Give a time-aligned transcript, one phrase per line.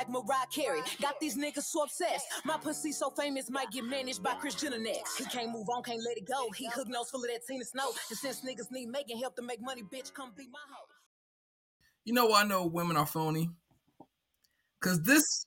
[0.00, 0.80] I feel like Mariah Carey.
[1.00, 2.26] Got these niggas so obsessed.
[2.44, 5.18] My pussy so famous might get managed by Kris Jenner next.
[5.18, 6.50] He can't move on, can't let it go.
[6.56, 7.90] He hook nose full of that Tina Snow.
[8.08, 10.86] And since niggas need making help to make money, bitch, come be my hoe.
[12.04, 13.50] You know why I know women are phony?
[14.80, 15.44] Cause this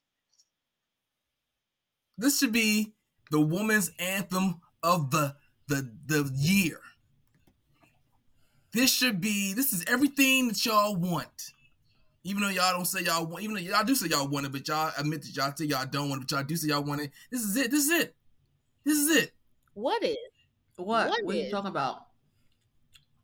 [2.17, 2.93] this should be
[3.31, 5.35] the woman's anthem of the
[5.67, 6.79] the the year.
[8.71, 11.53] This should be this is everything that y'all want.
[12.25, 14.51] Even though y'all don't say y'all want, even though y'all do say y'all want it,
[14.51, 16.83] but y'all admit that y'all say y'all don't want it, but y'all do say y'all
[16.83, 17.11] want it.
[17.29, 17.69] This is it.
[17.69, 18.15] This is it.
[18.85, 19.31] This is it.
[19.73, 20.17] What is?
[20.77, 21.09] What?
[21.09, 22.07] What What, are you talking about?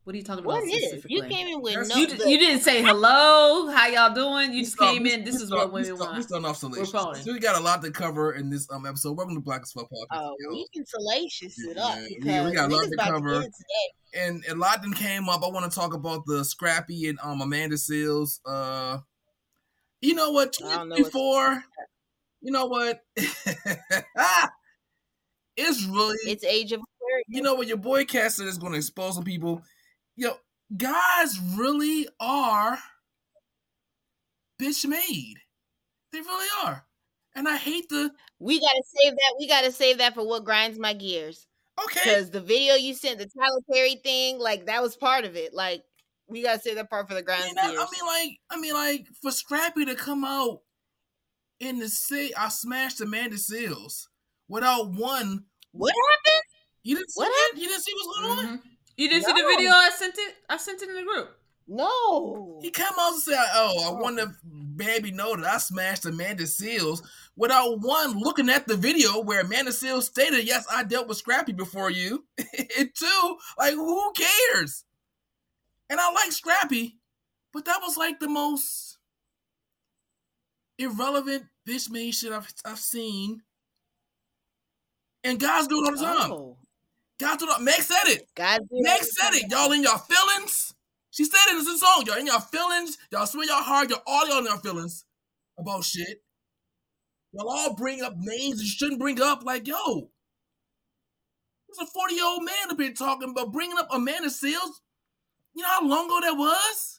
[0.10, 0.74] What are you talking about What is?
[0.86, 1.16] specifically?
[1.18, 1.96] You came in with no.
[1.96, 3.68] you, you didn't say hello.
[3.70, 4.50] How y'all doing?
[4.54, 5.24] You We just start- came we- in.
[5.24, 6.24] This we is start- what we women start- We want.
[6.24, 6.90] starting off salacious.
[6.92, 7.22] phoning.
[7.22, 9.16] So we got a lot to cover in this um episode.
[9.16, 10.08] Welcome to Black as Fuck Podcast.
[10.14, 10.50] Oh, yo.
[10.50, 13.34] we can salacious it Yeah, up we- we got a lot to cover.
[13.36, 14.20] to get into that.
[14.20, 15.44] and a lot then came up.
[15.44, 18.40] I want to talk about the Scrappy and um Amanda Seales.
[18.48, 18.98] Uh,
[20.02, 20.58] you know what?
[20.66, 21.64] I don't know what's- Before,
[22.42, 23.00] you know what?
[25.56, 26.82] it's really It's age of
[27.28, 29.62] you know what your boy Cassidy is going to expose some people.
[30.20, 30.34] Yo,
[30.76, 32.78] guys really are
[34.62, 35.36] bitch made.
[36.12, 36.86] They really are,
[37.36, 39.36] and I hate the We gotta save that.
[39.40, 41.48] We gotta save that for what grinds my gears.
[41.82, 42.02] okay.
[42.04, 45.54] Because the video you sent, the Tyler Perry thing, like that was part of it.
[45.54, 45.84] Like
[46.28, 48.60] we gotta save that part for the I grinds mean, that- I mean, like, I
[48.60, 50.60] mean, like, for Scrappy to come out
[51.62, 54.08] in the say, I smashed Amanda Seales
[54.50, 55.46] without one.
[55.72, 56.44] what happened?
[56.84, 57.62] You didn't see What that?
[57.62, 58.46] You didn't see what's going on?
[58.58, 58.68] Mm-hmm.
[59.00, 59.72] You didn't see the video?
[59.72, 60.36] I sent it.
[60.50, 61.30] I sent it in the group.
[61.70, 62.60] No.
[62.62, 64.34] He come out and said, "Oh, I want to
[64.76, 67.02] baby know that I smashed Amanda Seales,"
[67.38, 71.54] without one looking at the video where Amanda Seales stated, "Yes, I dealt with Scrappy
[71.54, 72.26] before you,"
[72.78, 74.84] and two, like, who cares?
[75.90, 76.98] And I like Scrappy,
[77.54, 78.98] but that was like the most
[80.78, 83.44] irrelevant bitch made shit I've I've seen.
[85.24, 86.32] And guys do it all the time.
[86.34, 86.58] Oh.
[87.20, 87.62] Do it.
[87.62, 88.30] Meg said it.
[88.34, 88.62] God.
[88.72, 89.52] Meg said it.
[89.52, 90.74] Y'all in your feelings.
[91.12, 92.04] She said it in the song.
[92.08, 92.98] Y'all in your feelings.
[93.12, 93.90] Y'all swear y'all hard.
[93.90, 95.04] Y'all all y'all in your feelings
[95.58, 96.24] about shit.
[97.34, 99.44] Y'all all bring up names you shouldn't bring up.
[99.44, 100.10] Like, yo,
[101.68, 104.82] there's a 40 year old man up here talking about bringing up Amanda Seales.
[105.54, 106.99] You know how long ago that was?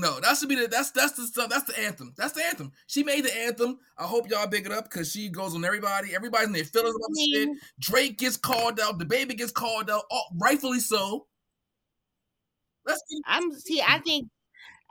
[0.00, 1.50] No, that should be the that's that's the stuff.
[1.50, 2.14] That's the anthem.
[2.16, 2.72] That's the anthem.
[2.86, 3.78] She made the anthem.
[3.96, 6.14] I hope y'all big it up because she goes on everybody.
[6.14, 7.48] Everybody's in their feelings about the shit.
[7.80, 8.98] Drake gets called out.
[8.98, 10.04] The baby gets called out.
[10.10, 11.26] Oh, rightfully so.
[12.86, 13.82] Let's get I'm see.
[13.86, 14.28] I think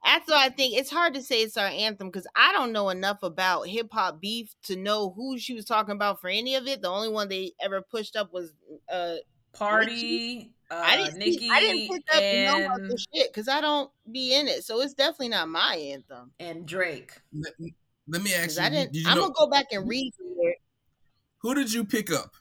[0.03, 2.89] that's what I think it's hard to say it's our anthem because I don't know
[2.89, 6.67] enough about hip hop beef to know who she was talking about for any of
[6.67, 6.81] it.
[6.81, 8.53] The only one they ever pushed up was
[8.91, 9.15] uh
[9.59, 10.49] Pardi.
[10.69, 13.31] Uh, I didn't Nicki see, I didn't pick up and know about and, the shit
[13.31, 14.65] because I don't be in it.
[14.65, 16.31] So it's definitely not my anthem.
[16.39, 17.13] and Drake.
[17.33, 17.53] let,
[18.07, 18.63] let me ask you.
[18.63, 18.91] I didn't.
[18.91, 20.57] did you I'm know, gonna go back and read it.
[21.39, 22.33] who did you pick up?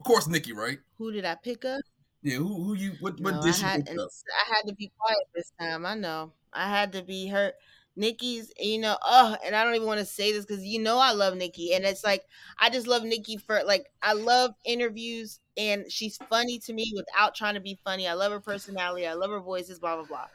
[0.00, 0.78] Of course, Nicki, right?
[0.98, 1.80] Who did I pick up?
[2.22, 2.36] Yeah.
[2.38, 2.64] Who?
[2.64, 2.92] Who you?
[3.00, 3.20] What?
[3.20, 4.08] What did I you had pick up?
[4.48, 5.86] I had to be quiet this time.
[5.86, 6.32] I know.
[6.52, 7.54] I had to be hurt.
[7.96, 10.98] Nicki's, you know, oh, and I don't even want to say this because you know
[10.98, 12.24] I love Nicki, and it's like
[12.58, 17.34] I just love Nicki for like I love interviews, and she's funny to me without
[17.34, 18.06] trying to be funny.
[18.06, 19.06] I love her personality.
[19.06, 19.78] I love her voices.
[19.80, 20.26] Blah blah blah.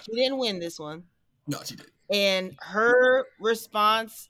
[0.00, 1.08] She didn't win this one,
[1.46, 1.90] No, she did.
[2.12, 4.28] and her response,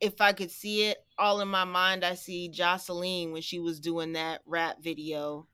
[0.00, 3.80] if I could see it all in my mind, I see Joseline when she was
[3.80, 5.48] doing that rap video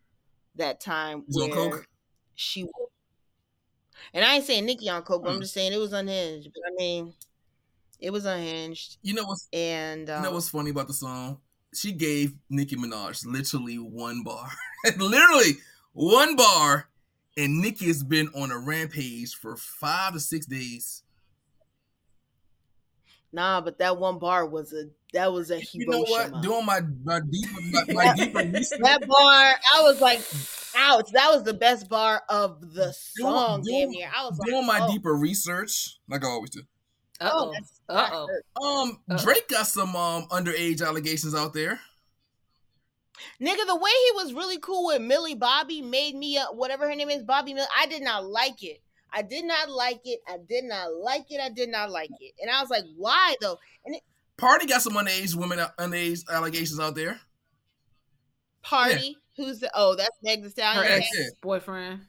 [0.56, 1.86] that time Was where coke?
[2.34, 2.66] she
[4.14, 5.42] and I ain't saying Nicki on coke, but I'm Mm.
[5.42, 6.50] just saying it was unhinged.
[6.54, 7.14] But I mean,
[8.00, 11.40] it was unhinged, You know what's and um, you know what's funny about the song?
[11.74, 14.50] She gave Nicki Minaj literally one bar,
[14.98, 15.58] literally
[15.92, 16.90] one bar,
[17.36, 21.04] and Nicki has been on a rampage for five to six days.
[23.32, 26.30] nah, but that one bar was a that was a You know what?
[26.30, 26.42] Hiroshima.
[26.42, 28.78] Doing my my deeper my, my deeper research.
[28.82, 30.20] that bar, I was like,
[30.76, 31.10] ouch!
[31.12, 34.10] That was the best bar of the Doing- song, damn doing- near.
[34.16, 36.62] I was Doing like, my oh, deeper research, like I always do.
[37.20, 37.54] Uh oh,
[37.88, 37.94] oh.
[37.94, 38.08] Uh
[38.56, 38.82] oh.
[38.82, 39.22] Um, Uh-oh.
[39.22, 41.80] Drake got some um underage allegations out there.
[43.40, 46.94] Nigga, the way he was really cool with Millie Bobby made me uh, whatever her
[46.94, 47.66] name is, Bobby Mill.
[47.78, 48.80] I did not like it.
[49.12, 50.20] I did not like it.
[50.26, 51.40] I did not like it.
[51.40, 52.32] I did not like it.
[52.40, 53.58] And I was like, why though?
[53.84, 53.96] And
[54.38, 57.20] Pardi got some underage women underage allegations out there.
[58.64, 60.84] Pardi, who's the oh, that's Meg the Her Stallion.
[60.84, 61.24] Yeah, ex yeah.
[61.42, 62.00] boyfriend.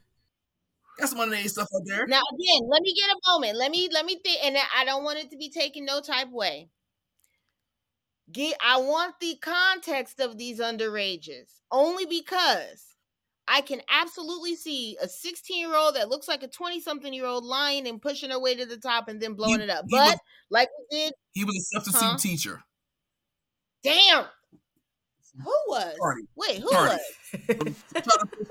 [0.98, 2.06] Got some underage stuff out there.
[2.06, 3.56] Now again, let me get a moment.
[3.56, 6.30] Let me let me think, and I don't want it to be taken no type
[6.30, 6.68] way.
[8.30, 12.86] Get I want the context of these underages only because
[13.48, 17.26] I can absolutely see a 16 year old that looks like a 20 something year
[17.26, 19.84] old lying and pushing her way to the top and then blowing He- it up.
[19.90, 20.18] But was-
[20.50, 22.18] like we did, He was a substitute Huh?
[22.18, 22.62] teacher.
[23.82, 24.26] damn.
[25.36, 25.94] Who was?
[26.00, 26.22] Cardi.
[26.36, 26.94] Wait, who Cardi.
[26.94, 27.02] was?
[27.46, 27.74] Trying to
[28.34, 28.50] push-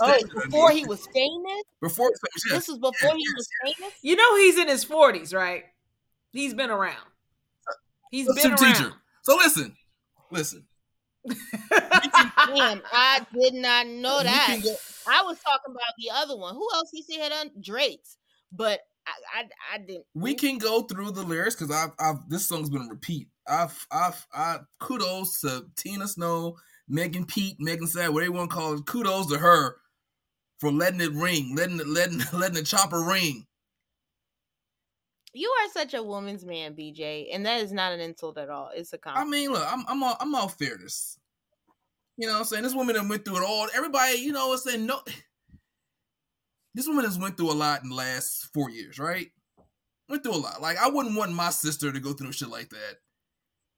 [0.00, 1.62] Oh, before he was famous?
[1.80, 3.92] before he was This was before he was famous?
[4.02, 5.64] You know he's in his forties, right?
[6.32, 6.96] He's been around.
[8.10, 8.58] He's been around.
[8.74, 8.92] teacher.
[9.22, 9.76] So listen,
[10.30, 10.66] listen.
[11.26, 14.58] Damn, I did not know that.
[14.62, 14.76] go-
[15.08, 16.54] I was talking about the other one.
[16.54, 18.16] Who else he said had done Drake's?
[18.52, 20.04] But I, I, I didn't.
[20.14, 23.28] we can go through the lyrics because I've, I've this song's been a repeat.
[23.48, 26.56] I've, I've, I kudos to Tina Snow,
[26.88, 28.86] Megan Pete, Megan Sad, whatever you want to call it.
[28.86, 29.76] Kudos to her
[30.58, 33.46] for letting it ring, letting it, letting, letting the chopper ring.
[35.32, 38.70] You are such a woman's man, BJ, and that is not an insult at all.
[38.74, 39.28] It's a compliment.
[39.28, 41.18] I mean, look, I'm, I'm all, I'm all fairness.
[42.16, 42.62] You know what I'm saying?
[42.62, 43.68] This woman that went through it all.
[43.74, 45.00] Everybody, you know, is saying no.
[46.76, 49.28] This woman has went through a lot in the last four years, right?
[50.10, 50.60] Went through a lot.
[50.60, 52.98] Like I wouldn't want my sister to go through shit like that.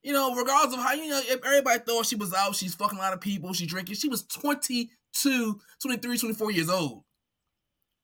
[0.02, 2.98] You know, regardless of how you know, if everybody thought she was out, she's fucking
[2.98, 3.94] a lot of people, she drinking.
[3.94, 7.04] She was 22, 23, 24 years old.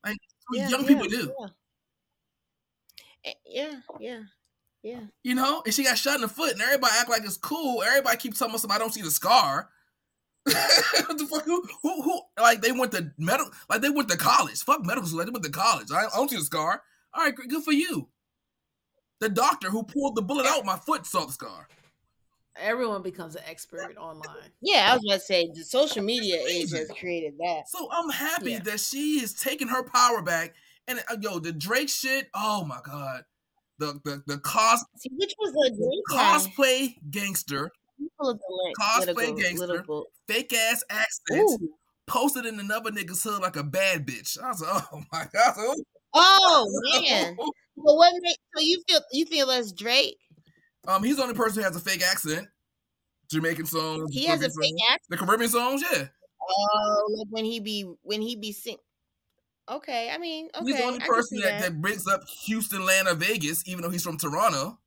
[0.07, 0.17] Like
[0.53, 1.35] Yeah, young yeah, people do.
[1.41, 1.47] Yeah.
[3.25, 4.21] Eh, yeah, yeah,
[4.85, 5.01] yeah.
[5.25, 7.83] You know, and she got shot in the foot, and everybody act like it's cool.
[7.83, 9.71] Everybody keeps telling us I don't see the scar.
[11.07, 11.45] what the fuck?
[11.45, 12.21] Who, who, who?
[12.39, 14.63] Like they went to medical, like they went to college.
[14.63, 15.19] Fuck medical school.
[15.19, 15.91] Like they went to college.
[15.91, 16.83] I, I don't see the scar.
[17.15, 18.09] All right, good good for you.
[19.21, 21.69] The doctor who pulled the bullet out my foot saw the scar.
[22.57, 24.51] Everyone becomes an expert online.
[24.61, 27.63] Yeah, I was about to say the social media age has created that.
[27.69, 28.61] So I'm happy Yeah.
[28.61, 30.55] that she is taking her power back.
[30.87, 32.29] And uh, yo, the Drake shit.
[32.35, 33.25] Oh my god,
[33.79, 36.39] the the the cos See, which was the Drake guy?
[36.39, 37.73] cosplay gangster,
[38.21, 39.85] Cosplay gangster.
[40.29, 41.51] fake ass accent.
[41.51, 41.75] Ooh.
[42.07, 44.41] posted in another nigga's hood like a bad bitch.
[44.43, 45.77] I was like, oh my god.
[46.17, 47.37] Oh man.
[47.37, 50.17] So what make so you feel you feel that's Drake?
[50.87, 52.47] Um, he's the only person who has a fake accent.
[53.33, 54.15] Jamaican songs.
[54.15, 54.83] He has a fake songs.
[54.91, 55.03] accent.
[55.11, 56.05] The Caribbean songs, yeah.
[56.41, 58.77] Oh, like when he be when he be sing.
[59.69, 60.67] Okay, I mean, okay.
[60.67, 64.05] he's the only person see that, that brings up Houston, Atlanta, Vegas, even though he's
[64.05, 64.79] from Toronto.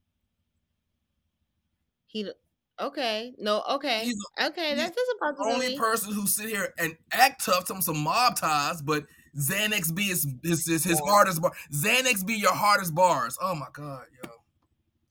[2.05, 2.31] He
[2.79, 3.33] okay.
[3.37, 4.01] No, okay.
[4.03, 7.67] He's okay, he's that's just a the only person who sit here and act tough,
[7.67, 9.05] some some mob ties, but
[9.37, 11.11] Xanax B is is, is his Yeah.
[11.11, 11.51] hardest bar.
[11.73, 13.37] Xanax be your hardest bars.
[13.41, 14.29] Oh my god, yo.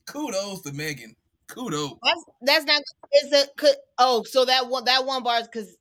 [0.05, 1.15] Kudos to Megan.
[1.47, 1.93] Kudos.
[2.03, 2.81] That's that's not
[3.23, 5.77] is a could oh so that one that one bar is because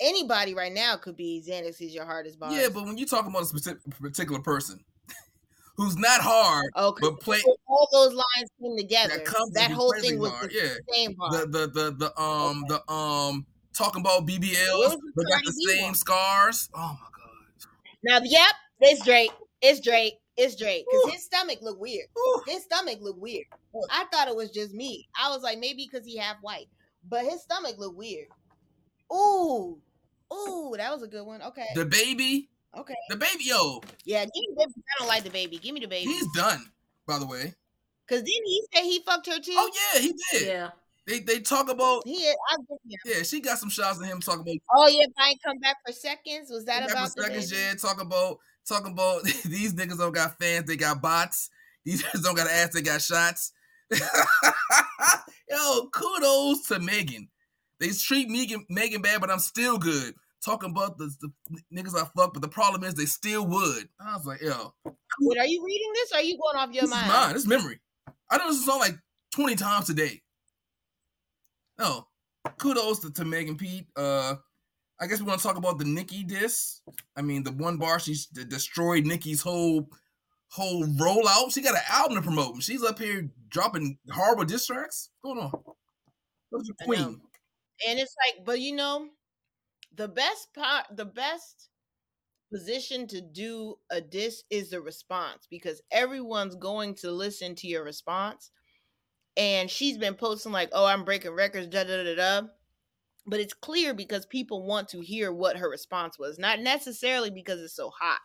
[0.00, 2.52] anybody right now could be Xanax is your hardest bar.
[2.52, 4.84] Yeah, but when you talk about a specific particular person
[5.78, 9.22] who's not hard, okay, but play so all those lines came together.
[9.24, 10.94] that That whole thing was hard, the yeah.
[10.94, 11.30] same bar.
[11.30, 15.94] The the the the um the um talking about BBLs, but got the same one?
[15.94, 16.68] scars.
[16.74, 17.70] Oh my god.
[18.02, 19.30] now, yep, it's Drake.
[19.62, 20.14] It's Drake.
[20.36, 20.84] It's Drake.
[20.90, 22.06] Because his stomach looked weird.
[22.16, 22.42] Ooh.
[22.46, 23.46] His stomach looked weird.
[23.90, 25.08] I thought it was just me.
[25.20, 26.68] I was like, maybe because he half white.
[27.08, 28.28] But his stomach looked weird.
[29.12, 29.78] Ooh.
[30.32, 31.42] Ooh, that was a good one.
[31.42, 31.66] Okay.
[31.74, 32.94] The baby, Okay.
[33.08, 34.72] the baby, yo, Yeah, give me the baby.
[34.76, 35.58] I don't like the baby.
[35.58, 36.04] Give me the baby.
[36.10, 36.64] he's done.
[37.06, 37.54] By the way.
[38.08, 39.52] Cause didn't he say he fucked her too?
[39.54, 40.46] Oh yeah, he did.
[40.46, 40.70] Yeah.
[41.06, 42.36] They they talk about He is.
[42.50, 42.98] I give him.
[43.16, 43.22] yeah.
[43.22, 45.76] She got some shots of him talking about Oh yeah, if I ain't come back
[45.86, 46.50] for seconds.
[46.50, 47.62] Was that Back about for the seconds, baby?
[47.62, 47.74] yeah.
[47.74, 51.48] Talk about talk about these niggas don't got fans, they got bots.
[51.84, 53.52] These niggas don't got ass, they got shots.
[55.50, 57.28] Yo, kudos to Megan.
[57.80, 60.14] They treat Megan Megan bad, but I'm still good.
[60.44, 61.30] Talking about the, the
[61.74, 63.88] niggas I fuck, but the problem is they still would.
[64.00, 64.72] I was like, yo,
[65.20, 66.12] Wait, are you reading this?
[66.12, 67.06] Or are you going off your this mind?
[67.06, 67.32] is mine.
[67.32, 67.80] This is memory.
[68.30, 68.96] I know this song like
[69.34, 70.22] 20 times a day.
[71.78, 72.06] No,
[72.58, 73.86] kudos to, to Megan Pete.
[73.96, 74.36] Uh,
[75.00, 76.80] I guess we want to talk about the Nicki diss.
[77.16, 79.88] I mean, the one bar she destroyed Nicki's whole
[80.50, 81.52] whole rollout.
[81.52, 82.62] She got an album to promote.
[82.62, 85.10] She's up here dropping horrible diss tracks.
[85.20, 85.52] What's going on?
[86.50, 87.20] What's your queen?
[87.88, 89.08] And it's like, but you know,
[89.94, 91.68] the best part, the best
[92.52, 97.84] position to do a diss is the response because everyone's going to listen to your
[97.84, 98.50] response.
[99.36, 102.48] And she's been posting like, "Oh, I'm breaking records," da da da da.
[103.26, 107.60] But it's clear because people want to hear what her response was, not necessarily because
[107.60, 108.20] it's so hot.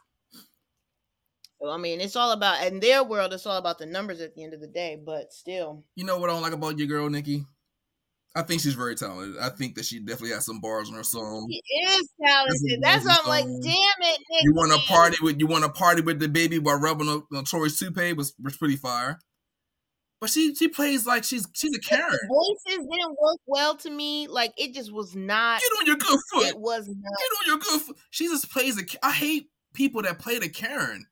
[1.62, 4.36] So I mean, it's all about in their world, it's all about the numbers at
[4.36, 5.02] the end of the day.
[5.04, 7.46] But still, You know what I don't like about your girl, Nicki?
[8.36, 9.40] I think she's very talented.
[9.40, 11.48] I think that she definitely has some bars on her song.
[11.52, 12.80] she is talented.
[12.82, 14.44] That's why I'm like, damn it, Nick.
[14.44, 17.20] You want to party with you want to party with the baby while rubbing a
[17.32, 19.20] notorious toupee was was pretty fire.
[20.20, 22.18] But she she plays like she's she's a Karen.
[22.28, 24.28] Voices didn't work well to me.
[24.28, 25.62] Like it just was not.
[25.62, 26.48] Get on your good foot.
[26.48, 27.18] It was not.
[27.20, 27.98] Get on your good foot.
[28.10, 28.86] She just plays a.
[29.06, 31.06] I hate people that play the Karen.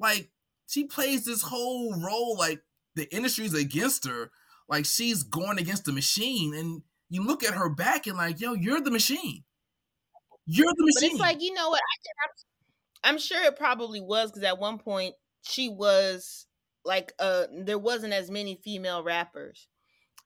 [0.00, 0.30] Like
[0.66, 2.62] she plays this whole role like
[2.96, 4.30] the industry's against her.
[4.68, 8.54] Like she's going against the machine, and you look at her back and like, yo,
[8.54, 9.44] you're the machine.
[10.46, 11.18] You're the machine.
[11.18, 11.80] But it's like you know what?
[11.80, 16.46] I I'm sure it probably was because at one point she was
[16.84, 19.68] like uh there wasn't as many female rappers,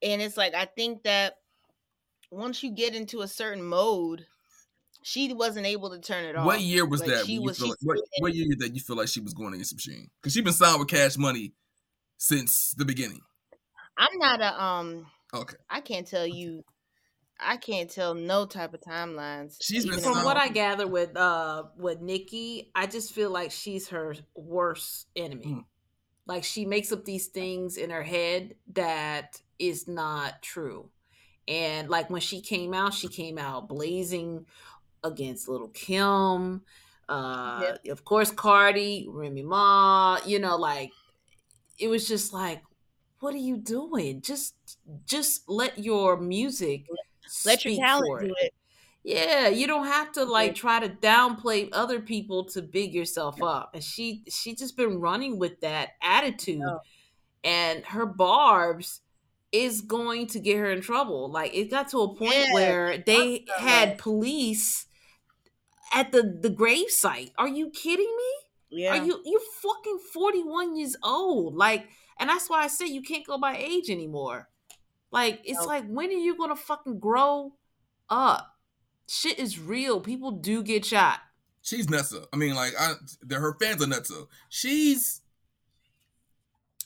[0.03, 1.35] and it's like I think that
[2.31, 4.27] once you get into a certain mode,
[5.03, 6.47] she wasn't able to turn it off.
[6.47, 7.27] what year was Like, that?
[7.27, 9.71] she was- she like- what, what year that you feel like she was going against
[9.71, 10.11] the machine?
[10.21, 11.55] Because she's been signed with Cash Money
[12.19, 13.21] since the beginning.
[13.99, 15.07] I'm not a um.
[15.35, 15.57] Okay.
[15.69, 16.65] I can't tell you.
[17.41, 19.59] I can't tell no type of timelines.
[19.61, 23.51] She's been From what I- I gather with uh with Nicki, I just feel like
[23.51, 25.47] she's her worst enemy.
[25.47, 25.65] Mm.
[26.27, 30.91] Like she makes up these things in her head that is not true.
[31.47, 34.47] And like when she came out, she came out blazing
[35.05, 36.63] against Little Kim,
[37.09, 40.91] uh of course Cardi, Remy Ma, you know, like
[41.79, 42.63] it was just like
[43.21, 44.21] what are you doing?
[44.23, 44.55] Just
[45.07, 46.87] just let your music
[47.45, 48.53] let your talent for do it.
[49.05, 53.71] yeah, you don't have to like try to downplay other people to big yourself up.
[53.75, 56.63] And she she just been running with that attitude.
[57.45, 59.01] And her Barbz
[59.53, 61.31] is going to get her in trouble.
[61.31, 64.87] Like it got to a point Yeah, where they about had police
[65.93, 67.33] at the the grave site.
[67.39, 68.33] Are you kidding me?
[68.83, 68.93] Yeah.
[68.99, 71.55] Are you you fucking 41 years old?
[71.55, 74.49] Like and that's why I say you can't go by age anymore.
[75.11, 75.67] Like it's No.
[75.67, 77.53] like when are you going to fucking grow
[78.11, 78.57] up?
[79.07, 80.01] Shit is real.
[80.01, 81.21] People do get shot.
[81.63, 82.27] She's nutso.
[82.33, 84.29] I mean, like, I, they're, her fans are nutso.
[84.49, 85.21] She's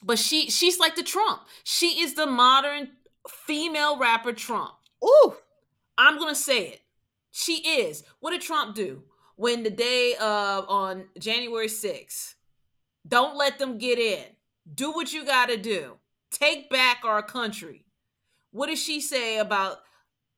[0.03, 1.43] But she she's like the Trump.
[1.65, 2.91] She is the modern
[3.29, 4.73] female rapper Trump.
[5.05, 5.35] Ooh.
[5.99, 6.81] I'm gonna say it.
[7.31, 8.03] She is.
[8.21, 9.03] What did Trump do
[9.37, 12.35] when the day of on January 6th?
[13.07, 14.25] Don't let them get in.
[14.73, 15.99] Do what you gotta do.
[16.31, 17.85] Take back our country.
[18.51, 19.79] What did she say about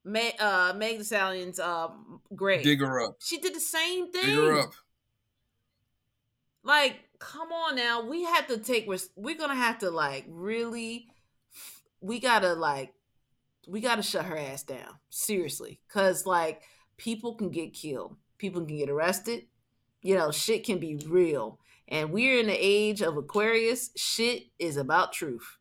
[0.05, 2.63] Meg, uh, Meg Thee Stallion's um, grave?
[2.63, 3.17] dig her up.
[3.21, 4.27] She did the same thing.
[4.27, 4.73] Dig her up.
[6.63, 8.05] Like, come on now.
[8.07, 8.89] We have to take.
[9.17, 11.09] We're gonna have to like really.
[12.01, 12.93] We gotta like.
[13.67, 16.63] We gotta shut her ass down seriously, cause like
[16.97, 19.47] people can get killed, people can get arrested.
[20.03, 23.91] You know, shit can be real, and we're in the age of Aquarius.
[23.97, 25.59] Shit is about truth.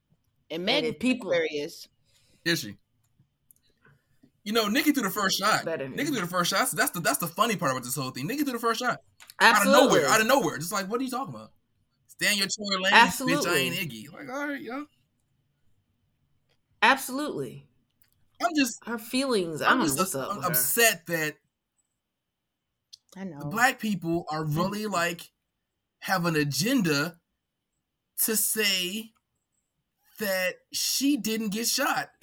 [0.50, 1.88] And Meg people- Aquarius.
[2.46, 2.77] Is she?
[4.44, 5.65] You know, Nicki threw the first shot.
[5.65, 6.70] Nicki threw the first shot.
[6.72, 8.27] That's the that's the funny part about this whole thing.
[8.27, 9.00] Nicki threw the first shot
[9.39, 9.80] Absolutely.
[9.80, 10.08] out of nowhere.
[10.10, 10.58] Out of nowhere.
[10.58, 11.51] Just like, what are you talking about?
[12.08, 13.48] Stay in your toy lane, bitch.
[13.48, 14.12] I ain't Iggy.
[14.12, 14.86] Like, all right, yo.
[16.82, 17.65] Absolutely.
[18.42, 19.62] I'm just, Her feelings.
[19.62, 20.30] I I'm just what's up.
[20.30, 20.51] I'm with her.
[20.51, 21.36] upset that
[23.15, 23.39] I know.
[23.39, 25.32] the black people are really like
[26.03, 27.17] have an agenda
[28.24, 29.12] to say
[30.19, 32.10] that she didn't get shot.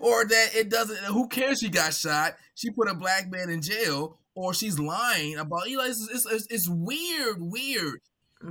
[0.00, 2.34] Or that it doesn't who cares she got shot?
[2.54, 6.26] She put a black man in jail or she's lying about you know it's, it's,
[6.26, 8.00] it's, it's weird weird.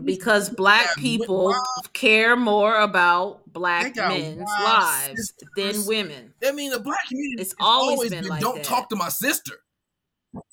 [0.04, 6.34] Because black got people wild- care more about black men's wild lives than women.
[6.46, 8.66] i mean the black community It's has always been like don't that.
[8.66, 9.54] talk to my sister.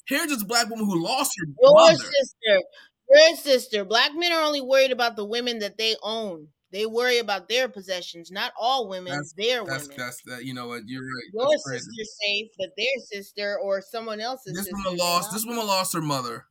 [0.06, 1.96] Here's this black woman who lost her Your mother.
[1.96, 2.62] sister.
[3.10, 3.84] Your sister.
[3.84, 6.48] Black men are only worried about the women that they own.
[6.72, 9.96] They worry about their possessions, not all women, That's- their that's women.
[9.96, 11.84] that's that you know what you're right Your That's crazy.
[11.84, 15.32] sister's safe, but their sister or someone else's this woman lost.
[15.32, 16.46] This woman lost her mother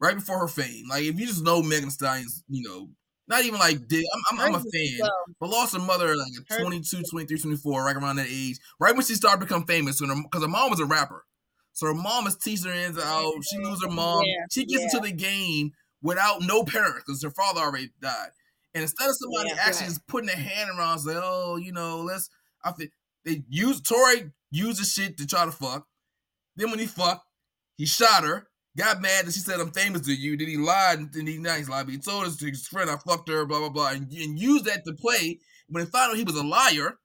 [0.00, 0.84] right before her fame.
[0.88, 2.88] Like if you just know Megan Stallion's, you know,
[3.28, 4.04] not even like dig.
[4.14, 5.10] I'm, I'm, I'm a fan, well.
[5.38, 9.04] but lost her mother like at 22, 23, 24, right around that age, right when
[9.04, 10.00] she started to become famous.
[10.00, 11.24] Because her, mom was a rapper,
[11.72, 13.32] so her mom is teaching her ins and out.
[13.50, 14.24] She lose her mom.
[14.24, 14.98] Yeah, she gets yeah.
[14.98, 18.30] into the game without no parents because her father already died.
[18.74, 19.88] And instead of somebody Yeah, actually right.
[19.88, 22.28] just putting a hand around, say, "Oh, you know, let's,"
[22.64, 22.90] I think
[23.24, 25.86] they use Tory uses shit to try to fuck.
[26.56, 27.26] Then when he fucked,
[27.76, 28.48] he shot her.
[28.76, 30.36] Got mad that she said I'm famous to you.
[30.36, 31.86] Then he lied and then he not he's lied.
[31.86, 34.64] But he told his, his friend I fucked her, blah blah blah, and, and used
[34.64, 35.40] that to play.
[35.68, 36.98] When they found out he was a liar,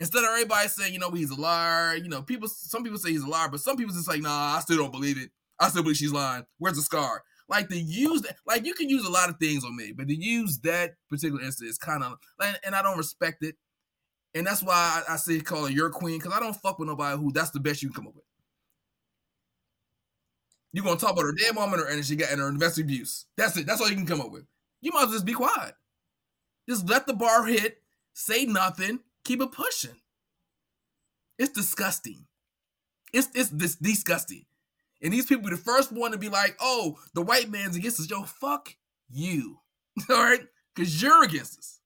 [0.00, 3.10] instead of everybody saying, you know, he's a liar, you know, people some people say
[3.10, 5.30] he's a liar, but some people just like, nah, I still don't believe it.
[5.60, 6.44] I still believe she's lying.
[6.58, 7.22] Where's the scar?
[7.48, 10.08] Like to use that, like you can use a lot of things on me, but
[10.08, 13.56] to use that particular instance is kind of, and, and I don't respect it.
[14.34, 16.88] And that's why I, I say call her your queen because I don't fuck with
[16.88, 18.24] nobody who that's the best you can come up with.
[20.72, 22.84] You're gonna talk about her dead mom and her and she got and her domestic
[22.84, 23.24] abuse.
[23.36, 23.66] That's it.
[23.66, 24.44] That's all you can come up with.
[24.82, 25.74] You might as well just be quiet.
[26.68, 27.78] Just let the bar hit.
[28.12, 30.00] say nothing, keep it pushing.
[31.38, 32.24] It's disgusting.
[33.12, 34.46] It's it's this disgusting.
[35.02, 38.00] And these people be the first one to be like, oh, the white man's against
[38.00, 38.10] us.
[38.10, 38.74] Yo, fuck
[39.08, 39.60] you.
[40.10, 40.40] All right?
[40.74, 41.80] Because you're against us.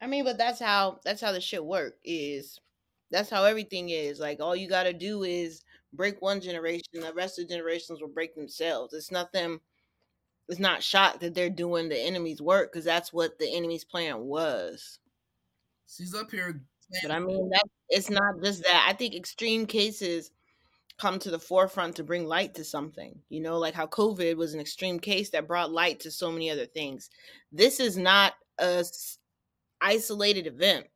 [0.00, 2.58] I mean, but that's how that's how the shit work is
[3.10, 4.20] that's how everything is.
[4.20, 8.08] Like all you gotta do is break one generation, the rest of the generations will
[8.08, 8.94] break themselves.
[8.94, 9.60] It's nothing
[10.48, 14.20] it's not shocked that they're doing the enemy's work because that's what the enemy's plan
[14.20, 14.98] was.
[15.96, 16.62] She's up here.
[17.02, 18.86] But I mean that it's not just that.
[18.88, 20.30] I think extreme cases
[20.98, 23.18] come to the forefront to bring light to something.
[23.28, 26.50] You know, like how COVID was an extreme case that brought light to so many
[26.50, 27.08] other things.
[27.50, 28.84] This is not a
[29.80, 30.86] isolated event.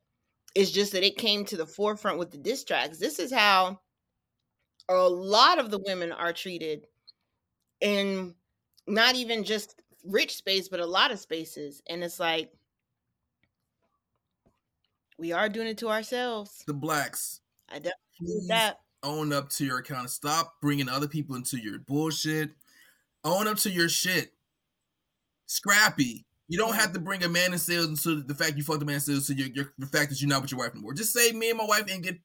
[0.55, 2.99] It's just that it came to the forefront with the diss tracks.
[2.99, 3.79] This is how
[4.89, 6.87] a lot of the women are treated
[7.81, 8.33] in
[8.87, 11.81] not even just rich space, but a lot of spaces.
[11.87, 12.51] And it's like,
[15.17, 16.63] we are doing it to ourselves.
[16.67, 17.41] The blacks.
[17.69, 18.79] I definitely that.
[19.03, 20.09] Own up to your account.
[20.09, 22.51] Stop bringing other people into your bullshit.
[23.23, 24.33] Own up to your shit.
[25.45, 26.25] Scrappy.
[26.47, 29.33] You don't have to bring Amanda Seales into the fact you fucked Amanda Seales to
[29.33, 30.93] your, your, the fact that you're not with your wife anymore.
[30.93, 32.19] Just say me and my wife ain't get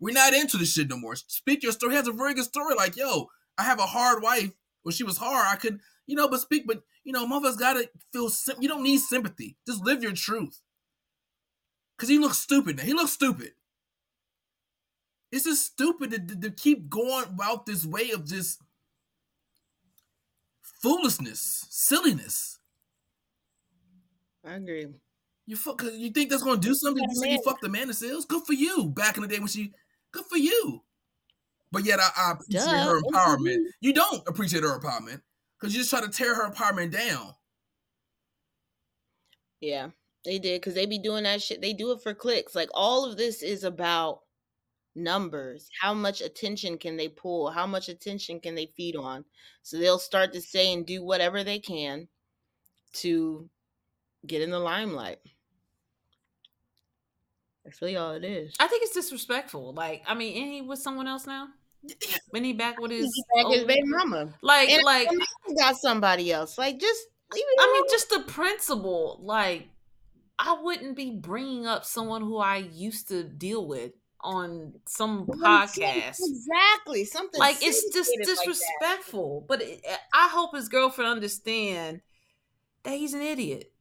[0.00, 1.16] we're not into this shit no more.
[1.16, 1.92] Speak your story.
[1.92, 2.74] He has a very good story.
[2.74, 4.52] Like, yo, I have a hard wife.
[4.82, 7.88] When she was hard, I could, you know, but speak, but you know, mother's gotta
[8.12, 8.28] feel
[8.60, 9.56] you don't need sympathy.
[9.66, 10.60] Just live your truth.
[11.96, 12.82] Cause he looks stupid now.
[12.82, 13.52] He looks stupid.
[15.30, 18.60] It's just stupid to, to, to keep going about this way of just
[20.62, 22.58] foolishness, silliness.
[24.46, 24.88] I agree.
[25.46, 27.02] You fuck, you think that's gonna do something?
[27.02, 28.26] You say you fucked Amanda Seales?
[28.26, 28.90] Good for you.
[28.90, 29.72] Back in the day when she,
[30.12, 30.82] good for you.
[31.70, 32.84] But yet I, I appreciate Duh.
[32.84, 33.64] her empowerment.
[33.80, 35.20] You don't appreciate her empowerment
[35.58, 37.34] because you just try to tear her empowerment down.
[39.60, 39.88] Yeah,
[40.24, 41.60] they did because they be doing that shit.
[41.60, 42.54] They do it for clicks.
[42.54, 44.20] Like all of this is about
[44.94, 45.68] numbers.
[45.80, 47.50] How much attention can they pull?
[47.50, 49.24] How much attention can they feed on?
[49.62, 52.08] So they'll start to say and do whatever they can
[52.94, 53.48] to
[54.26, 55.18] get in the limelight.
[57.64, 58.54] That's really all it is.
[58.60, 59.72] I think it's disrespectful.
[59.72, 61.48] Like, I mean, ain't he with someone else now?
[62.30, 63.06] When he back with his,
[63.36, 64.34] back his baby mama.
[64.42, 65.08] Like, and like
[65.56, 66.58] got somebody else.
[66.58, 67.00] Like, just
[67.32, 69.20] I mean, just the principle.
[69.22, 69.68] Like,
[70.38, 76.16] I wouldn't be bringing up someone who I used to deal with on some podcast.
[76.20, 79.40] Exactly, something like it's just disrespectful.
[79.40, 82.00] Like but it, I hope his girlfriend understand
[82.82, 83.72] that he's an idiot.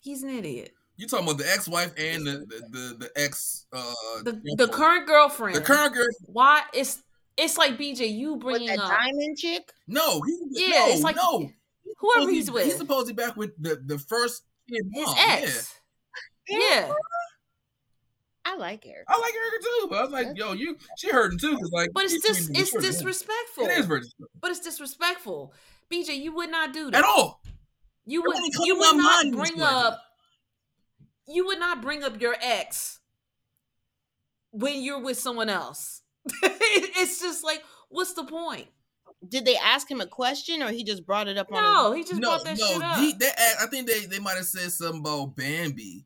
[0.00, 0.72] He's an idiot.
[0.96, 5.06] You talking about the ex-wife and the the, the, the ex uh the, the current
[5.06, 5.56] girlfriend.
[5.56, 6.06] The current girl.
[6.26, 7.02] Why it's
[7.36, 9.72] it's like BJ you bringing with that up diamond chick?
[9.88, 11.50] No, he, yeah, no, it's like no.
[11.98, 12.64] Whoever he's, he's with.
[12.64, 15.14] He's supposedly back with the the first his mom.
[15.18, 15.80] ex.
[16.48, 16.58] Yeah.
[16.58, 16.92] yeah.
[18.46, 19.04] I like her.
[19.08, 21.90] I like Erica too, but I was like, yo, you she hurting too, cause like.
[21.94, 23.64] But it's just it's disrespectful.
[23.64, 24.26] It is disrespectful.
[24.40, 25.54] But it's disrespectful.
[25.90, 27.42] BJ, you would not do that at all.
[28.06, 30.00] You would you would not bring up
[31.26, 33.00] you would not bring up your ex
[34.50, 36.02] when you're with someone else.
[36.42, 38.68] it's just like, what's the point?
[39.28, 41.50] Did they ask him a question or he just brought it up?
[41.50, 42.98] No, he just no, brought that no, shit up.
[42.98, 46.04] He, they, I think they, they might have said something about Bambi,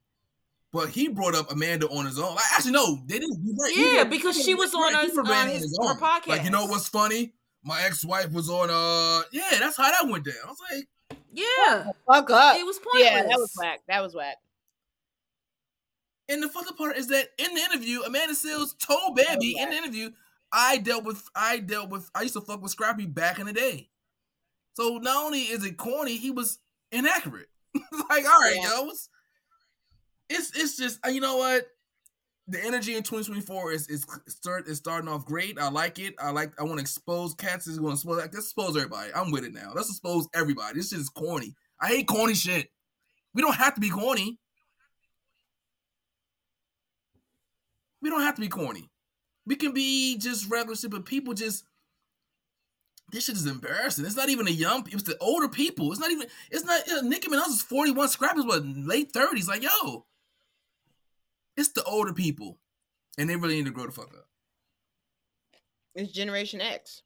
[0.73, 2.35] but he brought up Amanda on his own.
[2.35, 3.57] Like, actually, no, they didn't.
[3.61, 6.29] Right, yeah, brought, because she was on his, uh, his, her podcast.
[6.29, 7.33] Like, you know what's funny?
[7.65, 8.71] My ex-wife was on.
[8.71, 10.35] Uh, yeah, that's how that went down.
[10.45, 10.89] I was like,
[11.33, 11.91] yeah.
[12.07, 12.57] Fuck up.
[12.57, 13.05] It was pointless.
[13.05, 13.81] Yeah, that was whack.
[13.89, 14.37] That was whack.
[16.31, 19.77] And the fucking part is that in the interview, Amanda Seales told Bambi in the
[19.77, 20.11] interview,
[20.53, 23.53] I dealt with I dealt with I used to fuck with Scrappy back in the
[23.53, 23.89] day.
[24.75, 26.59] So not only is it corny, he was
[26.93, 27.49] inaccurate.
[27.75, 28.71] like, all right, yeah.
[28.71, 29.09] yo, it's,
[30.31, 31.67] it's it's just uh, you know what?
[32.49, 35.59] the energy in 2024 is is start is starting off great.
[35.59, 36.15] I like it.
[36.19, 36.59] I like.
[36.59, 37.67] I want to expose cats.
[37.67, 38.17] Is going to expose.
[38.17, 39.13] Let's expose everybody.
[39.15, 39.73] I'm with it now.
[39.75, 40.79] Let's expose everybody.
[40.79, 41.55] This shit is corny.
[41.81, 42.69] I hate corny shit.
[43.35, 44.39] We don't have to be corny.
[48.01, 48.89] We don't have to be corny.
[49.49, 51.65] We can be just regular shit, but people just
[53.11, 54.05] this shit is embarrassing.
[54.05, 55.91] It's not even the young it's the older people.
[55.91, 59.11] It's not even, it's not, you know, Nicki Minaj is 41, Scrap is what, late
[59.15, 59.49] 30s.
[59.49, 60.05] Like, yo,
[61.57, 62.59] it's the older people,
[63.17, 64.27] and they really need to grow the fuck up.
[65.95, 67.03] It's Generation X.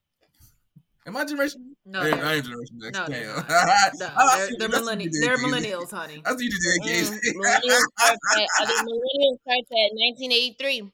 [1.06, 1.76] Am I Generation?
[1.86, 2.98] No, I, I ain't Generation X.
[2.98, 3.36] No, Damn.
[3.46, 6.20] no, they're, they're, millenni- they're millennials, honey.
[6.26, 7.14] I see you did, Casey.
[7.14, 10.90] Mm, millennials start at, I think millennials starts at 1983.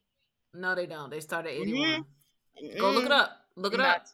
[0.55, 1.11] No, they don't.
[1.11, 2.05] They started 81.
[2.63, 2.79] Mm-hmm.
[2.79, 3.31] Go look it up.
[3.57, 4.07] Look it up.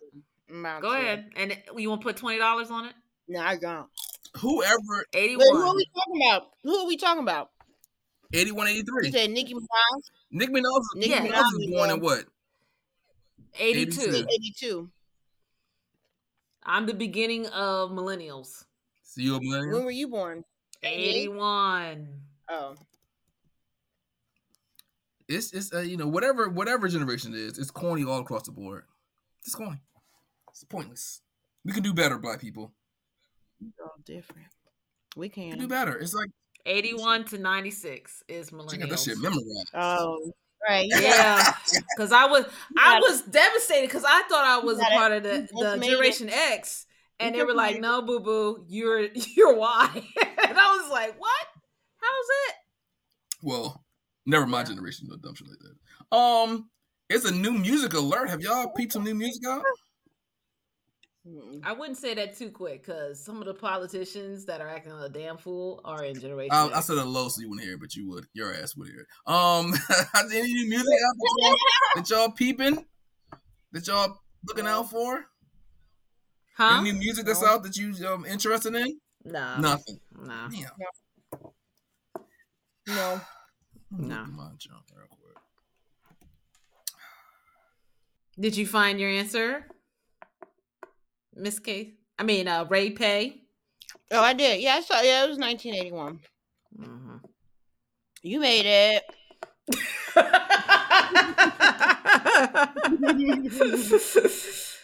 [0.48, 0.98] Go to.
[0.98, 1.30] ahead.
[1.36, 2.94] And you want to put twenty dollars on it?
[3.28, 3.88] No, I don't.
[4.36, 5.76] whoever Wait, who are 81.
[5.76, 6.42] we talking about?
[6.62, 7.50] Who are we talking about?
[8.34, 9.12] 81, You 83.
[9.12, 11.20] said Nicki Minaj, Nick Minaj, Nicki Nick Yeah.
[11.26, 12.24] Minaj was born was in what?
[13.58, 14.00] 82.
[14.00, 14.26] 82.
[14.28, 14.90] 82.
[16.64, 18.64] I'm the beginning of millennials.
[19.04, 19.76] So you a millennial?
[19.76, 20.44] When were you born?
[20.82, 22.08] 81.
[22.50, 22.74] Oh,
[25.28, 28.52] It's it's uh, you know whatever whatever generation it is, it's corny all across the
[28.52, 28.84] board.
[29.44, 29.80] It's corny.
[30.50, 31.20] It's pointless.
[31.64, 32.72] We can do better, black people.
[33.60, 34.48] it's all different.
[35.16, 35.58] We We can can.
[35.60, 35.96] do better.
[35.98, 36.28] It's like
[36.66, 39.70] 81 to 96 is she got that shit memorized.
[39.74, 40.32] Oh,
[40.68, 40.86] right.
[40.90, 41.52] Yeah.
[41.72, 42.44] Yeah, because I was
[42.78, 45.76] I gotta- was devastated because I thought I was a gotta- part of the, the
[45.78, 46.86] made Generation X,
[47.20, 49.00] and You they were like, "No, boo boo, you're
[49.36, 51.46] you're Y," and I was like, "What?
[51.96, 52.54] How's it?"
[53.42, 53.83] Well,
[54.26, 56.16] never my generation, no dumb shit like that.
[56.16, 56.70] Um,
[57.10, 58.28] it's a new music alert.
[58.28, 59.62] Have y'all peeped some new music out?
[61.62, 65.08] I wouldn't say that too quick because some of the politicians that are acting like
[65.08, 67.80] a damn fool are in Generation I said it low so you wouldn't hear it,
[67.80, 68.26] but you would.
[68.34, 69.06] Your ass would hear it.
[69.26, 69.72] Um,
[70.32, 71.56] any new music out that y'all,
[71.94, 72.84] that y'all peeping?
[73.72, 75.24] That y'all looking out for?
[76.58, 76.76] huh?
[76.80, 77.48] Any new music that's No.
[77.48, 78.98] out that you um interested in?
[79.24, 79.98] No, Nothing.
[80.20, 80.48] no.
[80.50, 80.70] Damn.
[81.38, 81.54] No.
[82.88, 83.20] No.
[83.96, 85.36] Come on, jump real quick.
[88.38, 89.66] Did you find your answer,
[91.34, 91.94] Miss K?
[92.18, 93.40] I mean, uh, Raypay.
[94.10, 94.60] Oh, I did.
[94.60, 95.00] Yeah, I saw.
[95.00, 96.20] Yeah, it was 1981.
[96.78, 97.20] Mhm.
[98.22, 99.04] You made it.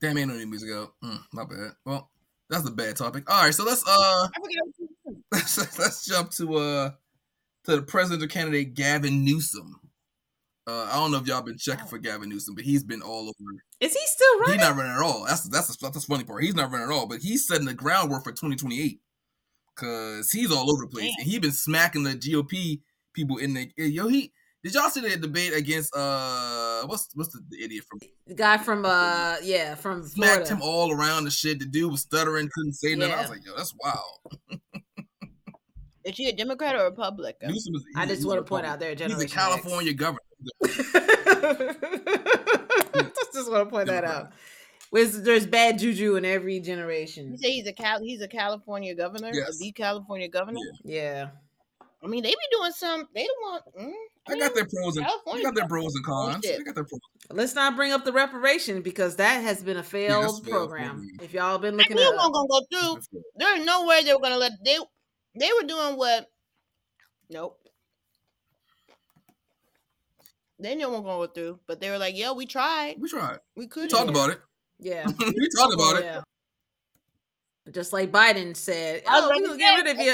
[0.00, 0.92] Damn, ain't no new music out.
[1.02, 1.72] Mm, my bad.
[1.84, 2.10] Well,
[2.48, 3.28] that's a bad topic.
[3.30, 4.28] All right, so let's uh
[5.32, 6.90] let's, let's jump to uh
[7.68, 9.78] to the presidential candidate Gavin Newsom.
[10.66, 13.22] Uh, I don't know if y'all been checking for Gavin Newsom, but he's been all
[13.22, 13.62] over.
[13.80, 14.54] Is he still running?
[14.54, 15.24] He's not running at all.
[15.26, 16.44] That's that's the, that's the funny part.
[16.44, 19.00] He's not running at all, but he's setting the groundwork for 2028
[19.74, 22.80] because he's all over the place and he's been smacking the GOP
[23.14, 24.08] people in the yo.
[24.08, 28.34] He did y'all see the debate against uh what's what's the, the idiot from The
[28.34, 30.54] guy from uh yeah from smacked Florida.
[30.54, 31.60] him all around the shit.
[31.60, 33.14] The dude was stuttering, couldn't say nothing.
[33.14, 34.60] I was like, yo, that's wild.
[36.08, 37.50] Is she a Democrat or a Republican?
[37.50, 39.08] Newsom is, I just want to point out Republican.
[39.08, 40.20] there, He's a Generation California governor.
[43.34, 44.32] just want to point that out.
[44.92, 47.32] There's, there's bad juju in every generation.
[47.32, 48.00] You say he's a Cal.
[48.00, 49.30] He's a California governor.
[49.32, 49.56] Yes.
[49.56, 50.60] A the California governor.
[50.82, 51.28] Yeah.
[52.02, 53.06] I mean, they be doing some.
[53.14, 53.64] They don't want.
[53.78, 53.90] Mm,
[54.28, 56.34] I They got mean, their pros and they California got their pros and cons.
[56.36, 56.58] Bullshit.
[56.58, 57.00] They got their pros.
[57.30, 60.68] Let's not bring up the reparation because that has been a failed that's a failed
[60.70, 60.90] program.
[60.90, 61.08] program.
[61.22, 63.20] If y'all been I looking knew at it wasn't gonna go through.
[63.36, 64.78] There's no way they were gonna let they.
[65.38, 66.30] They were doing what?
[67.30, 67.58] Nope.
[70.60, 72.96] They knew it wasn't gonna through, but they were like, "Yo, we tried.
[72.98, 73.38] We tried.
[73.56, 74.40] We We could." talked about it.
[74.80, 76.22] yeah, we talked about it.
[77.72, 80.12] Just like Biden said, I oh, we're gonna get rid of you.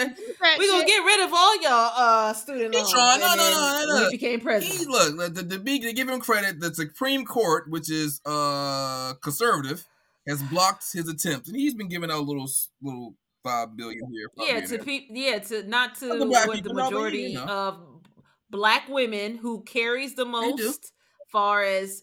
[0.59, 2.93] We're gonna get rid of all your uh student He loans.
[2.93, 3.21] trying.
[3.21, 4.11] No, and no, no, no, He no.
[4.11, 4.91] became He, president.
[4.91, 6.59] look, the, the, the big, they give him credit.
[6.61, 9.85] The Supreme Court, which is uh conservative,
[10.27, 12.49] has blocked his attempts, and he's been giving out little
[12.83, 14.29] little five billion here.
[14.37, 15.17] five yeah, to people.
[15.17, 17.45] Yeah, to not to Not the what the people, no, but you majority know.
[17.45, 17.79] of
[18.51, 20.93] black women who carries the most,
[21.31, 22.03] far as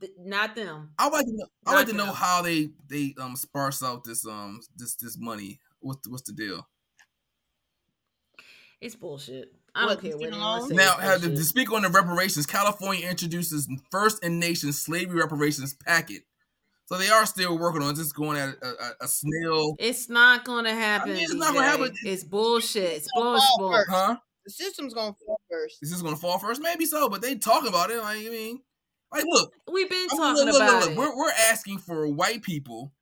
[0.00, 0.92] th- not them.
[0.98, 1.46] I would like to know.
[1.66, 5.18] I Not like to know how they they um sparse out this um this this
[5.18, 5.60] money.
[5.80, 6.66] What's the, what's the deal?
[8.80, 9.52] It's bullshit.
[9.74, 10.76] I What, don't care what student anyone.
[10.76, 15.20] Now, it's have to, to speak on the reparations, California introduces first in nation slavery
[15.20, 16.22] reparations packet.
[16.90, 20.44] So they are still working on just going at a, a, a snail, It's not
[20.44, 21.12] gonna happen.
[21.12, 21.92] it's not gonna happen.
[22.04, 22.82] It's bullshit.
[22.82, 23.90] It's gonna blowing fall first.
[23.90, 24.16] huh?
[24.44, 25.76] The system's gonna fall first.
[25.80, 26.60] This Is this gonna fall first?
[26.60, 27.98] Maybe so, but they talk about it.
[27.98, 28.60] Like I mean,
[29.12, 30.96] like look, We've been I mean, talking look, look, about look, it.
[30.98, 32.92] We're we're asking for white people.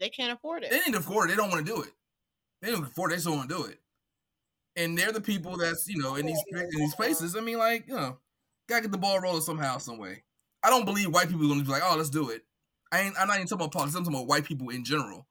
[0.00, 0.70] They can't afford it.
[0.70, 1.32] They didn't afford it.
[1.32, 1.90] They don't want to do it.
[2.60, 3.14] They don't afford it.
[3.14, 3.78] They just don't want to do it.
[4.76, 7.36] And they're the people that's you know in these in these places.
[7.36, 8.18] I mean, like you know,
[8.68, 10.24] gotta get the ball rolling somehow, some way.
[10.64, 12.42] I don't believe white people are gonna be like, oh, let's do it.
[12.92, 13.14] I ain't.
[13.18, 13.96] I'm not even talking about politics.
[13.96, 15.26] I'm talking about white people in general.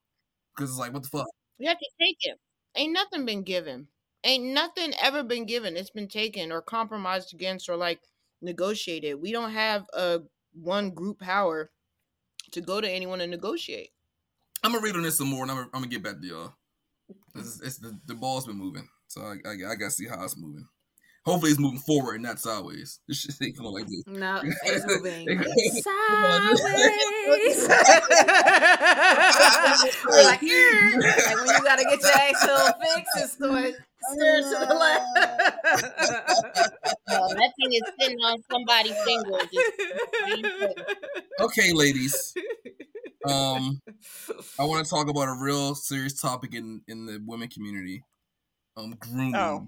[0.56, 1.28] Because it's like, what the fuck?
[1.58, 2.40] You have to take it.
[2.76, 3.88] Ain't nothing been given.
[4.24, 5.76] Ain't nothing ever been given.
[5.76, 8.00] It's been taken or compromised against or like
[8.42, 9.22] negotiated.
[9.22, 10.20] We don't have a
[10.54, 11.72] one group power
[12.52, 13.90] to go to anyone and negotiate.
[14.64, 16.28] I'm gonna read on this some more, and I'm gonna, I'm gonna get back to
[16.28, 16.54] y'all.
[17.36, 20.38] It's, it's the, the ball's been moving, so I, I, I gotta see how it's
[20.38, 20.68] moving.
[21.26, 23.00] Hopefully, it's moving forward and not sideways.
[23.08, 24.04] This shit ain't going like this.
[24.08, 25.28] No, it's moving
[25.82, 27.66] Sideways.
[27.66, 27.70] sideways.
[30.26, 33.74] like, "Ear." like when you gotta get your axle fixed, it's going
[34.12, 35.06] steer to the left.
[37.10, 39.40] No, that thing is sitting on somebody's finger.
[41.40, 42.34] Okay, ladies.
[43.26, 43.80] Um,
[44.60, 48.04] I want to talk about a real serious topic in in the women community.
[48.76, 49.36] Um, grooming.
[49.36, 49.68] Oh.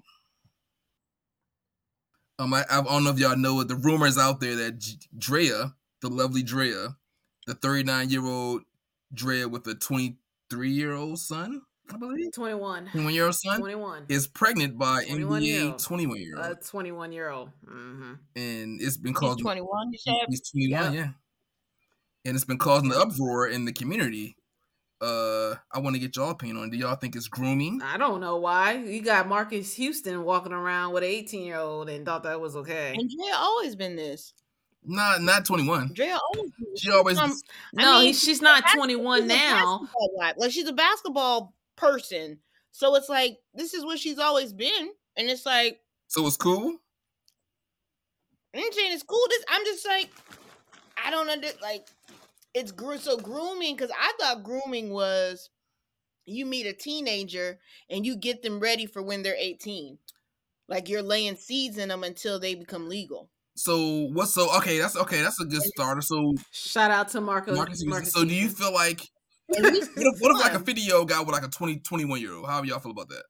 [2.38, 3.68] Um, I, I don't know if y'all know it.
[3.68, 4.78] The rumors out there that
[5.16, 5.72] Draya,
[6.02, 6.96] the lovely Draya,
[7.46, 8.62] the 39 year old
[9.14, 12.88] Draya with a 23 year old son, I believe, 21.
[12.90, 14.06] 21 year old son, 21.
[14.08, 15.78] is pregnant by 21 year NBA old.
[15.78, 17.50] 21 year A old, 21 year old.
[17.66, 19.92] hmm and it's been He's 21.
[19.92, 21.08] You said he's 21, yeah,
[22.24, 24.36] and it's been causing the uproar in the community.
[25.00, 26.70] Uh, I want to get y'all opinion on.
[26.70, 27.82] Do y'all think it's grooming?
[27.82, 28.72] I don't know why.
[28.78, 32.56] You got Marcus Houston walking around with an 18 year old and thought that was
[32.56, 32.94] okay.
[32.94, 34.32] and Draya always been this.
[34.84, 35.90] Not not 21.
[35.90, 36.52] Draya always.
[36.76, 37.32] She always Um,
[37.76, 39.80] I No, mean, he, she's not 21 a now.
[40.36, 42.38] Like she's a basketball person,
[42.72, 46.76] so it's like this is what she's always been, and it's like so it's cool.
[48.54, 49.20] I'm saying it's cool.
[49.28, 50.08] This I'm just like
[51.04, 51.86] I don't under like
[52.56, 55.50] it's gro- so grooming because I thought grooming was
[56.24, 57.58] you meet a teenager
[57.90, 59.98] and you get them ready for when they're 18.
[60.66, 63.28] Like you're laying seeds in them until they become legal.
[63.56, 64.78] So what's so okay?
[64.78, 65.20] That's okay.
[65.20, 66.00] That's a good starter.
[66.00, 67.54] So Shout out to Marcus.
[67.54, 69.02] Marcus, Marcus so do you feel like
[69.46, 70.64] what if, what if like a fun.
[70.64, 72.46] 50 year old guy with like a 20 21 year old?
[72.46, 73.24] How do y'all feel about that?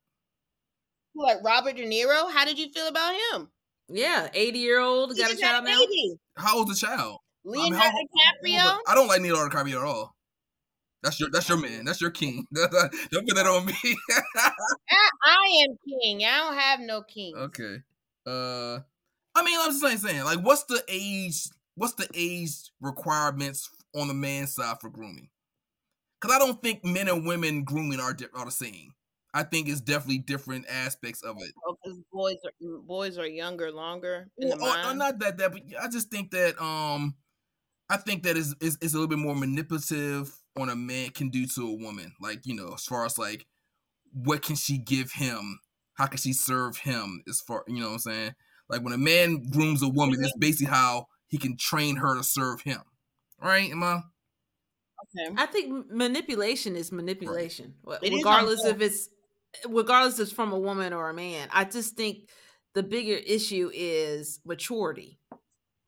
[1.17, 3.49] like Robert De Niro, how did you feel about him?
[3.89, 5.81] Yeah, 80 year old got a child now.
[5.81, 6.17] baby.
[6.37, 7.19] How old's the child?
[7.47, 8.79] Leonardo how- DiCaprio.
[8.87, 10.15] I don't like Leonardo DiCaprio at all.
[11.03, 11.85] That's your that's your man.
[11.85, 12.47] That's your king.
[12.55, 13.75] don't put that on me.
[14.37, 14.51] I,
[15.25, 16.25] I am king.
[16.25, 17.35] I don't have no king.
[17.37, 17.77] okay.
[18.27, 18.81] Uh,
[19.37, 21.49] I mean, I'm just like saying, like, what's the age?
[21.77, 25.29] What's the age requirements on the man side for grooming?
[26.21, 28.93] Because I don't think men and women grooming are di- are the same.
[29.35, 31.53] I think it's definitely different aspects of it.
[31.85, 35.61] because boys are mm, boys are younger, longer Well, or- or not that that, but
[35.81, 37.15] I just think that um,
[37.89, 41.29] I think that is is is a little bit more manipulative on a man can
[41.31, 42.15] do to a woman.
[42.21, 43.47] Like you know, as far as like
[44.13, 45.61] what can she give him?
[45.95, 47.23] How can she serve him?
[47.29, 48.35] As far you know, what I'm saying
[48.69, 52.23] like when a man grooms a woman, it's basically how he can train her to
[52.25, 52.81] serve him.
[53.41, 53.71] Right?
[53.71, 54.01] Am I?
[55.19, 55.35] Okay.
[55.37, 58.75] I think manipulation is manipulation, Wh- It is on regardless both.
[58.77, 59.09] if it's
[59.69, 61.49] regardless if it's from a woman or a man.
[61.53, 62.29] I just think
[62.75, 65.19] the bigger issue is maturity,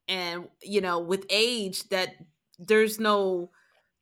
[0.08, 2.16] and you know, with age, that
[2.58, 3.50] there's no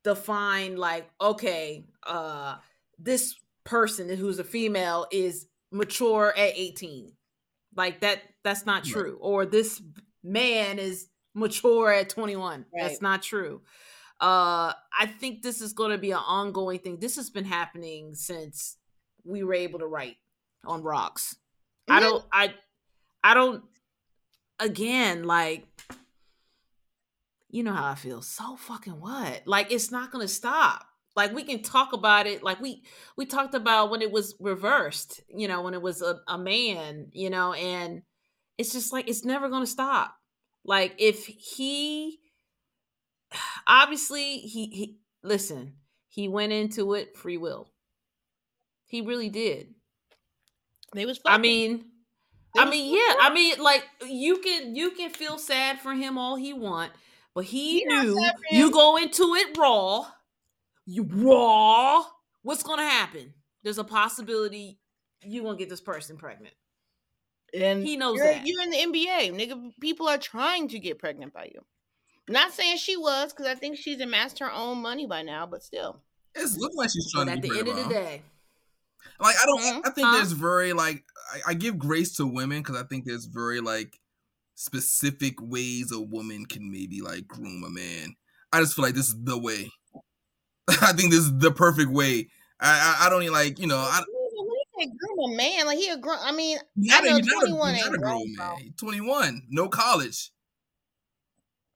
[0.03, 2.57] defined like okay, uh,
[2.97, 7.11] this person who's a female is mature at 18
[7.75, 9.03] like that that's not Right.
[9.03, 9.17] true.
[9.21, 9.81] Or this
[10.23, 13.61] man is mature at 21 that's not true.
[14.19, 16.99] Uh i think this is going to be an ongoing thing.
[16.99, 18.77] This has been happening since
[19.23, 20.17] we were able to write
[20.65, 21.35] on rocks.
[21.89, 21.99] I Mhm.
[21.99, 22.55] don't i
[23.23, 23.63] i don't
[24.59, 25.65] again like
[27.49, 29.43] you know how i feel so fucking what?
[29.45, 30.85] Like it's not going to stop.
[31.15, 32.83] Like we can talk about it like we
[33.15, 37.07] we talked about when it was reversed you know when it was a, a man
[37.11, 38.03] you know and
[38.59, 40.15] it's just like it's never going to stop.
[40.63, 42.19] Like if he
[43.67, 45.73] obviously he he listen
[46.07, 47.71] he went into it free will.
[48.85, 49.73] He really did.
[50.93, 51.19] They was.
[51.25, 51.85] i mean
[52.57, 56.35] i mean yeah i mean like you can you can feel sad for him all
[56.35, 56.91] he want
[57.33, 60.05] but he He not knew you go into it raw
[60.85, 62.03] you raw
[62.43, 64.79] what's gonna happen there's a possibility
[65.21, 66.53] you gonna get this person pregnant
[67.53, 68.45] and he knows you're, that.
[68.45, 69.71] you're in the NBA, nigga.
[69.79, 71.61] People are trying to get pregnant by you.
[72.27, 75.63] Not saying she was, because I think she's amassed her own money by now, but
[75.63, 76.01] still.
[76.35, 78.21] It's looking like she's trying but to at be the end of the pretty day
[79.19, 79.61] Like I don't.
[79.61, 79.81] Mhm.
[79.85, 80.17] I think Huh?
[80.17, 83.99] there's very like I, I give grace to women because I think there's very like
[84.55, 88.15] specific ways a woman can maybe like groom a man.
[88.51, 89.71] I just feel like this is the way.
[90.67, 92.29] I think this is the perfect way.
[92.59, 93.77] I I, I don't even like you know.
[93.77, 94.03] I,
[94.79, 96.19] you groom a man, like he a grown.
[96.21, 98.73] I mean, not, I know a, not, a, 21 not ain't a grown man.
[98.77, 100.31] 21, no college.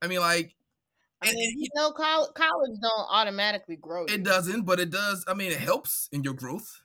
[0.00, 0.54] I mean, like,
[1.20, 4.06] I mean, and you know, college, college don't automatically grow.
[4.06, 4.14] you.
[4.14, 5.24] it doesn't, but it does.
[5.26, 6.80] I mean, it helps in your growth.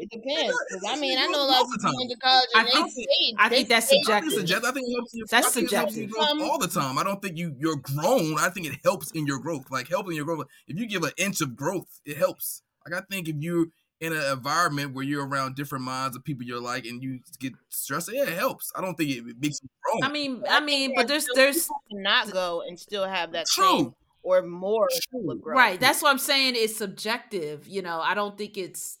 [0.00, 0.52] It depends.
[0.70, 1.96] 'cause I mean, I know a lot of most of the people time.
[1.98, 3.34] went to college I and they think- stayed.
[3.38, 4.38] I they think that's stayed- I think, it's Subjective.
[4.38, 4.68] subjective.
[4.68, 5.24] I think it helps you.
[5.30, 6.30] That's I think it helps you subjective.
[6.30, 6.98] Um, all the time.
[6.98, 8.38] I don't think you you're grown.
[8.38, 9.66] I think it helps in your growth.
[9.70, 10.46] Like helping your growth.
[10.66, 12.62] If you give an inch of growth, it helps.
[12.86, 13.66] Like I think if you're
[14.00, 17.52] in an environment where you're around different minds of people you're like, and you get
[17.68, 18.70] stressed, yeah, it helps.
[18.76, 20.04] I don't think it, it makes you grown.
[20.04, 23.64] i mean I i mean but there's there's not go and still have that same
[23.86, 23.94] true.
[24.22, 25.18] or more True.
[25.20, 25.56] level of growth.
[25.56, 28.97] right that's what i'm saying it's subjective you know i don't think it's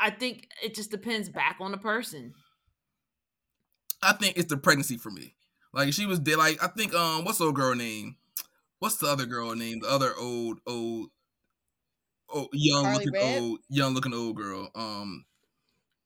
[0.00, 2.32] i think it just depends back on the person
[4.02, 5.34] I think it's the pregnancy for me.
[5.72, 6.36] Like she was dead.
[6.36, 8.16] Like I think um, what's the old girl name?
[8.78, 9.80] What's the other girl name?
[9.80, 11.08] The other old old
[12.32, 13.42] oh, young Carly looking Red?
[13.42, 14.70] old, young looking old girl.
[14.74, 15.24] Um,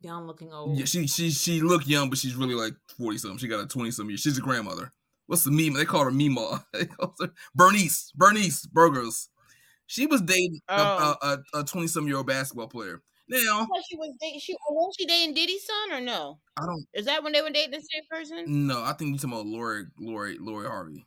[0.03, 0.79] Young looking old.
[0.79, 3.39] yeah, she she she looked young, but she's really like forty something.
[3.39, 4.21] She got a twenty some years.
[4.21, 4.93] She's a grandmother.
[5.27, 5.75] What's the meme?
[5.75, 6.65] They call her Mima.
[6.73, 8.13] They call her Bernice.
[8.15, 9.29] Bernice Burgos.
[9.87, 11.17] She was dating Oh.
[11.21, 13.03] a- a twenty some year old basketball player.
[13.31, 14.41] Now she was dating.
[14.41, 16.41] She was she dating Diddy's son or no?
[16.57, 18.67] I don't Is that when they were dating the same person?
[18.67, 21.07] No, I think you're talking about Lori Lori Lori Harvey.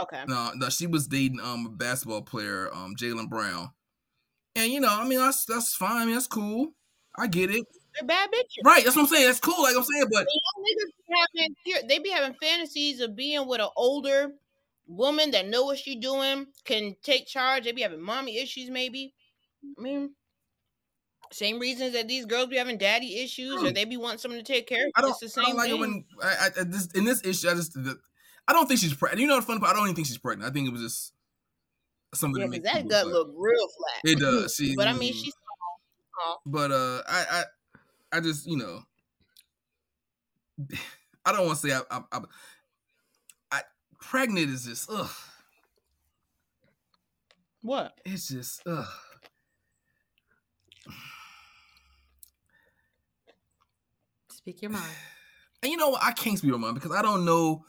[0.00, 0.22] Okay.
[0.28, 3.70] No, no, she was dating um a basketball player, um Jalen Brown.
[4.54, 6.02] And you know, I mean that's that's fine.
[6.02, 6.68] I mean, that's cool.
[7.16, 7.66] I get it.
[7.98, 8.64] They're bad bitches.
[8.64, 9.26] Right, that's what I'm saying.
[9.26, 9.62] That's cool.
[9.62, 14.32] Like I'm saying, but be having they be having fantasies of being with an older
[14.86, 17.64] woman that know what she doing, can take charge.
[17.64, 19.14] They be having mommy issues, maybe.
[19.78, 20.14] I mean,
[21.32, 24.44] same reasons that these girls be having daddy issues, or they be wanting someone to
[24.44, 24.92] take care of.
[24.96, 25.76] I don't, it's the I same don't like thing.
[25.76, 27.48] it when I, I, I this in this issue.
[27.48, 27.98] I just the,
[28.48, 29.20] I don't think she's pregnant.
[29.20, 29.72] You know the fun part?
[29.72, 30.50] I don't even think she's pregnant.
[30.50, 31.12] I think it was just
[32.14, 34.12] something yeah, to because make that gut look real flat.
[34.12, 34.54] It does.
[34.54, 35.34] She, but I mean, she's
[36.44, 37.44] But uh, I I
[38.16, 38.82] I just you know,
[41.24, 42.20] I don't want to say I, I, I
[43.52, 43.60] I
[44.00, 45.10] pregnant is just ugh.
[47.62, 47.98] what?
[48.04, 48.86] It's just ugh.
[54.50, 54.90] Speak your mind.
[55.62, 56.02] And you know what?
[56.02, 57.64] I can't speak on mind because I don't know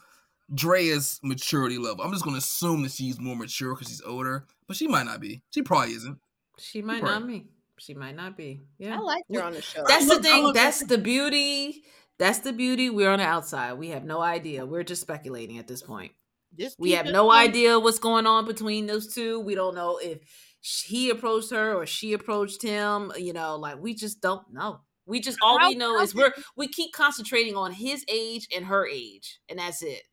[0.53, 2.03] Draya's maturity level.
[2.03, 5.19] I'm just gonna assume that she's more mature because she's older, but she might not
[5.21, 5.43] be.
[5.51, 6.17] She probably isn't.
[6.57, 7.19] She might Right.
[7.19, 7.47] not be.
[7.77, 8.61] She might not be.
[8.77, 8.95] Yeah.
[8.97, 9.83] I liked her on the show.
[9.87, 10.43] That's look- the I thing.
[10.43, 11.83] look- That's the beauty.
[12.17, 12.89] That's the beauty.
[12.89, 13.73] We're on the outside.
[13.73, 14.65] We have no idea.
[14.65, 16.11] We're just speculating at this point.
[16.57, 19.39] Just We have no on- idea what's going on between those two.
[19.39, 20.19] We don't know if
[20.61, 23.11] sh- he approached her or she approached him.
[23.17, 24.81] You know, like we just don't know.
[25.05, 28.87] We just all we know is we're we keep concentrating on his age and her
[28.87, 30.03] age, and that's it.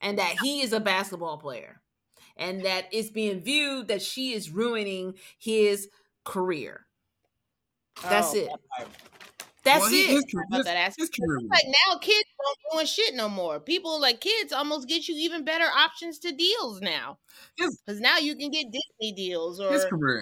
[0.00, 1.80] And that he is a basketball player,
[2.36, 5.88] and that it's being viewed that she is ruining his
[6.24, 6.86] career.
[8.02, 8.50] That's Oh, it.
[9.64, 9.90] That part.
[9.90, 10.10] That's Well, it.
[10.10, 11.10] His, About his, that his
[11.50, 13.60] Like now, kids don't doing shit no more.
[13.60, 17.18] People like kids almost get you even better options to deals now,
[17.56, 19.70] because now you can get Disney deals or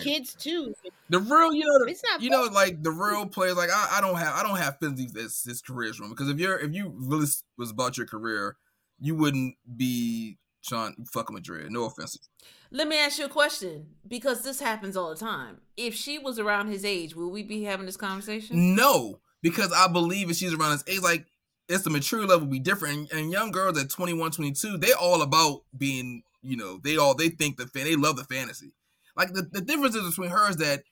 [0.01, 0.75] kids too.
[1.11, 2.23] The real, you know, the, It's not.
[2.23, 3.57] you know, like the real players.
[3.57, 6.39] Like I, I don't have, I don't have feelings as his career's wrong because if
[6.39, 7.27] you're, if you really
[7.59, 8.57] was about your career,
[9.01, 11.71] you wouldn't be Sean fucking Madrid.
[11.71, 12.19] No offense.
[12.71, 15.61] Let me ask you a question because this happens all the time.
[15.77, 18.75] If she was around his age, will we be having this conversation?
[18.75, 21.27] No, because I believe if she's around his age, like
[21.69, 23.11] it's the maturity level be different.
[23.11, 27.15] And, and young girls at 21, 22, they all about being, you know, they all
[27.15, 28.73] they think the fan, they love the fantasy.
[29.17, 30.85] Like the, the difference is between her is that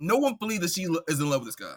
[0.00, 1.74] no one believes that she is in love with this guy.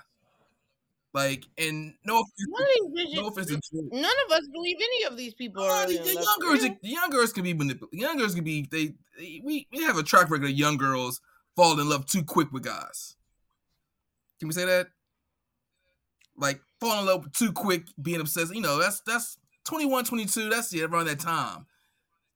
[1.13, 5.17] Like, and no offense, None of no offense to none of us believe any of
[5.17, 7.99] these people are the, the young girls, the young girls can be manipulated.
[7.99, 9.41] Young girls can be they, they.
[9.43, 11.21] We we have a track record of young girls
[11.55, 13.15] falling in love too quick with guys.
[14.39, 14.89] Can we say that?
[16.37, 18.53] Like falling in love too quick, being obsessed.
[18.53, 21.65] You know, that's that's 21, 22, That's it around that time.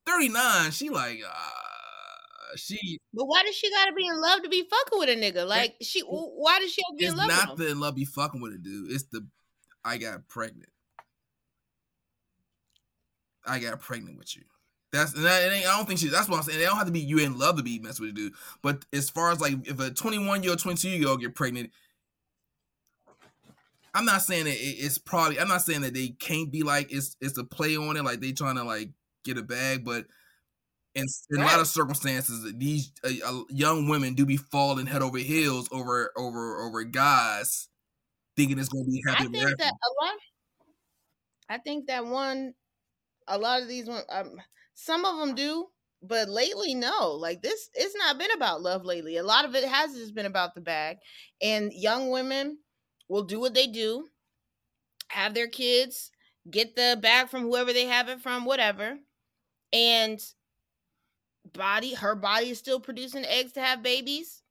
[0.06, 4.50] Thirty nine, she like uh, she But why does she gotta be in love to
[4.50, 5.48] be fucking with a nigga?
[5.48, 7.66] Like she, why does she have to be in love not with him?
[7.66, 8.92] the in love be fucking with a dude.
[8.92, 9.26] It's the
[9.84, 10.70] I got pregnant.
[13.46, 14.44] I got pregnant with you.
[14.92, 16.10] That's and that, it ain't, I don't think she.
[16.10, 16.60] That's what I'm saying.
[16.60, 18.34] They don't have to be you in love to be messing with a dude.
[18.62, 21.72] But as far as like if a 21 year old, 22 year old get pregnant,
[23.94, 25.40] I'm not saying that it, it's probably.
[25.40, 28.22] I'm not saying that they can't be like it's it's a play on it, like
[28.22, 28.90] they trying to like
[29.24, 29.84] get a bag.
[29.84, 30.06] But
[30.96, 35.02] in, in a lot of circumstances, these uh, uh, young women do be falling head
[35.02, 37.68] over heels over over over guys,
[38.36, 39.26] thinking it's going to be happy.
[39.26, 40.14] I think that a lot.
[41.50, 42.54] I think that one,
[43.28, 44.38] a lot of these one, um,
[44.74, 45.68] some of them do,
[46.02, 47.12] but lately no.
[47.12, 49.18] Like this, it's not been about love lately.
[49.18, 50.98] A lot of it has just been about the bag,
[51.42, 52.58] and young women
[53.12, 54.08] will do what they do,
[55.10, 56.12] have their kids,
[56.50, 58.98] get the bag from whoever they have it from, whatever,
[59.74, 60.24] and
[61.54, 64.44] body, her body is still producing eggs to have babies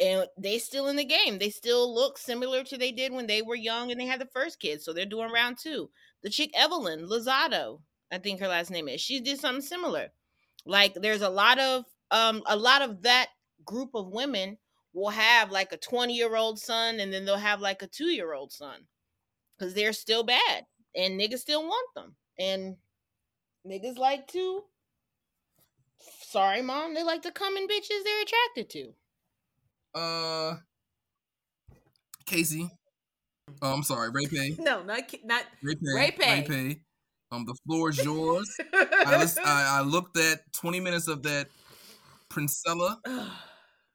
[0.00, 1.38] and they still in the game.
[1.38, 4.26] They still look similar to they did when they were young and they had the
[4.26, 4.82] first kid.
[4.82, 5.88] So they're doing round two.
[6.24, 7.80] The chick Evelyn Lozado,
[8.10, 9.00] I think her last name is.
[9.00, 10.08] She did something similar.
[10.66, 13.28] Like there's a lot of um a lot of that
[13.64, 14.58] group of women
[14.92, 18.06] will have like a 20 year old son and then they'll have like a two
[18.08, 18.80] year old son
[19.58, 20.64] because they're still bad
[20.96, 22.76] and niggas still want them and
[23.66, 24.62] niggas like to
[26.22, 28.92] sorry mom they like to come in bitches they're attracted to
[29.94, 30.56] Uh,
[32.26, 32.70] Casey.
[33.60, 34.60] Oh, I'm sorry, Raypay.
[34.60, 35.42] No, not ki- not.
[35.64, 35.94] Raypay.
[35.96, 36.30] Ray Pay.
[36.30, 36.80] Ray Pay.
[37.32, 38.48] Um, the floor is yours.
[38.72, 41.48] I, lis- I I looked at 20 minutes of that
[42.30, 42.98] Princella.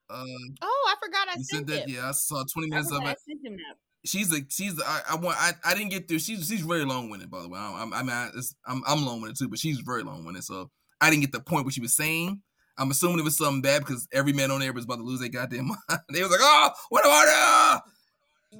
[0.09, 0.23] Uh,
[0.61, 1.89] oh, I forgot I you sent sent that?
[1.89, 1.89] it.
[1.89, 3.17] Yeah, I saw twenty I minutes of it.
[3.27, 3.75] sent him that.
[4.05, 6.19] She's a she's a, I, I want I, I didn't get through.
[6.19, 7.57] She's she's very long winded by the way.
[7.59, 10.23] I, I, I mean I, it's, I'm I'm long winded too, but she's very long
[10.25, 10.43] winded.
[10.43, 10.69] So
[11.01, 12.41] I didn't get the point what she was saying.
[12.77, 15.21] I'm assuming it was something bad because every man on there was about to lose
[15.21, 16.01] their goddamn mind.
[16.13, 17.79] they was like, oh, what about that?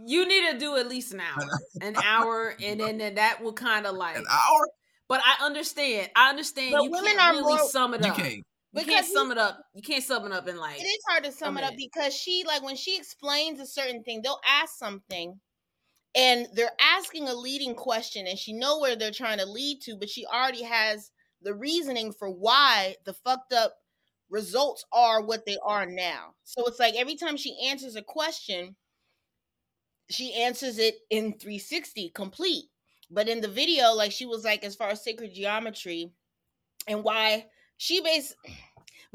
[0.06, 1.44] You need to do at least an hour,
[1.82, 4.18] an hour, and then, then that will kind of like.
[4.18, 4.68] An hour?
[5.08, 6.10] But I understand.
[6.16, 6.72] I understand.
[6.74, 8.18] But you women can't are really more- sum it You up.
[8.76, 8.88] Can't.
[8.88, 9.64] You Because can't sum it up.
[9.74, 10.80] You can't sum it up in like.
[10.80, 14.04] It is hard to sum it up because she like when she explains a certain
[14.04, 15.40] thing, they'll ask something
[16.16, 19.98] and they're asking a leading question and she know where they're trying to lead to,
[19.98, 21.12] but she already has
[21.42, 23.76] the reasoning for why the fucked up
[24.30, 26.34] results are what they are now.
[26.44, 28.76] So it's like every time she answers a question,
[30.10, 32.66] she answers it in 360 complete.
[33.12, 36.12] But in the video, like she was like, as far as sacred geometry
[36.88, 37.46] and why
[37.78, 38.34] she base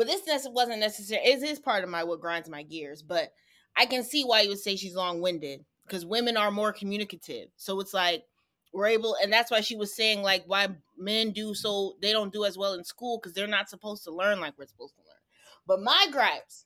[0.01, 1.21] but this nec- wasn't necessary.
[1.23, 3.35] It is part of my what grinds my gears, but
[3.77, 7.49] I can see why you would say she's long winded because women are more communicative.
[7.57, 8.25] So it's like
[8.73, 12.33] we're able, and that's why she was saying like why men do so they don't
[12.33, 15.03] do as well in school because they're not supposed to learn like we're supposed to
[15.03, 15.19] learn.
[15.67, 16.65] But my gripes,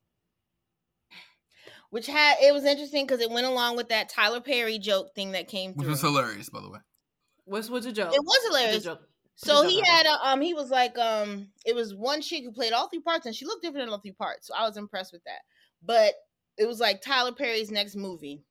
[1.90, 5.32] which had it was interesting because it went along with that Tyler Perry joke thing
[5.32, 5.90] that came Which through.
[5.90, 6.78] was hilarious, by the way.
[7.46, 8.14] What's what's the joke?
[8.14, 8.84] it was What's the hilarious.
[9.36, 12.72] So he had a um he was like um it was one chick who played
[12.72, 14.46] all three parts and she looked different in all three parts.
[14.46, 15.40] So I was impressed with that.
[15.82, 16.14] But
[16.56, 18.44] it was like Tyler Perry's next movie.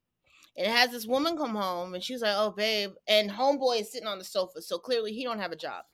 [0.57, 3.91] And it has this woman come home and she's like, "Oh, babe," and homeboy is
[3.91, 5.85] sitting on the sofa, so clearly he don't have a job.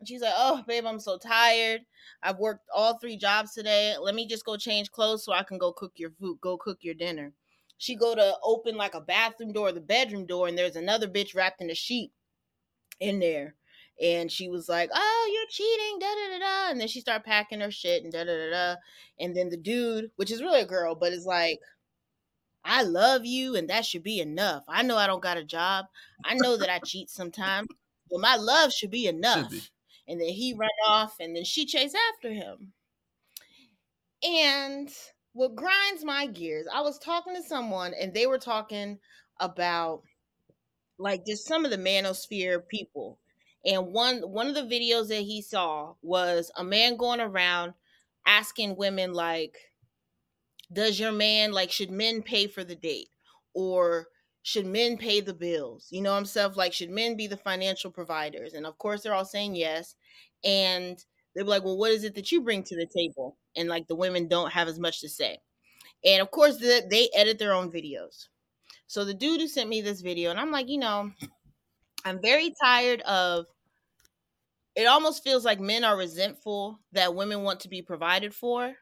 [0.00, 1.82] And she's like, "Oh, babe, I'm so tired.
[2.22, 3.96] I've worked all three jobs today.
[3.98, 6.78] Let me just go change clothes so I can go cook your food, go cook
[6.82, 7.34] your dinner."
[7.76, 11.34] She go to open like a bathroom door, the bedroom door, and there's another bitch
[11.36, 12.12] wrapped in a sheet
[13.00, 13.57] in there.
[14.00, 17.24] And she was like, "Oh, you're cheating, da da da da." And then she started
[17.24, 18.76] packing her shit and da da da da.
[19.18, 21.60] And then the dude, which is really a girl, but is like,
[22.64, 24.64] "I love you, and that should be enough.
[24.68, 25.86] I know I don't got a job.
[26.24, 27.68] I know that I cheat sometimes,
[28.10, 29.62] but my love should be enough." be.
[30.06, 32.72] And then he ran off, and then she chased after him.
[34.22, 34.90] And
[35.32, 38.98] what grinds my gears, I was talking to someone, and they were talking
[39.40, 40.02] about
[40.98, 43.18] like just some of the manosphere people
[43.68, 47.74] and one one of the videos that he saw was a man going around
[48.26, 49.58] asking women like
[50.72, 53.08] does your man like should men pay for the date?
[53.54, 54.08] Or
[54.42, 55.88] should men pay the bills?
[55.90, 58.54] You know himself like should men be the financial providers?
[58.54, 59.94] And of course they're all saying yes.
[60.42, 61.04] And
[61.34, 63.36] they're like well what is it that you bring to the table?
[63.54, 65.40] And like the women don't have as much to say.
[66.04, 68.28] And of course the, they edit their own videos.
[68.86, 71.12] So the dude who sent me this video, and I'm like, you know,
[72.06, 73.46] I'm very tired of
[74.78, 78.76] it almost feels like men are resentful that women want to be provided for.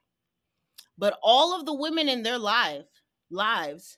[0.98, 2.84] But all of the women in their life
[3.30, 3.96] lives,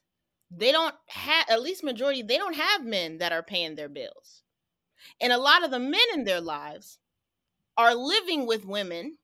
[0.49, 4.45] they don't have at least majority, they don't have men that are paying their bills.
[5.21, 7.01] And a lot of the men in their lives
[7.77, 9.19] are living with women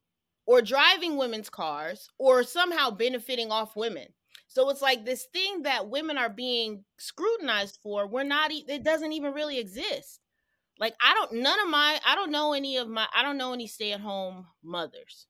[0.45, 4.09] or driving women's cars or somehow benefiting off women.
[4.49, 8.09] So it's like this thing that women are being scrutinized for.
[8.09, 8.51] We're not.
[8.53, 10.19] It doesn't even really exist.
[10.79, 11.35] Like I don't.
[11.35, 12.01] None of my.
[12.05, 13.07] I don't know any of my.
[13.15, 15.27] I don't know any stay-at-home mothers.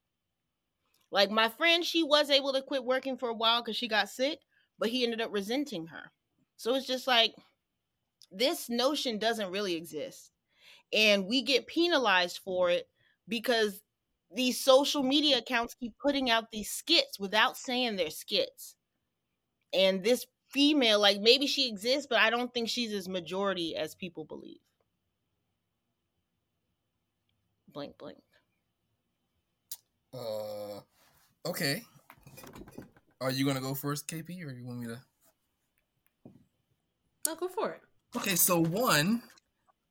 [1.10, 4.08] Like my friend, she was able to quit working for a while because she got
[4.08, 4.40] sick,
[4.78, 6.10] but he ended up resenting her.
[6.56, 7.34] So it's just like
[8.30, 10.30] this notion doesn't really exist,
[10.92, 12.88] and we get penalized for it
[13.28, 13.82] because
[14.34, 18.76] these social media accounts keep putting out these skits without saying they're skits
[19.74, 23.94] and this female like maybe she exists but i don't think she's as majority as
[23.94, 24.60] people believe
[27.74, 28.18] blank blank
[30.14, 30.80] Uh,
[31.44, 31.82] okay.
[33.20, 35.00] Are you gonna go first, KP, or you want me to?
[37.26, 37.80] No, go for it.
[38.16, 39.22] Okay, so one,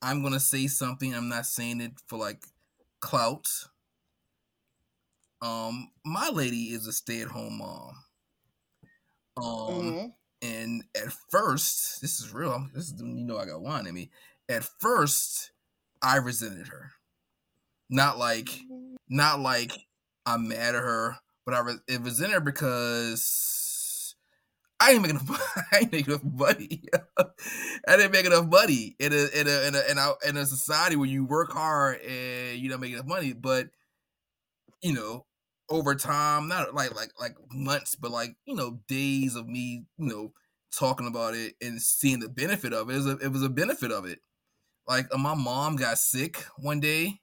[0.02, 1.14] I'm gonna say something.
[1.14, 2.46] I'm not saying it for like
[3.02, 3.50] clout.
[5.42, 7.96] Um, my lady is a stay-at-home mom.
[9.36, 10.14] Um, Mhm.
[10.42, 12.70] and at first, this is real.
[12.74, 14.10] This is you know I got wine in me.
[14.48, 15.52] At first,
[16.02, 16.94] I resented her.
[17.94, 18.50] Not like,
[19.08, 19.72] not like
[20.26, 21.16] I'm mad at her,
[21.46, 24.16] but I re- it resented her because
[24.80, 25.30] I didn't make enough.
[25.72, 26.84] I didn't make enough money.
[27.88, 30.46] I didn't make enough money in a in a in a in a, in a
[30.46, 33.68] society where you work hard and you don't make enough money, but
[34.82, 35.26] you know
[35.70, 40.08] over time, not like like like months, but like you know days of me, you
[40.08, 40.34] know,
[40.78, 42.94] talking about it and seeing the benefit of it.
[42.94, 44.20] It was a, it was a benefit of it.
[44.88, 47.22] Like uh, my mom got sick one day,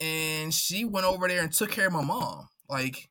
[0.00, 2.48] and she went over there and took care of my mom.
[2.68, 3.08] Like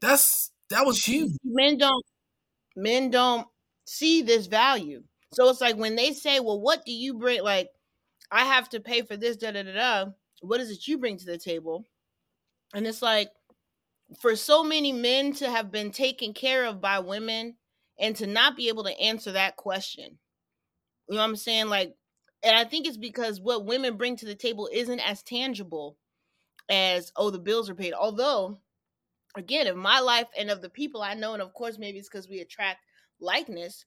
[0.00, 1.32] That's that was huge.
[1.44, 2.04] Men don't
[2.76, 3.46] men don't
[3.86, 5.02] see this value.
[5.34, 7.70] So it's like when they say, "Well, what do you bring?" Like,
[8.30, 9.36] I have to pay for this.
[9.36, 10.10] Da da da da.
[10.40, 11.86] What is it you bring to the table?
[12.74, 13.30] And it's like
[14.20, 17.56] for so many men to have been taken care of by women
[17.98, 20.18] and to not be able to answer that question.
[21.08, 21.68] You know what I'm saying?
[21.68, 21.94] Like,
[22.42, 25.96] and I think it's because what women bring to the table isn't as tangible
[26.68, 27.92] as, oh, the bills are paid.
[27.92, 28.58] Although,
[29.36, 32.08] again, of my life and of the people I know, and of course, maybe it's
[32.08, 32.80] because we attract
[33.20, 33.84] likeness,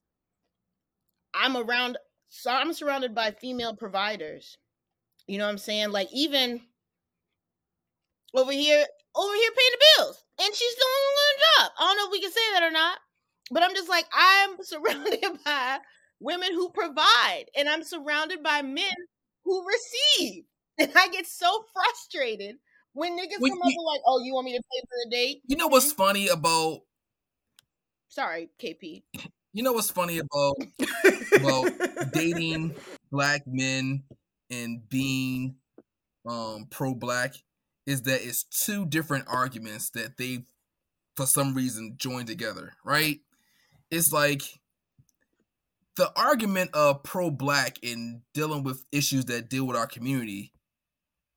[1.33, 1.97] I'm around,
[2.29, 4.57] so I'm surrounded by female providers.
[5.27, 5.91] You know what I'm saying?
[5.91, 6.61] Like, even
[8.33, 8.85] over here,
[9.15, 11.71] over here paying the bills, and she's on a job.
[11.77, 12.99] I don't know if we can say that or not,
[13.51, 15.79] but I'm just like, I'm surrounded by
[16.19, 18.93] women who provide, and I'm surrounded by men
[19.43, 20.45] who receive.
[20.77, 22.57] And I get so frustrated
[22.91, 24.97] when niggas When come up you- and like, "Oh, you want me to pay for
[25.05, 26.81] the date?" You know what's funny about
[28.09, 29.03] Sorry, KP.
[29.53, 30.55] you know what's funny about
[31.41, 31.65] Well,
[32.11, 32.75] dating
[33.11, 34.03] black men
[34.49, 35.55] and being
[36.25, 37.35] um pro black
[37.85, 40.45] is that it's two different arguments that they
[41.15, 43.19] for some reason joined together, right?
[43.91, 44.43] It's like
[45.97, 50.51] the argument of pro black in dealing with issues that deal with our community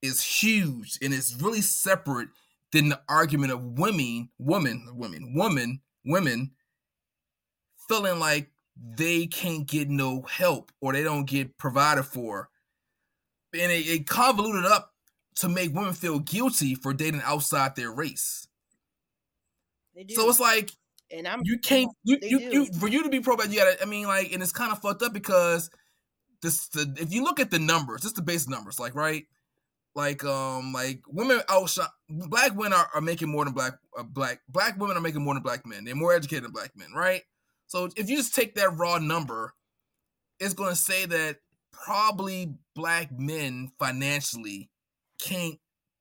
[0.02, 2.28] is huge and it's really separate
[2.72, 6.50] than the argument of women, women, women, women, women
[7.88, 12.48] feeling like they can't get no help or they don't get provided for.
[13.54, 14.92] And it, it convoluted up
[15.36, 18.46] to make women feel guilty for dating outside their race.
[20.10, 20.72] So it's like
[21.10, 23.80] and I'm you can't you you, you for you to be pro black, you gotta
[23.82, 25.70] I mean like and it's kind of fucked up because
[26.42, 29.24] this the if you look at the numbers, just the base numbers, like right?
[29.94, 34.40] Like um like women outshine black women are, are making more than black uh, black
[34.48, 35.84] black women are making more than black men.
[35.84, 37.22] They're more educated than black men, right?
[37.66, 39.54] So if you just take that raw number,
[40.38, 41.38] it's gonna say that
[41.72, 44.70] probably black men financially
[45.20, 45.58] can't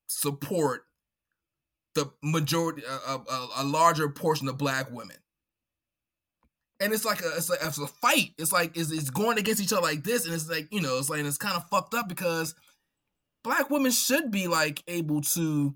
[0.07, 0.86] support
[1.97, 5.17] the majority a, a, a larger portion of black women
[6.79, 9.61] and it's like a it's like it's a fight it's like it's, it's going against
[9.61, 11.93] each other like this and it's like you know it's like it's kind of fucked
[11.93, 12.55] up because
[13.43, 15.75] black women should be like able to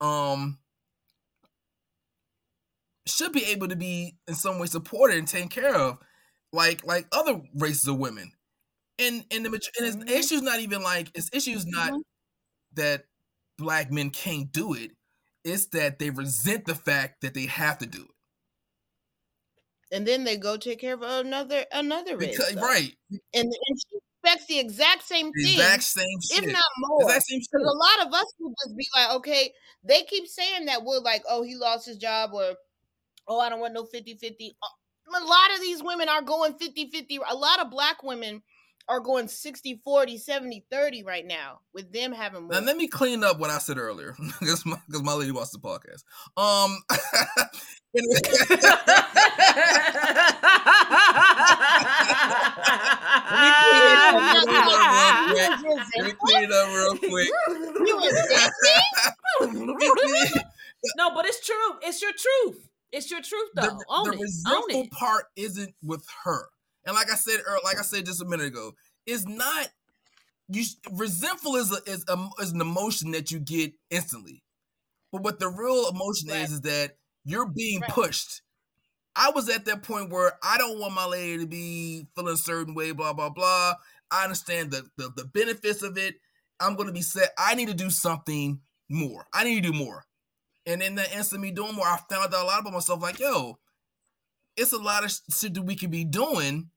[0.00, 0.58] um
[3.06, 5.98] should be able to be in some way supported and taken care of
[6.52, 8.32] like like other races of women
[8.98, 10.10] and and the and it's, the Mhm.
[10.10, 12.02] issue's not even like it's issues not Mhm.
[12.74, 13.06] that
[13.58, 14.95] black men can't do it
[15.46, 18.16] it's that they resent the fact that they have to do it
[19.92, 22.36] and then they go take care of another another race.
[22.36, 26.52] because right And, and she expects the exact same the thing, exact same shit if
[26.52, 27.02] not more.
[27.02, 29.52] exact same shit Because a lot of us will just be like, okay,
[29.84, 32.54] they keep saying that we're like, oh, he lost his job or,
[33.28, 34.56] oh, I don't want no 50 50.
[35.14, 37.20] A lot of these women are going 50 50.
[37.30, 38.42] A lot of black women
[38.88, 42.52] are going 60 40, 70 30 right now with them having more.
[42.52, 45.52] Now let me clean up what I said earlier, because my, 'cause my lady watched
[45.52, 46.02] the podcast.
[46.36, 46.82] Um,
[54.36, 57.28] let me clean it up real quick.
[57.86, 57.98] You
[59.94, 60.44] resent
[60.96, 61.54] no, but it's true.
[61.82, 62.68] It's your truth.
[62.92, 63.62] It's your truth, though.
[63.62, 64.16] the, Own the it.
[64.16, 64.90] Own resentful it.
[64.92, 66.48] part isn't with her,
[66.86, 68.72] and like I said, ear- like I said just a minute ago,
[69.06, 69.68] it's not.
[70.48, 74.44] You resentful is a, is a, is an emotion that you get instantly,
[75.12, 76.42] but what the real emotion Right.
[76.42, 77.90] is is that you're being Right.
[77.90, 78.42] pushed.
[79.16, 82.36] I was at that point where I don't want my lady to be feeling a
[82.36, 83.74] certain way, blah blah blah.
[84.10, 86.16] I understand the the, the benefits of it.
[86.60, 87.30] I'm gonna be set.
[87.38, 89.26] I need to do something more.
[89.32, 90.04] I need to do more.
[90.66, 93.02] And in the instant me doing more, I found out a lot about myself.
[93.02, 93.58] Like, yo,
[94.56, 96.70] it's a lot of shit that we could be doing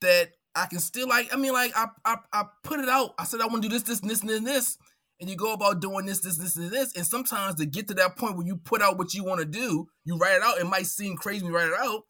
[0.00, 1.32] that I can still like.
[1.32, 3.14] I mean, like I I, I put it out.
[3.18, 4.78] I said I want to do this, this, and this, and this.
[5.20, 6.96] And you go about doing this, this, this, and this.
[6.96, 9.46] And sometimes to get to that point where you put out what you want to
[9.46, 10.58] do, you write it out.
[10.58, 12.04] It might seem crazy when you write it out,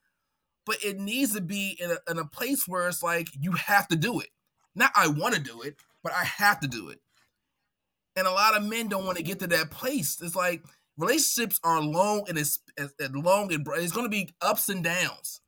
[0.64, 3.88] but it needs to be in a, in a place where it's like you have
[3.88, 4.28] to do it.
[4.76, 5.74] Not I want to do it,
[6.04, 7.00] but I have to do it.
[8.14, 10.20] And a lot of men don't want to get to that place.
[10.22, 10.62] It's like
[10.96, 15.40] relationships are long and it's it's long and it's going to be ups and downs.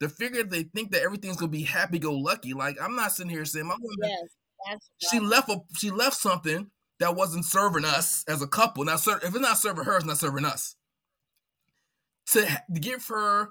[0.00, 2.52] The figure they think that everything's to be happy go lucky.
[2.52, 4.36] Like I'm not sitting here saying my woman Yes,
[4.68, 8.84] that's she left a she left something that wasn't serving us as a couple.
[8.84, 10.76] Now, if it's not serving her, it's not serving us.
[12.28, 13.50] To, to give her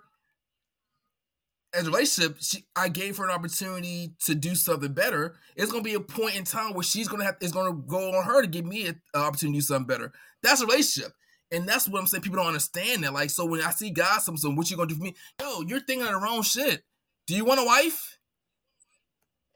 [1.73, 5.35] as a relationship, she, I gave her an opportunity to do something better.
[5.55, 8.23] It's gonna be a point in time where she's gonna have it's gonna go on
[8.23, 10.11] her to give me an opportunity to do something better.
[10.41, 11.13] That's a relationship.
[11.55, 12.21] And that's what I'm saying.
[12.21, 13.13] People don't understand that.
[13.13, 15.15] Like, so when I see guys, some, some, what you gonna do for me?
[15.39, 16.83] Yo, you're thinking of the wrong shit.
[17.27, 18.17] Do you want a wife?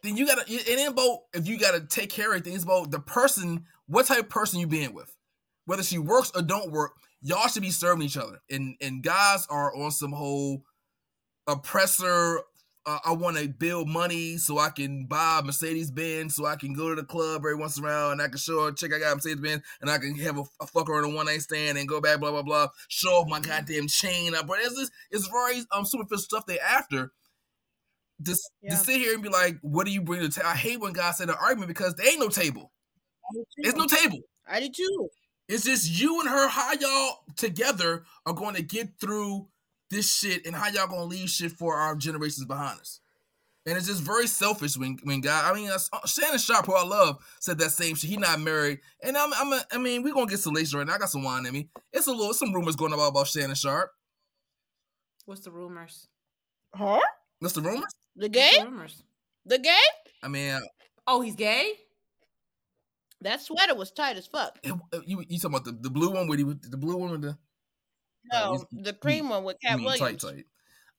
[0.01, 0.45] Then you gotta.
[0.47, 2.63] It ain't about if you gotta take care of things.
[2.63, 3.65] About the person.
[3.87, 5.13] What type of person you being with,
[5.65, 6.93] whether she works or don't work.
[7.21, 8.39] Y'all should be serving each other.
[8.49, 10.63] And and guys are on some whole
[11.47, 12.41] oppressor
[12.89, 16.55] uh, I want to build money so I can buy a Mercedes Benz, so I
[16.55, 18.73] can go to the club every once in a while, and I can show a
[18.73, 21.15] chick I got a Mercedes Benz, and I can have a, a fucker on a
[21.15, 22.67] one night stand and go back, blah blah blah.
[22.87, 26.59] Show off my goddamn chain, uh, but it's just, it's very um superficial stuff they
[26.59, 27.11] after.
[28.21, 28.71] Just Yeah.
[28.71, 30.49] to sit here and be like, what do you bring to the table?
[30.49, 32.71] I hate when guys say the argument because there ain't no table.
[33.57, 34.19] There's no table.
[34.47, 35.09] I do too.
[35.47, 39.47] It's just you and her, how y'all together are going to get through
[39.89, 42.99] this shit and how y'all gonna leave shit for our generations behind us.
[43.65, 45.45] And it's just very selfish when when God.
[45.45, 45.77] I mean, uh,
[46.07, 48.09] Shannon Sharpe, who I love, said that same shit.
[48.09, 50.93] He not married, and I'm, I'm a, I mean, we gonna get salacious right now.
[50.95, 51.69] I got some wine in me.
[51.93, 53.91] It's a little, some rumors going about about Shannon Sharpe.
[55.25, 56.07] What's the rumors?
[56.73, 56.99] Huh?
[57.39, 57.93] What's the rumors?
[58.15, 58.57] The What's gay?
[58.59, 59.03] the rumors?
[59.45, 59.77] The gay?
[60.23, 60.59] I mean, uh,
[61.05, 61.73] Oh, he's gay.
[63.21, 64.57] That sweater was tight as fuck.
[64.63, 64.73] it-
[65.05, 67.37] you you talking about the, the blue one with he, the blue one with the
[68.31, 70.21] No, he's- the cream one with Katt mean Williams.
[70.23, 70.45] tight tight.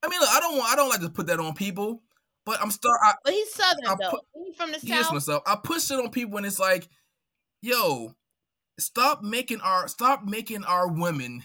[0.03, 2.03] I mean, look, I don't want I don't like to put that on people,
[2.45, 2.99] but I'm start.
[3.03, 4.11] I, But he's southern I though.
[4.11, 5.13] put- He's from the south.
[5.13, 5.43] myself.
[5.47, 6.89] I push it on people and it's like,
[7.61, 8.15] yo,
[8.79, 11.45] stop making our stop making our women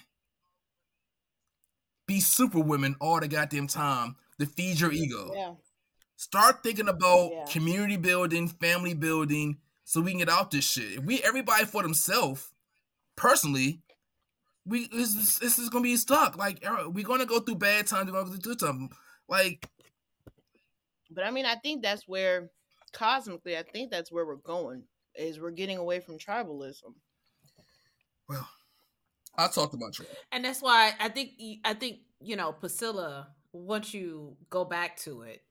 [2.08, 5.32] be super women all the goddamn time to feed your ego.
[5.36, 5.54] Yeah.
[6.18, 7.46] Start thinking about Yeah.
[7.50, 11.00] community building, family building, so we can get out this shit.
[11.00, 12.54] If we everybody for themselves,
[13.16, 13.82] personally,
[14.66, 16.38] we this is, this is gonna be stuck.
[16.38, 18.12] Like er, we're gonna go through bad times.
[18.12, 18.90] We're gonna go through something.
[19.28, 19.68] Like
[21.12, 22.50] But I mean, I think that's where
[22.94, 24.84] cosmically, I think that's where we're going.
[25.16, 26.94] Is we're getting away from tribalism.
[28.28, 28.48] well,
[29.38, 30.06] I talked about you.
[30.32, 33.30] and that's why I think y- I think you know Priscilla.
[33.54, 35.42] Once you go back to it,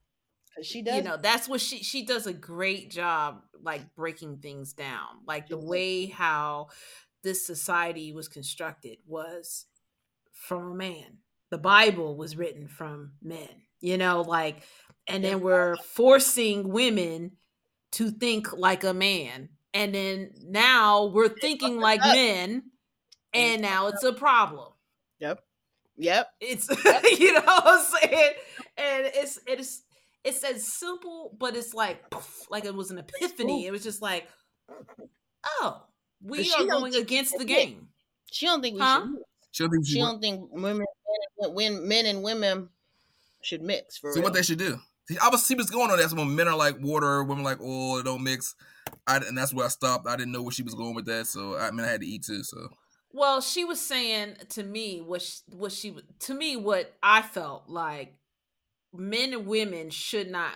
[0.62, 0.96] She does.
[0.96, 5.48] you know that's what she she does a great job, like breaking things down, like
[5.48, 6.68] the way how
[7.24, 9.66] this society was constructed was
[10.32, 11.18] from a man.
[11.50, 13.48] The Bible was written from men,
[13.80, 14.62] you know, like,
[15.08, 17.32] and then we're forcing women
[17.92, 22.62] to think like a man, and then now we're thinking like men,
[23.32, 24.74] and now it's a problem
[25.20, 25.40] Yep.
[25.96, 26.28] Yep.
[26.40, 26.68] It's
[27.20, 28.32] you know what I'm saying,
[28.76, 29.82] and it's it's
[30.24, 32.02] it's as simple, but it's like
[32.50, 33.66] like it was an epiphany.
[33.66, 34.28] It was just like,
[35.46, 35.84] oh,
[36.24, 37.68] we But are going against the that's it.
[37.70, 37.88] game.
[38.32, 39.00] She don't think we Huh?
[39.00, 39.18] should.
[39.52, 40.86] She don't think She she don't think women,
[41.38, 42.70] when men and women
[43.42, 44.24] should mix for See real.
[44.24, 44.80] what they should do.
[45.08, 45.98] See, I was see what's going on.
[45.98, 48.54] That's when men are like water, women like oil, it don't mix.
[49.06, 50.06] I, and that's where I stopped.
[50.08, 52.06] I didn't know where she was going with that, so I mean I had to
[52.06, 52.42] eat too.
[52.42, 52.68] So
[53.12, 57.68] Well, she was saying to me what she, what she to me what I felt
[57.68, 58.14] like
[58.92, 60.54] men and women should not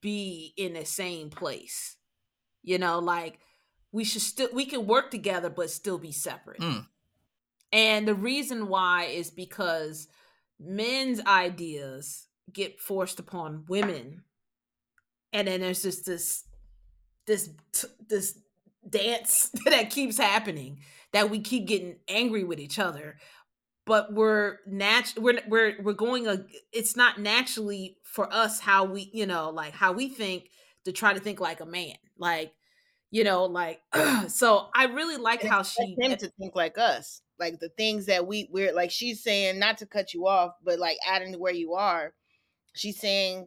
[0.00, 1.96] be in the same place.
[2.62, 3.38] You know, like
[3.94, 6.60] we should still we can work together but still be separate.
[6.60, 6.84] Mm.
[7.72, 10.08] And the reason why is because
[10.58, 14.24] men's ideas get forced upon women.
[15.32, 16.42] And then there's just this
[17.26, 17.50] this
[18.08, 18.36] this
[18.88, 20.80] dance that keeps happening
[21.12, 23.16] that we keep getting angry with each other
[23.86, 29.08] but we're nat we're we're we're going a it's not naturally for us how we
[29.14, 30.50] you know like how we think
[30.84, 32.52] to try to think like a man like
[33.14, 33.80] you know like
[34.26, 38.26] so i really like how she him to think like us, like the things that
[38.26, 38.90] we we're like.
[38.90, 42.12] She's saying not to cut you off, but like adding to where you are.
[42.74, 43.46] She's saying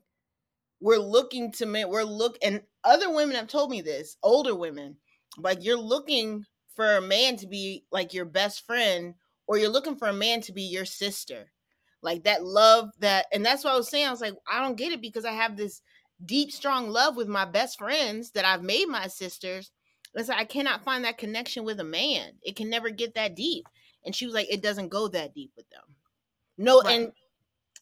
[0.80, 1.89] we're looking to men.
[1.89, 4.15] We're look and other women have told me this.
[4.24, 4.95] Older women,
[5.38, 9.15] like you're looking for a man to be like your best friend,
[9.47, 11.51] or you're looking for a man to be your sister.
[12.01, 14.07] Like that love that, and that's what I was saying.
[14.07, 15.82] I was like, I don't get it because I have this
[16.26, 19.72] deep, strong love with my best friends that I've made my sisters.
[20.13, 22.32] It's like I cannot find that connection with a man.
[22.41, 23.65] It can never get that deep.
[24.05, 25.84] And she was like, it doesn't go that deep with them.
[26.57, 27.01] No, Right.
[27.01, 27.11] and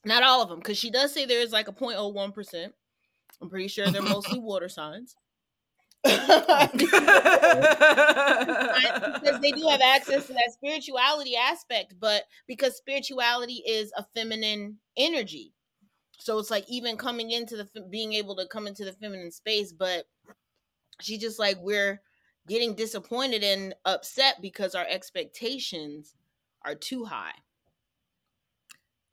[0.04, 2.74] not all of them, because she does say there is like a 0.01%.
[3.42, 5.16] I'm pretty sure they're mostly water signs.
[6.06, 6.22] because
[9.42, 15.55] they do have access to that spirituality aspect, but because spirituality is a feminine energy.
[16.18, 19.72] So it's like even coming into the being able to come into the feminine space,
[19.74, 20.06] but
[21.02, 22.02] she just like we're
[22.48, 26.14] getting disappointed and upset because our expectations
[26.64, 27.34] are too high.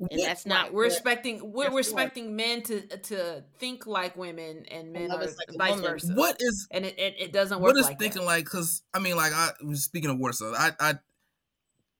[0.00, 4.64] And What- that's Not not we're expecting we're, expecting men to to think like women
[4.66, 6.12] and men are like vice versa.
[6.14, 8.26] what is And it, it, it doesn't work what is like thinking that.
[8.26, 8.44] like?
[8.44, 10.94] Because I mean, like I was speaking of so I I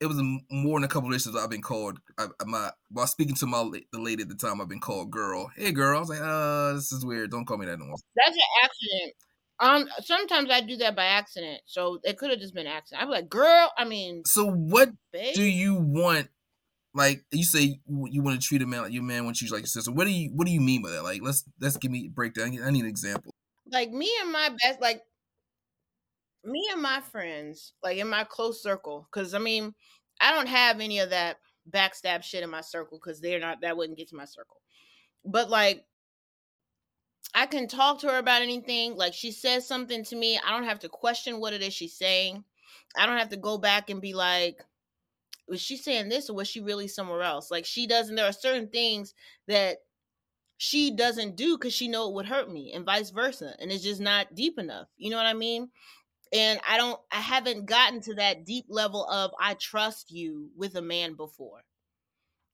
[0.02, 2.00] it was more than a couple of issues I've been called.
[2.18, 5.48] I, my while speaking to my the lady at the time, I've been called girl.
[5.54, 5.96] Hey, girl.
[5.96, 7.30] I was like, uh, this is weird.
[7.30, 7.96] Don't call me that no more.
[8.16, 9.14] That's an accident.
[9.60, 13.00] Um, sometimes I do that by accident, so it could have just been accident.
[13.00, 13.70] I'm like, girl.
[13.78, 15.36] I mean, so what babe?
[15.36, 16.28] do you want?
[16.94, 19.60] Like you say, you want to treat a man like your man wants you like
[19.60, 19.92] your sister.
[19.92, 21.04] What do you What do you mean by that?
[21.04, 22.58] Like, let's let's give me a breakdown.
[22.62, 23.32] I need an example.
[23.70, 25.00] Like me and my best, like
[26.44, 29.74] me and my friends, like in my close circle, because I mean,
[30.20, 31.38] I don't have any of that
[31.70, 34.60] backstab shit in my circle because they're not that wouldn't get to my circle.
[35.24, 35.84] But like
[37.34, 38.96] I can talk to her about anything.
[38.96, 41.96] Like she says something to me, I don't have to question what it is she's
[41.96, 42.44] saying.
[42.96, 44.62] I don't have to go back and be like,
[45.48, 47.50] was she saying this or was she really somewhere else?
[47.50, 48.14] Like she doesn't.
[48.16, 49.14] There are certain things
[49.48, 49.78] that
[50.58, 53.82] she doesn't do because she know it would hurt me, and vice versa, and it's
[53.82, 54.86] just not deep enough.
[54.96, 55.70] You know what I mean?
[56.32, 56.98] And I don't.
[57.10, 61.60] I haven't gotten to that deep level of I trust you with a man before.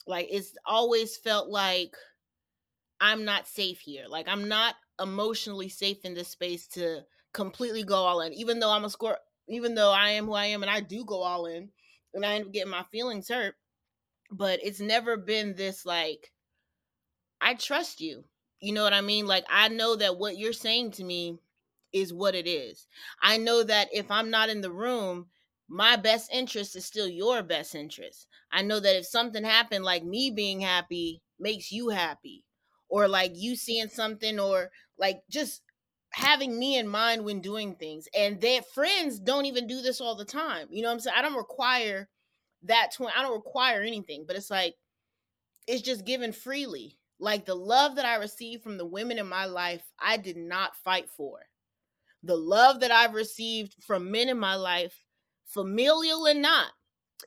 [0.06, 1.94] Like it's always felt like
[3.00, 4.04] I'm not safe here.
[4.08, 7.02] Like I'm not emotionally safe in this space to
[7.32, 8.32] completely go all in.
[8.32, 9.18] Even though I'm a score,
[9.48, 11.68] even though I am who I am and I do go all in
[12.14, 13.54] and I end up getting my feelings hurt.
[14.30, 16.32] But it's never been this like
[17.40, 18.24] I trust you.
[18.60, 19.26] You know what I mean?
[19.26, 21.38] Like I know that what you're saying to me
[21.92, 22.86] is what it is.
[23.22, 25.26] I know that if I'm not in the room,
[25.68, 28.26] my best interest is still your best interest.
[28.52, 32.44] I know that if something happened like me being happy makes you happy
[32.88, 35.62] or like you seeing something or like just
[36.12, 40.16] having me in mind when doing things and their friends don't even do this all
[40.16, 42.08] the time you know what i'm saying i don't require
[42.62, 44.74] that twin i don't require anything but it's like
[45.66, 49.44] it's just given freely like the love that i received from the women in my
[49.44, 51.40] life i did not fight for
[52.22, 55.04] the love that i've received from men in my life
[55.46, 56.68] familial and not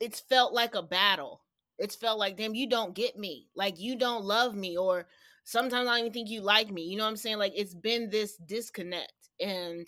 [0.00, 1.42] it's felt like a battle
[1.78, 5.06] it's felt like damn you don't get me like you don't love me or
[5.44, 6.82] sometimes I don't even think you like me.
[6.82, 7.38] You know what I'm saying?
[7.38, 9.12] Like it's been this disconnect.
[9.40, 9.86] And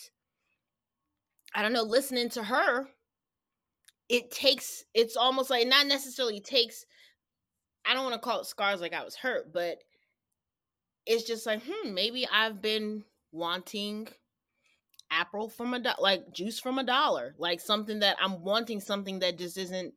[1.54, 2.88] I don't know, listening to her,
[4.08, 6.84] it takes, it's almost like not necessarily takes,
[7.86, 9.78] I don't want to call it scars like I was hurt, but
[11.06, 14.08] it's just like, hmm, maybe I've been wanting
[15.20, 19.20] apple from a do- like juice from a dollar, like something that I'm wanting something
[19.20, 19.94] that just isn't.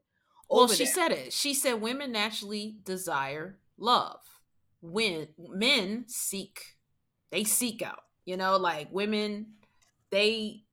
[0.50, 0.94] well, she there.
[0.94, 1.34] said it.
[1.34, 4.20] She said women naturally desire love
[4.82, 6.78] when men seek
[7.32, 9.48] they seek out you know like women
[10.12, 10.64] they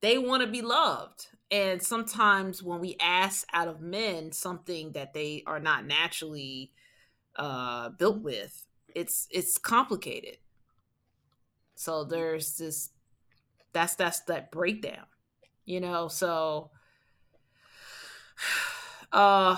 [0.00, 5.14] they want to be loved and sometimes when we ask out of men something that
[5.14, 6.70] they are not naturally
[7.36, 10.36] uh built with it's it's complicated
[11.74, 12.90] so there's this
[13.72, 15.06] that's that's that breakdown
[15.64, 16.70] you know so
[19.12, 19.56] uh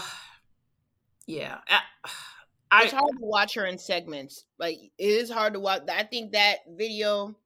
[1.27, 1.81] yeah I,
[2.73, 4.47] I, it's hard to watch her in segments.
[4.59, 5.83] Like it is hard to watch.
[5.93, 7.37] I think that video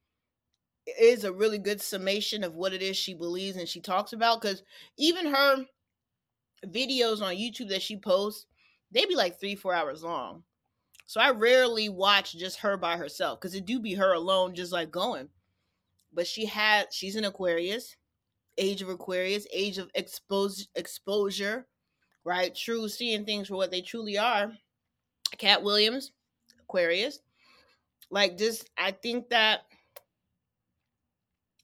[1.00, 4.40] is a really good summation of what it is she believes and she talks about.
[4.40, 4.62] Because
[4.96, 5.64] even her
[6.64, 8.46] videos on YouTube that she posts,
[8.92, 10.44] they be like three, four hours long.
[11.06, 14.72] So I rarely watch just her by herself because it do be her alone, just
[14.72, 15.28] like going.
[16.16, 17.94] But she had, she's an Aquarius,
[18.56, 21.66] age of Aquarius, age of expose exposure,
[22.24, 22.54] right?
[22.54, 24.50] True, seeing things for what they truly are
[25.36, 26.12] Katt Williams,
[26.62, 27.20] Aquarius.
[28.10, 29.62] Like just I think that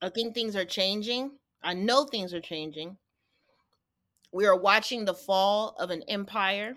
[0.02, 1.30] I think things are changing.
[1.62, 2.96] I know things are changing.
[4.32, 6.74] We are watching the fall of an empire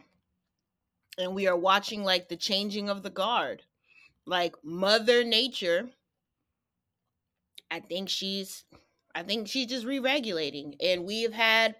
[1.17, 3.63] and we are watching like the changing of the guard.
[4.25, 5.89] Like mother nature
[7.71, 8.63] I think she's
[9.13, 11.75] I think she's just re-regulating and we have had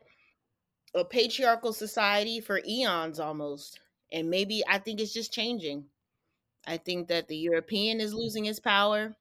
[0.93, 3.79] a patriarchal society for eons almost
[4.11, 5.86] and maybe I think it's just changing.
[6.65, 9.15] I think that the European is losing its power,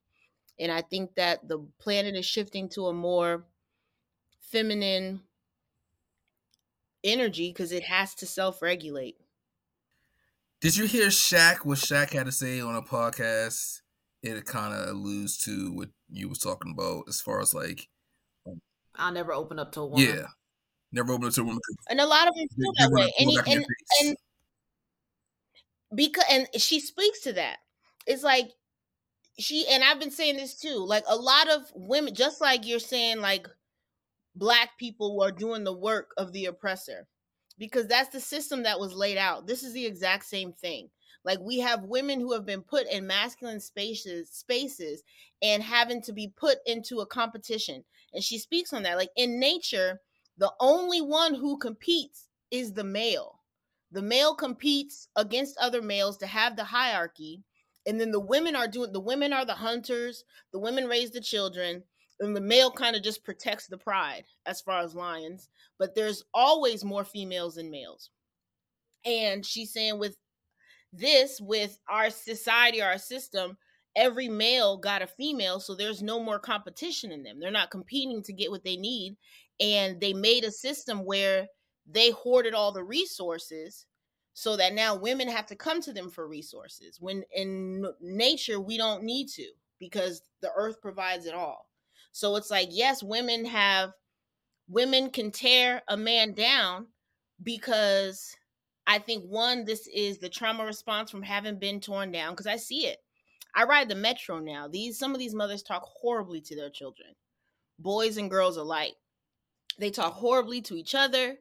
[0.58, 3.44] and I think that the planet is shifting to a more
[4.40, 5.20] feminine
[7.02, 9.16] energy because it has to self-regulate.
[10.60, 11.66] Did you hear Shaq?
[11.66, 13.82] What Shaq had to say on a podcast?
[14.25, 17.89] It kind of alludes to what you was talking about as far as like.
[18.47, 18.61] Um
[18.97, 20.07] I'll never open up to a woman.
[20.07, 20.27] Yeah,
[20.93, 21.61] never open up to a woman.
[21.91, 23.12] And a lot of them feel that way.
[23.18, 23.66] And, he, and,
[24.03, 24.16] and
[25.95, 27.59] because and she speaks to that
[28.07, 28.51] it's like
[29.39, 32.79] she and i've been saying this too like a lot of women just like you're
[32.79, 33.49] saying like
[34.35, 37.07] black people are doing the work of the oppressor
[37.59, 40.89] because that's the system that was laid out this is the exact same thing
[41.25, 45.03] like we have women who have been put in masculine spaces spaces
[45.43, 49.39] and having to be put into a competition and she speaks on that like in
[49.39, 50.01] nature
[50.37, 53.41] the only one who competes is the male.
[53.93, 57.45] The male competes against other males to have the hierarchy,
[57.87, 61.20] and then the women are doing the women are the hunters, the women raise the
[61.20, 61.85] children,
[62.18, 65.49] and the male kind of just protects the pride as far as lions,
[65.79, 68.11] but there's always more females than males.
[69.05, 70.16] And she's saying with
[70.97, 73.57] this with our society our system
[73.97, 77.38] every male got a female so there's no more competition in them.
[77.38, 79.16] They're not competing to get what they need
[79.61, 81.47] and they made a system where
[81.86, 83.86] they hoarded all the resources
[84.32, 88.76] so that now women have to come to them for resources when in nature we
[88.76, 89.47] don't need to
[89.78, 91.68] because the earth provides it all.
[92.12, 93.90] So it's like yes women have
[94.68, 96.86] women can tear a man down
[97.42, 98.34] because
[98.87, 102.57] i think one this is the trauma response from having been torn down because i
[102.57, 102.99] see it
[103.55, 107.11] i ride the metro now these some of these mothers talk horribly to their children
[107.78, 108.95] boys and girls alike
[109.78, 111.37] they talk horribly to each other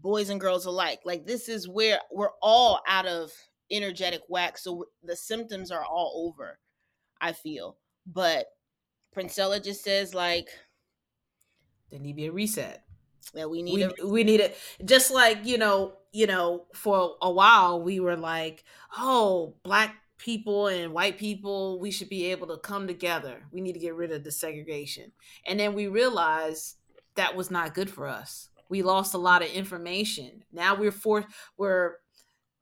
[0.00, 1.00] boys and girls alike.
[1.04, 3.32] Like this is where we're all out of
[3.70, 6.58] energetic whack, so the symptoms are all over.
[7.20, 7.76] I feel,
[8.06, 8.46] but
[9.16, 10.48] Princella just says like
[11.90, 12.84] there need to be a reset.
[13.34, 13.74] That we need.
[13.74, 14.56] We, a- we need it.
[14.84, 18.64] Just like you know, you know, for a while we were like,
[18.98, 23.42] oh, black people and white people, we should be able to come together.
[23.50, 25.12] We need to get rid of the segregation,
[25.46, 26.76] and then we realized
[27.14, 30.44] that was not good for us we lost a lot of information.
[30.50, 31.26] Now we're for
[31.58, 31.96] we're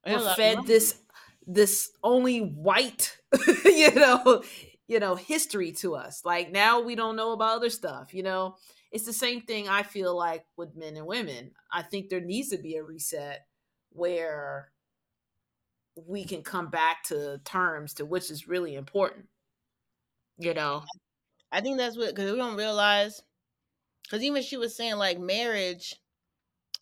[0.05, 0.97] we're fed this
[1.47, 3.17] this only white,
[3.65, 4.43] you know,
[4.89, 6.23] you know, history to us.
[6.25, 8.57] Like now we don't know about other stuff, you know.
[8.91, 11.53] It's the same thing I feel like with men and women.
[11.73, 13.47] I think there needs to be a reset
[13.91, 14.73] where
[15.97, 19.27] we can come back to terms to which is really important.
[20.39, 20.85] You know.
[21.53, 23.21] I think that's what because we don't realize
[24.05, 25.97] because even she was saying like marriage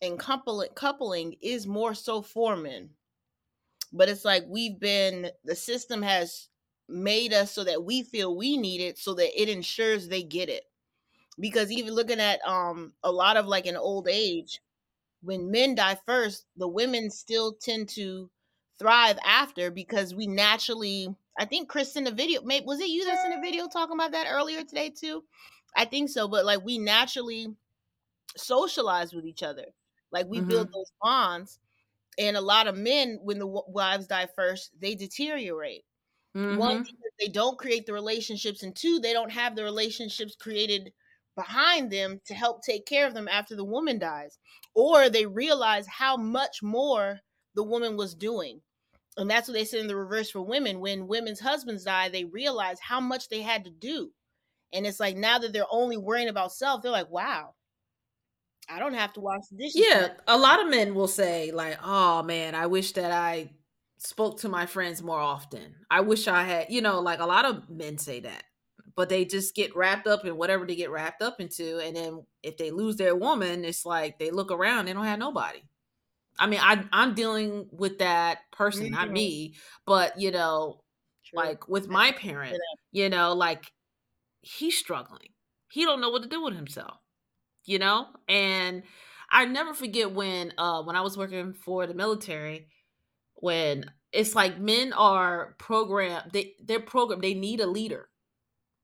[0.01, 2.91] and coupling coupling is more so for men
[3.91, 6.49] but it's like we've been the system has
[6.87, 10.49] made us so that we feel we need it so that it ensures they get
[10.49, 10.63] it
[11.39, 14.59] because even looking at um a lot of like an old age
[15.21, 18.29] when men die first the women still tend to
[18.77, 23.05] thrive after because we naturally i think chris in the video maybe was it you
[23.05, 25.23] that's in the video talking about that earlier today too
[25.75, 27.47] i think so but like we naturally
[28.37, 29.65] socialize with each other
[30.11, 30.49] like we mm-hmm.
[30.49, 31.59] build those bonds.
[32.17, 35.85] And a lot of men, when the wives die first, they deteriorate.
[36.35, 36.57] Mm-hmm.
[36.57, 36.85] One,
[37.19, 40.91] they don't create the relationships, and two, they don't have the relationships created
[41.39, 44.37] behind them to help take care of them after the woman dies.
[44.75, 47.19] Or they realize how much more
[47.55, 48.61] the woman was doing.
[49.17, 50.81] And that's what they said in the reverse for women.
[50.81, 54.11] When women's husbands die, they realize how much they had to do.
[54.73, 57.55] And it's like now that they're only worrying about self, they're like, wow,
[58.69, 59.87] I don't have to wash the dishes.
[59.87, 63.51] Yeah, a lot of men will say like, "Oh man, I wish that I
[63.97, 65.85] spoke to my friends more often.
[65.91, 68.43] I wish I had, you know, like a lot of men say that."
[68.99, 72.25] But they just get wrapped up in whatever they get wrapped up into and then
[72.43, 75.61] if they lose their woman, it's like they look around, they don't have nobody.
[76.37, 78.95] I mean, I I'm dealing with that person, mm-hmm.
[78.95, 80.81] not me, but you know,
[81.23, 81.39] True.
[81.39, 82.57] like with my parent,
[82.91, 83.71] you know, like
[84.41, 85.29] he's struggling.
[85.71, 86.97] He don't know what to do with himself
[87.69, 88.07] you know?
[88.27, 88.83] And
[89.31, 92.67] I never forget when uh when I was working for the military
[93.35, 98.09] when it's like men are programmed they they're programmed they need a leader.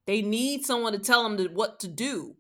[0.06, 2.36] They need someone to tell them to, what to do.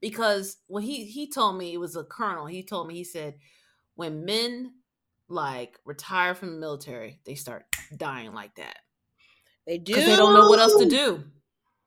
[0.00, 3.34] Because when he he told me it was a colonel, he told me he said
[3.94, 4.72] when men
[5.28, 7.64] like retire from the military, they start
[7.96, 8.78] dying like that.
[9.66, 9.94] They do.
[9.94, 11.24] They don't know what else to do.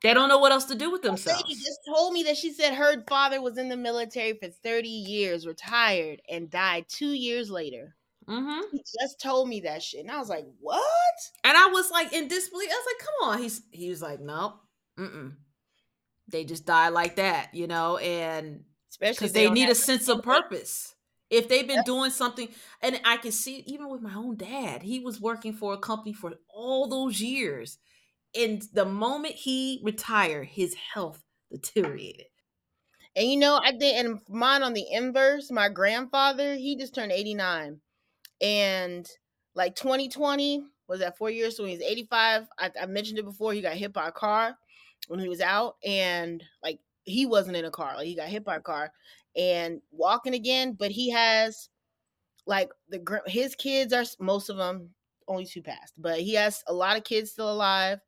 [0.02, 1.42] They don't know what else to do with themselves.
[1.42, 4.88] Lady just told me that she said her father was in the military for 30
[4.88, 7.94] years, retired, and died two years later.
[8.26, 8.60] Mm-hmm.
[8.72, 10.00] He just told me that shit.
[10.00, 10.82] And I was like, what?
[11.44, 12.70] And I was like in disbelief.
[12.70, 13.42] I was like, come on.
[13.42, 14.54] He's he was like, nope.
[15.00, 15.36] Mm-mm.
[16.28, 20.08] They just die like that, you know, and especially because they, they need a sense
[20.08, 20.94] of purpose.
[21.30, 22.48] If they've been doing something,
[22.82, 26.12] and I can see even with my own dad, he was working for a company
[26.12, 27.78] for all those years
[28.36, 32.26] And the moment he retired, his health deteriorated.
[33.16, 37.12] And you know, I did, and mine on the inverse, my grandfather, he just turned
[37.12, 37.80] 89.
[38.40, 39.08] And
[39.54, 42.48] like 2020 was that four years, so when he was 85.
[42.58, 44.56] I, I mentioned it before, he got hit by a car
[45.08, 48.44] when he was out, and like he wasn't in a car, like he got hit
[48.44, 48.92] by a car
[49.36, 51.68] and walking again, but he has
[52.46, 54.90] like the his kids are most of them
[55.28, 58.00] only two passed, but he has a lot of kids still alive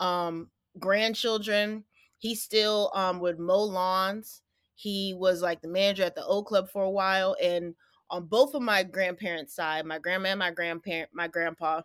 [0.00, 1.84] um, grandchildren.
[2.18, 4.42] He still um, would mow lawns.
[4.74, 7.36] He was like the manager at the old Club for a while.
[7.42, 7.74] And
[8.10, 11.82] on both of my grandparents' side, my grandma and my grandparent, my grandpa,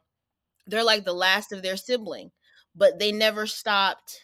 [0.68, 2.32] they're like the last of their sibling,
[2.76, 4.22] but they never stopped.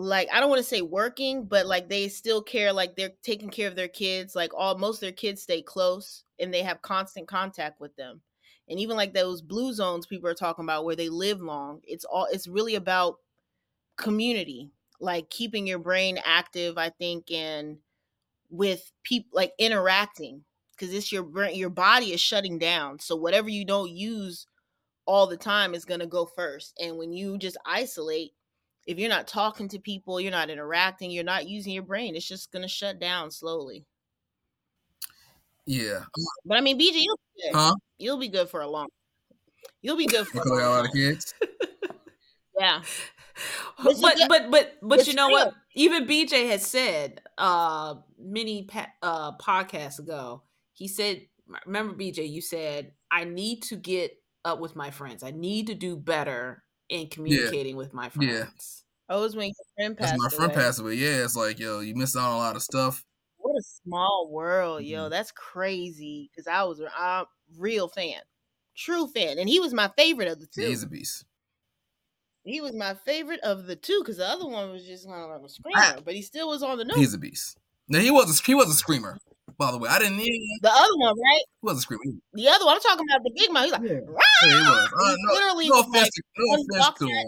[0.00, 2.72] Like I don't want to say working, but like they still care.
[2.72, 4.34] Like they're taking care of their kids.
[4.34, 8.22] Like all most of their kids stay close and they have constant contact with them.
[8.68, 12.04] And even like those blue zones people are talking about where they live long, it's
[12.04, 13.16] all it's really about
[13.96, 14.70] community,
[15.00, 16.78] like keeping your brain active.
[16.78, 17.76] I think and
[18.48, 20.42] with people like interacting
[20.72, 24.46] because it's your brain your body is shutting down so whatever you don't use
[25.06, 28.32] all the time is going to go first and when you just isolate
[28.86, 32.26] if you're not talking to people you're not interacting you're not using your brain it's
[32.28, 33.84] just going to shut down slowly
[35.66, 36.04] Yeah.
[36.44, 37.74] but i mean bj you'll be good, Huh?
[37.98, 38.88] you'll be good for a long
[39.82, 40.94] you'll be good for Because a I got a long lot of time.
[40.94, 41.34] kids.
[42.58, 42.82] yeah
[44.00, 45.46] but This but but but you know real.
[45.46, 51.26] what even bj has said uh many pa- uh podcasts ago he said
[51.66, 54.12] remember bj you said i need to get
[54.44, 58.46] up with my friends i need to do better in communicating with my Yeah.
[58.46, 60.62] friends oh it was when your friend That's passed my friend away.
[60.64, 60.94] passed away.
[60.94, 63.04] Yeah, it's like, yo, you missed out on a lot of stuff.
[63.38, 65.10] what a small world yo Mhm.
[65.10, 67.26] that's crazy because i was a
[67.56, 68.20] real fan
[68.76, 71.24] true fan and he was my favorite of the two Yeah, he's a beast.
[72.44, 75.30] He was my favorite of the two because the other one was just kind of
[75.30, 76.96] like a screamer, but he still was on the note.
[76.96, 77.58] He's a beast.
[77.88, 79.18] No, he was a, he was a screamer.
[79.60, 80.18] By the way, I didn't.
[80.18, 81.42] He the other one, right?
[81.60, 82.02] was a screamer.
[82.32, 83.64] The other one, I'm talking about the big mouth.
[83.64, 84.88] He's like, Yeah, "Rah!" he was.
[84.88, 87.26] Uh, no, literally no offense, like, to, no offense to him.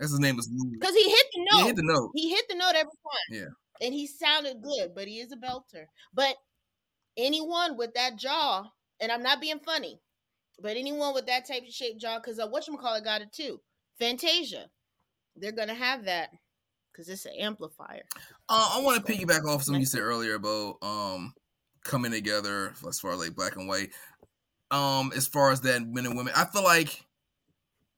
[0.00, 0.70] That's his name is Lou.
[0.80, 1.60] Because he hit the Yeah, note.
[1.60, 2.10] he hit the note.
[2.14, 3.28] He hit the note every time.
[3.30, 3.86] Yeah.
[3.86, 5.84] And he sounded good, but he is a belter.
[6.14, 6.36] But
[7.18, 8.64] anyone with that jaw,
[8.98, 10.00] and I'm not being funny,
[10.58, 13.60] but anyone with that type of shaped jaw, because uh, whatchamacallit got it too.
[13.98, 14.70] Fantasia.
[15.36, 16.30] They're going to have that
[16.94, 18.04] because it's an amplifier.
[18.48, 21.34] Uh, I want to piggyback off something you said earlier about um
[21.84, 23.90] coming together as far as like black and white.
[24.70, 27.04] Um, as far as that men and women, I feel like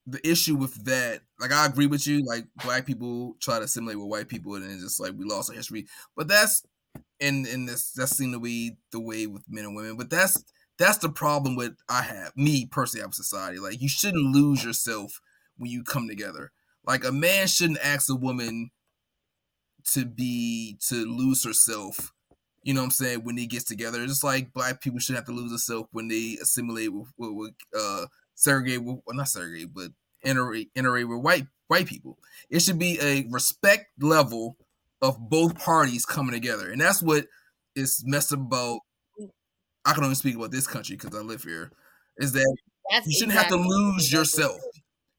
[0.07, 3.99] the issue with that, like I agree with you, like black people try to assimilate
[3.99, 5.87] with white people, and it's just like we lost our history.
[6.17, 6.63] But that's
[7.21, 9.97] and and this that seemed to be the way with men and women.
[9.97, 10.43] But that's
[10.79, 13.59] that's the problem with I have me personally have society.
[13.59, 15.21] Like you shouldn't lose yourself
[15.57, 16.53] when you come together.
[16.85, 18.71] Like a man shouldn't ask a woman
[19.93, 22.13] to be to lose herself.
[22.63, 23.25] You know what I'm saying?
[23.25, 26.37] When he gets together, just like black people should have to lose themselves when they
[26.43, 29.91] assimilate with, with, with uh segregate with well not segregate but
[30.23, 32.19] integrate integrate with white white people.
[32.51, 34.57] It should be a respect level
[35.03, 37.27] of both parties coming together, and that's what
[37.75, 38.81] is messed about.
[39.85, 41.71] I can only speak about this country because I live here.
[42.19, 42.57] Is that
[42.91, 44.59] That's you shouldn't have to lose yourself.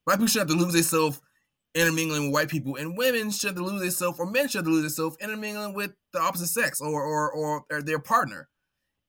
[0.05, 1.21] Black people should have to lose themselves
[1.75, 4.85] intermingling with white people, and women should to lose itself, or men should to lose
[4.85, 8.49] itself, intermingling with the opposite sex or or or, or their partner.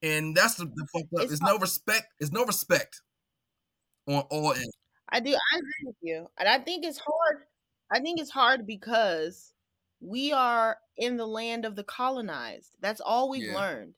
[0.02, 1.22] And that's the, the fucked up.
[1.22, 2.06] It's There's no respect.
[2.20, 3.00] There's no respect
[4.06, 4.76] on all ends.
[5.08, 5.34] I do.
[5.34, 7.44] I agree with you, and I think it's hard.
[7.90, 9.52] I think it's hard because
[10.00, 12.70] we are in the land of the colonized.
[12.80, 13.56] That's all we've Yeah.
[13.56, 13.94] learned.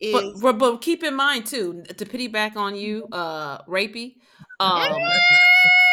[0.00, 4.16] Is but, but but keep in mind too to pity back on you uh Raypay
[4.58, 5.00] um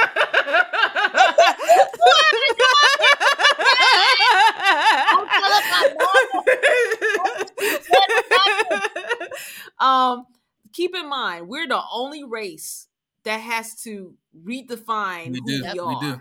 [9.81, 10.27] um
[10.73, 12.89] keep in mind we're the only race
[13.25, 14.15] that has to
[14.47, 15.63] redefine We who do.
[15.63, 16.21] we We are do.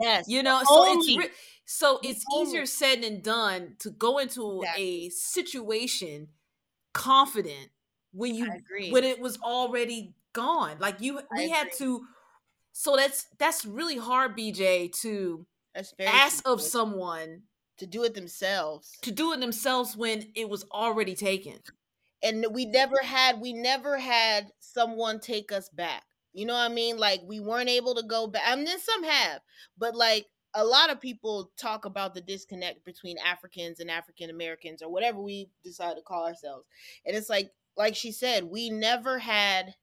[0.00, 1.18] yes, you know so it's Only.
[1.18, 1.30] re-
[1.66, 2.48] so it's only.
[2.50, 6.28] easier said than done to go into a situation
[6.94, 7.70] confident
[8.12, 8.90] when you agree.
[8.90, 12.02] when it was already gone like you we had to
[12.72, 15.46] so that's that's really hard bj to
[16.00, 17.42] ask of someone
[17.78, 21.58] to do it themselves, to do it themselves when it was already taken
[22.22, 23.40] and we never had.
[23.40, 26.04] We never had someone take us back.
[26.32, 26.96] You know what I mean?
[26.96, 28.42] Like we weren't able to go back.
[28.46, 29.40] I mean, some have,
[29.76, 34.82] but like a lot of people talk about the disconnect between Africans and African Americans
[34.82, 36.66] or whatever we decide to call ourselves.
[37.04, 39.74] And it's like, like she said, we never had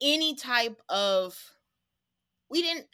[0.00, 1.36] any type of,
[2.50, 2.86] we didn't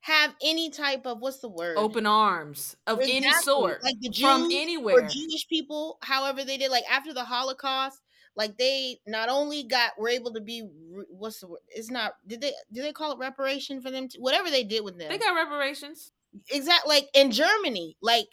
[0.00, 1.76] have any type of what's the word?
[1.76, 6.56] open arms of any sort like the Jews from or anywhere Jewish people, however they
[6.56, 8.00] did, like after the Holocaust,
[8.34, 10.66] like they not only got were able to be
[11.08, 11.60] what's the word?
[11.68, 14.08] It's not did they do they call it reparation for them?
[14.08, 16.12] To, whatever they did with them, they got reparations
[16.50, 18.26] exactly like in Germany, like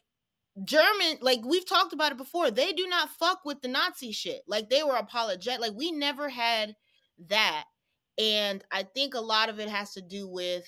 [0.63, 2.51] German, like we've talked about it before.
[2.51, 4.41] They do not fuck with the Nazi shit.
[4.47, 5.61] Like they were apologetic.
[5.61, 6.75] Like we never had
[7.27, 7.65] that,
[8.19, 10.67] and I think a lot of it has to do with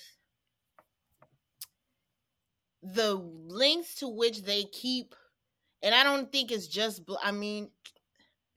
[2.82, 5.14] the lengths to which they keep
[5.82, 7.70] and i don't think it's just i mean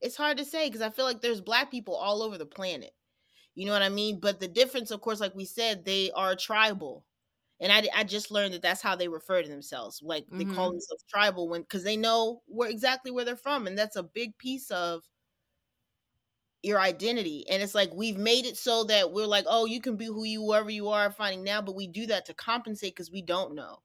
[0.01, 2.93] it's hard to say because I feel like there's black people all over the planet.
[3.55, 4.19] You know what I mean?
[4.19, 7.05] But the difference, of course, like we said, they are tribal.
[7.59, 10.01] And I, I just learned that that's how they refer to themselves.
[10.03, 10.73] Like they call Mhm.
[10.73, 14.37] themselves tribal when because they know where exactly where they're from, and that's a big
[14.37, 15.03] piece of
[16.65, 17.45] your identity.
[17.49, 20.23] And it's like we've made it so that we're like, oh, you can be who
[20.23, 23.55] you whoever you are finding now, but we do that to compensate because we don't
[23.55, 23.81] know.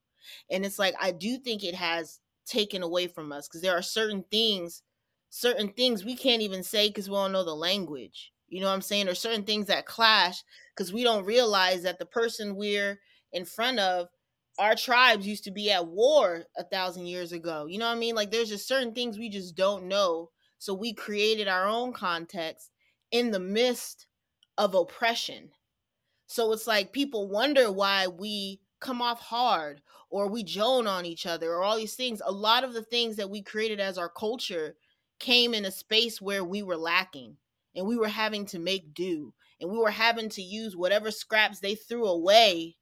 [0.51, 3.83] And it's like I do think it has taken away from us because there are
[3.83, 4.83] certain things,
[5.29, 8.33] certain things we can't even say because we don't know the language.
[8.49, 9.09] You know what I'm saying?
[9.09, 10.43] Or certain things that clash
[10.75, 12.99] because we don't realize that the person we're
[13.33, 14.09] in front of
[14.59, 17.67] our tribes used to be at war a thousand years ago.
[17.67, 18.15] You know what I mean?
[18.15, 20.31] Like there's just certain things we just don't know.
[20.61, 22.71] So we created our own context
[23.11, 24.07] in the midst
[24.59, 25.51] of oppression.
[26.27, 29.81] So it's like people wonder why we come off hard
[30.11, 32.21] or we joan on each other or all these things.
[32.25, 34.77] A lot of the things that we created as our culture
[35.19, 37.39] came in a space where we were lacking
[37.75, 39.33] and we were having to make do
[39.63, 42.77] and we were having to use whatever scraps they threw away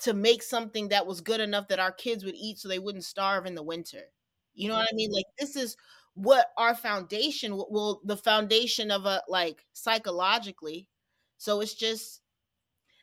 [0.00, 3.04] to make something that was good enough that our kids would eat so they wouldn't
[3.04, 4.04] starve in the winter.
[4.54, 5.12] You know what I mean?
[5.12, 5.76] Like this is
[6.14, 10.88] what our foundation w- well the foundation of a like psychologically.
[11.38, 12.20] So it's just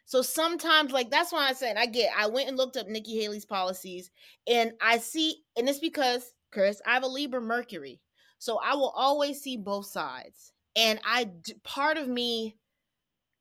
[0.05, 3.19] so sometimes like that's why I said I get I went and looked up Nikki
[3.21, 4.11] Haley's policies
[4.47, 8.01] and I see and it's because Chris, I have a Libra Mercury.
[8.39, 10.51] So I will always see both sides.
[10.75, 11.29] And i
[11.63, 12.57] part of me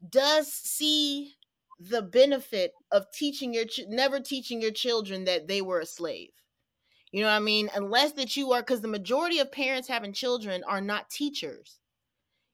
[0.08, 1.34] does see
[1.78, 6.30] the benefit of teaching your never teaching your children that they were a slave.
[7.12, 7.70] You know what I mean?
[7.74, 11.80] Unless that you are cuz the majority of parents having children are not teachers.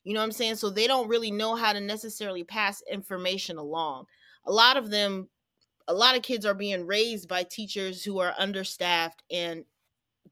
[0.04, 0.56] You know what I'm saying?
[0.56, 4.06] So they don't really know how to necessarily pass information along.
[4.46, 5.28] A lot of them
[5.88, 9.64] a lot of kids are being raised by teachers who are understaffed and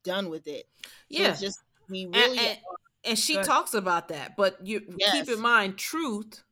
[0.03, 0.67] done with it.
[0.83, 1.31] So Yeah.
[1.31, 1.59] it's just
[1.89, 2.59] we really and,
[3.03, 6.43] and she Go talks about that, but you keep in mind, truth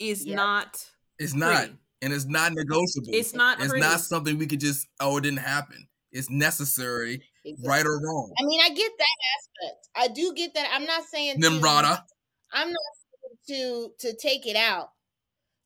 [0.00, 0.36] is Yep.
[0.36, 0.90] not.
[1.18, 1.78] It's not, Pretty.
[2.02, 3.08] and it's not negotiable.
[3.12, 3.58] It's not.
[3.60, 3.80] It's pretty.
[3.80, 5.87] not something we could just oh it didn't happen.
[6.12, 7.68] It's necessary, Exactly.
[7.68, 8.32] right or wrong.
[8.40, 9.88] I mean, I get that aspect.
[9.94, 10.70] I do get that.
[10.72, 12.02] I'm not saying to- Nimrata.
[12.52, 12.82] I'm not
[13.48, 14.90] saying to to take it out.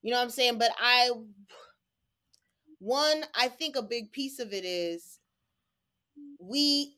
[0.02, 0.58] You know what I'm saying?
[0.58, 1.10] But I
[2.78, 5.18] one, I think a big piece of it is
[6.40, 6.96] we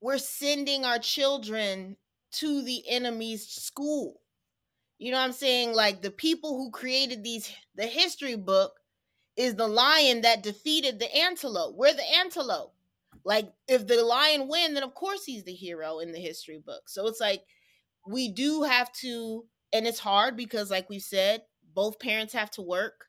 [0.00, 1.96] we're sending our children
[2.32, 4.20] to the enemy's school.
[4.98, 5.74] You know what I'm saying?
[5.74, 8.72] Like the people who created these the history book
[9.36, 11.74] is the lion that defeated the antelope.
[11.76, 12.74] We're the antelope.
[13.24, 16.88] Like if the lion win, then of course he's the hero in the history book.
[16.88, 17.42] So it's like
[18.06, 21.42] we do have to and it's hard because like we said,
[21.74, 23.06] both parents have to work.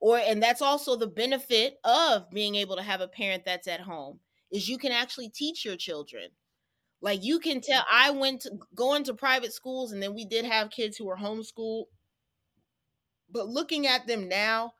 [0.00, 3.80] Or and that's also the benefit of being able to have a parent that's at
[3.80, 4.20] home
[4.52, 6.28] is you can actually teach your children.
[7.00, 7.94] Like you can tell mm-hmm.
[7.94, 11.16] I went to going to private schools and then we did have kids who were
[11.16, 11.84] homeschooled.
[13.30, 14.72] But looking at them now,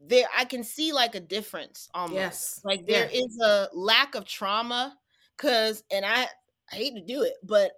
[0.00, 2.16] there I can see like a difference almost.
[2.16, 2.60] Yes.
[2.64, 3.10] Like there Yeah.
[3.12, 4.98] is a lack of trauma
[5.36, 6.28] cuz and I,
[6.72, 7.72] I hate to do it, but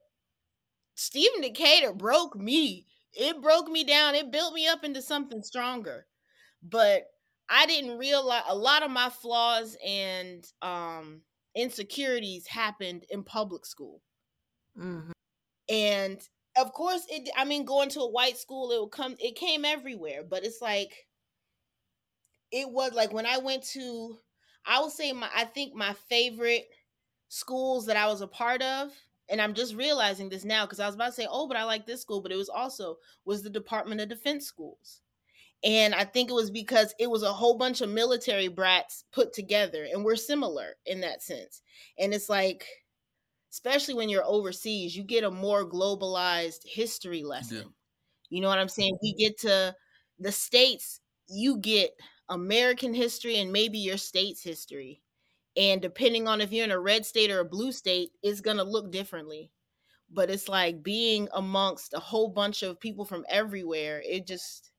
[0.94, 2.86] Stephen Decatur broke me.
[3.12, 4.14] It broke me down.
[4.14, 6.06] It built me up into something stronger.
[6.62, 7.08] But
[7.48, 11.22] I didn't realize a lot of my flaws and um
[11.54, 14.02] insecurities happened in public school.
[14.78, 15.12] Mm-hmm.
[15.68, 16.20] And
[16.56, 19.64] of course it I mean going to a white school it will come it came
[19.64, 21.06] everywhere, but it's like
[22.52, 24.18] it was like when I went to
[24.66, 26.66] I would say my I think my favorite
[27.28, 28.92] schools that I was a part of
[29.28, 31.64] and I'm just realizing this now because I was about to say, oh, but I
[31.64, 35.00] like this school, but it was also was the Department of Defense schools.
[35.64, 39.32] And I think it was because it was a whole bunch of military brats put
[39.32, 41.62] together, and we're similar in that sense.
[41.98, 42.66] And it's like,
[43.50, 47.62] especially when you're overseas, you get a more globalized history lesson.
[47.64, 47.72] do.
[48.30, 48.98] You know what I'm saying?
[49.02, 49.74] We get to
[50.18, 51.90] the states, you get
[52.32, 55.02] American history and maybe your state's history.
[55.56, 58.56] And depending on if you're in a red state or a blue state, it's going
[58.58, 59.52] to look differently.
[60.10, 64.72] But it's like being amongst a whole bunch of people from everywhere, it just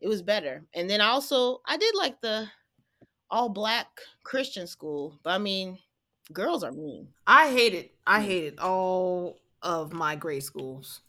[0.00, 0.66] it was better.
[0.74, 2.50] And then also, I did like the
[3.30, 5.20] all black Christian school.
[5.22, 5.78] But I mean,
[6.32, 7.14] girls are mean.
[7.26, 7.90] I hated.
[8.06, 8.24] I Mm.
[8.24, 11.00] hated all of my grade schools.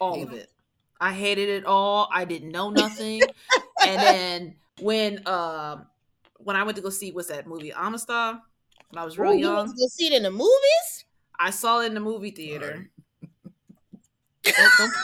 [0.00, 0.52] All of it.
[1.00, 2.08] I hated it all.
[2.12, 3.32] I didn't know nothing.
[3.82, 5.86] and then when um
[6.38, 8.36] when I went to go see what's that movie Amistad
[8.90, 11.04] when I was real Ooh, you young, went to go see it in the movies?
[11.38, 12.88] I saw it in the movie theater.
[14.44, 14.54] Right.
[14.56, 14.92] Don't- don't-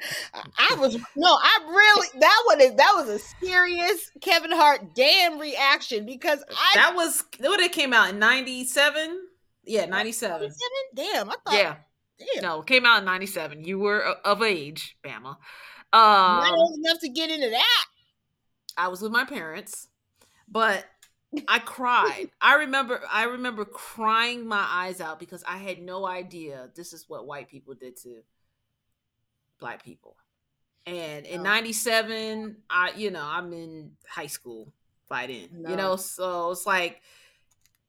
[0.34, 0.42] I
[0.72, 5.38] I was no, I really that one is that was a serious Kevin Hart damn
[5.40, 9.20] reaction because I that was what it came out in '97.
[9.64, 10.40] Yeah, '97.
[10.40, 10.56] 97?
[10.94, 11.76] Damn, I thought Yeah,
[12.34, 12.42] Damn.
[12.44, 13.64] No, came out in '97.
[13.64, 15.36] You were of age, Bama.
[15.92, 17.84] Not Um, old enough to get into that.
[18.78, 19.88] I was with my parents,
[20.48, 20.86] but
[21.46, 22.30] I cried.
[22.40, 27.04] I remember I remember crying my eyes out because I had no idea this is
[27.08, 28.22] what white people did to
[29.58, 30.16] black people.
[30.86, 31.42] And in Oh.
[31.42, 34.72] 97, I you know, I'm in high school
[35.08, 35.48] fighting.
[35.52, 35.70] No.
[35.70, 37.02] You know, so it's like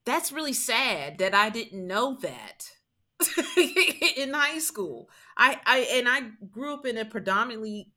[0.06, 2.72] that's really sad that I didn't know that
[4.18, 5.10] in high school.
[5.38, 7.92] I I and I grew up in a predominantly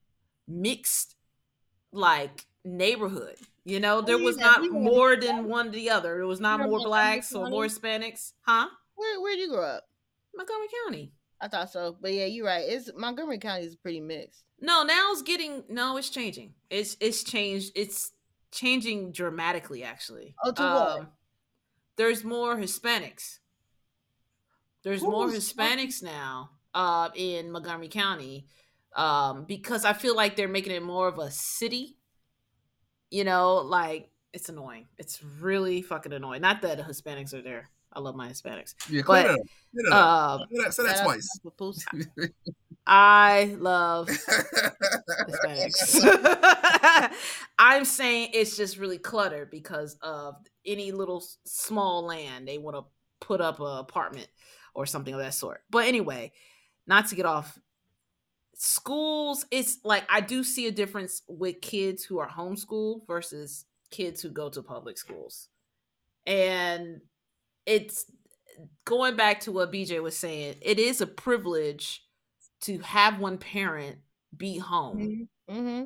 [0.47, 1.17] mixed
[1.93, 3.37] like neighborhood.
[3.65, 6.17] You know, there was not more than one or the other.
[6.17, 8.33] There was not more blacks or more Hispanics.
[8.43, 8.69] Huh?
[8.97, 9.85] Where where'd you grow up?
[10.35, 11.13] Montgomery County.
[11.41, 12.65] I thought so, but yeah, you're right.
[12.67, 14.45] It's Montgomery County is pretty mixed.
[14.61, 16.55] No, now it's getting no, it's changing.
[16.71, 17.73] It's it's changed.
[17.75, 18.13] It's
[18.53, 20.35] changing dramatically actually.
[20.45, 20.99] Oh, to what?
[21.01, 21.09] Um,
[21.97, 23.39] there's more Hispanics.
[24.85, 28.47] There's Who more Hispanics now uh in Montgomery County.
[28.95, 31.97] Um, because I feel like they're making it more of a city.
[33.13, 34.87] You know, like it's annoying.
[34.97, 36.41] It's really fucking annoying.
[36.41, 37.69] Not that the Hispanics are there.
[37.93, 38.75] I love my Hispanics.
[38.89, 39.47] Yeah, But, clear that up.
[39.75, 40.41] Clear that up.
[40.41, 41.29] Um, Say that, say that twice.
[42.87, 44.09] I love
[45.29, 46.07] Hispanics.
[47.59, 52.85] I'm saying it's just really cluttered because of any little small land they want to
[53.21, 54.29] put up an apartment
[54.75, 55.61] or something of that sort.
[55.69, 56.33] But anyway,
[56.87, 57.59] not to get off
[58.65, 64.23] schools, it's like I do see a difference with kids who are homeschooled versus kids
[64.23, 65.49] who go to public schools.
[66.27, 67.01] And
[67.67, 68.07] it's
[68.85, 72.05] going back to what BJ was saying, it is a privilege
[72.63, 73.99] to have one parent
[74.37, 75.85] be home Mm-hmm.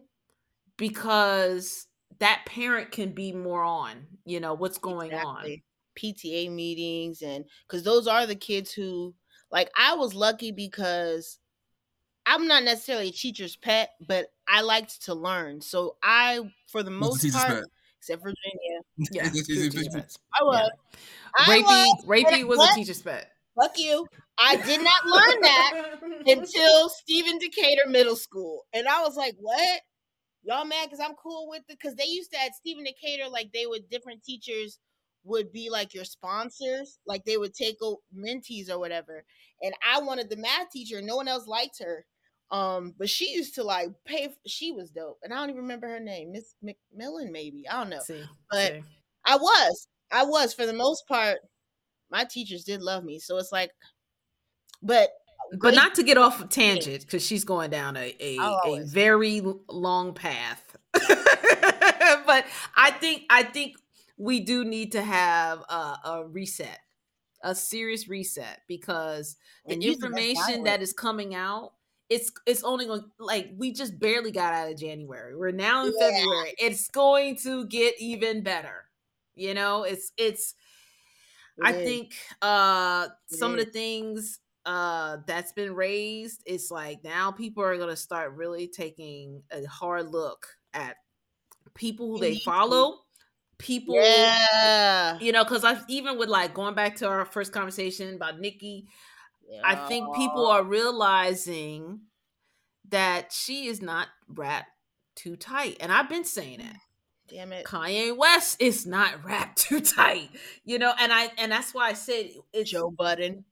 [0.77, 1.87] because
[2.21, 5.63] that parent can be more on, you know, what's going on.
[5.99, 9.15] PTA meetings and because those are the kids who
[9.51, 11.39] like I was lucky because
[12.27, 15.61] I'm not necessarily a teacher's pet, but I liked to learn.
[15.61, 17.65] So I, for the most the part, pet?
[17.99, 18.81] except Virginia,
[19.11, 20.19] Yeah, true teacher pets.
[20.39, 20.71] I was.
[21.39, 22.05] I Raypay, was.
[22.07, 22.73] Raypay was What?
[22.73, 23.31] a teacher's pet.
[23.61, 24.07] Fuck you.
[24.39, 29.81] I did not learn that until Stephen Decatur Middle School, and I was like, "What?
[30.43, 33.51] Y'all mad because I'm cool with it?" Because they used to at Stephen Decatur, like
[33.53, 34.79] they would different teachers
[35.25, 39.25] would be like your sponsors, like they would take o- mentees or whatever.
[39.63, 42.05] And I wanted the math teacher, no one else liked her.
[42.51, 44.25] Um, but she used to like pay.
[44.25, 47.81] f- She was dope, and I don't even remember her name, Miss McMillan, maybe I
[47.81, 48.01] don't know.
[48.01, 48.83] See, But see.
[49.25, 49.89] I was.
[50.13, 51.39] I was for the most part.
[52.11, 53.73] My teachers did love me, so it's like,
[54.81, 55.11] but
[55.59, 59.43] but not to get off a tangent because she's going down a a, a very
[59.69, 60.77] long path.
[60.93, 62.45] but
[62.77, 63.77] I think I think
[64.17, 66.79] we do need to have a, a reset,
[67.43, 69.37] a serious reset because
[69.67, 71.73] the information that is coming out.
[72.09, 75.37] It's it's only going like we just barely got out of January.
[75.37, 76.11] We're now in Yeah.
[76.11, 76.55] February.
[76.59, 78.85] It's going to get even better.
[79.35, 80.55] You know, it's it's
[81.63, 81.85] I is.
[81.85, 87.63] think uh It some of the things uh that's been raised it's like now people
[87.63, 90.97] are going to start really taking a hard look at
[91.75, 92.43] people who They they need to.
[92.45, 92.99] follow
[93.59, 98.15] people yeah, you know cuz I even with like going back to our first conversation
[98.17, 98.89] about Nikki
[99.65, 102.01] I think people are realizing
[102.89, 104.71] that she is not wrapped
[105.15, 106.77] too tight and I've been saying that
[107.29, 110.29] Damn it, Kanye West is not wrapped too tight
[110.65, 113.45] you know and I and that's why I said it's Joe Budden.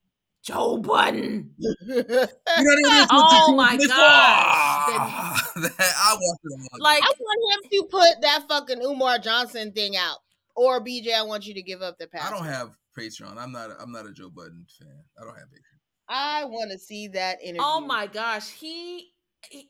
[0.42, 1.54] Joe Budden.
[1.58, 3.96] You know what Oh my This- gosh.
[3.96, 6.78] Ah, I watched it all.
[6.80, 10.18] Like I want him to put that fucking Umar Johnson thing out.
[10.54, 12.30] Or BJ, I want you to give up the pass.
[12.30, 13.36] I don't have Patreon.
[13.38, 13.70] I'm not.
[13.80, 15.02] I'm not a Joe Budden fan.
[15.20, 15.73] I don't have Patreon.
[16.09, 17.62] I want to see that interview.
[17.62, 19.12] oh my gosh, he,
[19.51, 19.68] he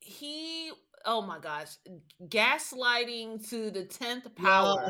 [0.00, 0.72] he
[1.06, 1.68] oh my gosh,
[2.28, 4.84] gaslighting to the 10th power.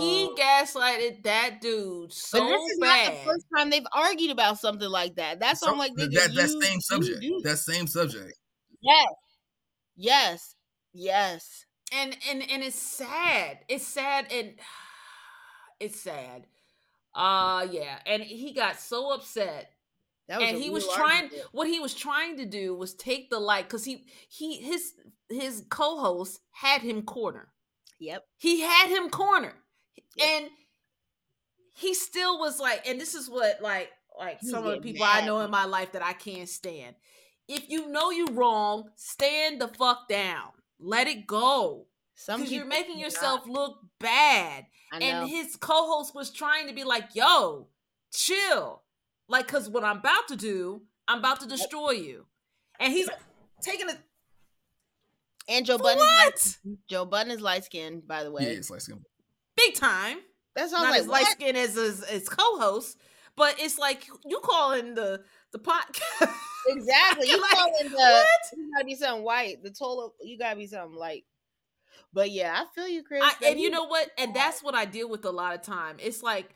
[0.00, 3.04] He gaslighted that dude so but this is bad.
[3.04, 5.40] not the first time they've argued about something like that.
[5.40, 7.20] That's why I'm like, that, that, that you- same you subject.
[7.20, 8.32] do That same subject.
[8.80, 9.06] Yes.
[9.96, 10.54] Yes.
[10.94, 11.66] Yes.
[11.92, 13.58] and and and it's sad.
[13.68, 14.54] It's sad and
[15.80, 16.46] it's sad.
[17.14, 19.72] Uh yeah, and he got so upset That was
[20.28, 21.48] and he was trying argument.
[21.52, 24.94] what he was trying to do was take the light because he he his
[25.28, 27.48] his co-host had him corner.
[27.98, 28.24] Yep.
[28.38, 29.54] he had him corner.
[30.16, 30.28] Yep.
[30.28, 30.50] and
[31.74, 35.06] he still was like and this is what like like He some of the people
[35.08, 36.96] i know in my life that i can't stand.
[37.48, 40.50] If you know you wrong stand the fuck down.
[40.78, 41.86] Let it go.
[42.26, 44.66] Because you're making yourself look bad.
[44.92, 47.68] And his co-host was trying to be like yo
[48.12, 48.81] chill
[49.32, 52.26] Like, cause what I'm about to do, I'm about to destroy you.
[52.78, 53.08] And he's
[53.62, 53.98] taking it.
[55.48, 55.98] And Joe For Budden.
[55.98, 56.56] what?
[56.88, 58.42] Joe Budden is light skinned, by the way.
[58.42, 59.02] Yeah, it's like skin.
[59.56, 60.18] Big time.
[60.54, 61.32] That's all Not like as light what?
[61.32, 62.98] skinned as his, his co-host,
[63.36, 65.22] but it's like you calling the
[65.52, 66.30] the podcast.
[66.68, 67.26] Exactly.
[67.28, 68.26] You Like, calling the what?
[68.56, 69.64] you gotta be something white.
[69.64, 71.24] The total you gotta be something light.
[72.12, 73.20] But yeah, I feel you, Chris.
[73.24, 74.08] I, and you know what?
[74.16, 75.96] And that's what I deal with a lot of time.
[75.98, 76.54] It's like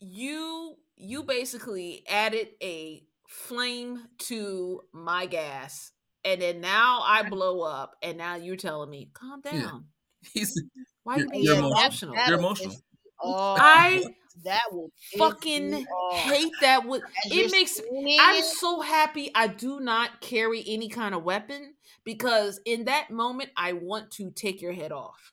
[0.00, 5.92] you you basically added a flame to my gas,
[6.24, 9.52] and then now I blow up, and now you're telling me calm Yeah.
[9.62, 9.86] down.
[10.32, 10.60] He's
[11.02, 11.80] Why you You're- being you're emotional.
[11.80, 12.14] emotional?
[12.14, 12.70] that'll You're emotional.
[12.70, 12.78] me.
[13.24, 14.04] I
[14.44, 16.86] that will fucking hate that.
[16.86, 21.22] With As it makes screaming I'm so happy I do not carry any kind of
[21.24, 21.74] weapon
[22.04, 25.32] because in that moment I want to take your head off.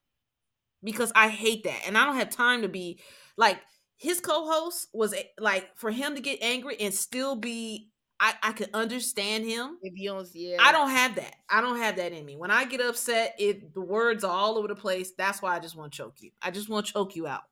[0.83, 1.81] Because I hate that.
[1.87, 2.99] And I don't have time to be
[3.37, 3.57] like
[3.99, 7.89] his co-host was eh, like for him to get angry and still be
[8.19, 9.77] I I could understand him.
[9.83, 10.57] don't yeah.
[10.59, 11.35] I don't have that.
[11.49, 12.35] I don't have that in me.
[12.35, 15.11] When I get upset, it the words are all over the place.
[15.17, 16.31] That's why I just want to choke you.
[16.41, 17.43] I just want to choke you out.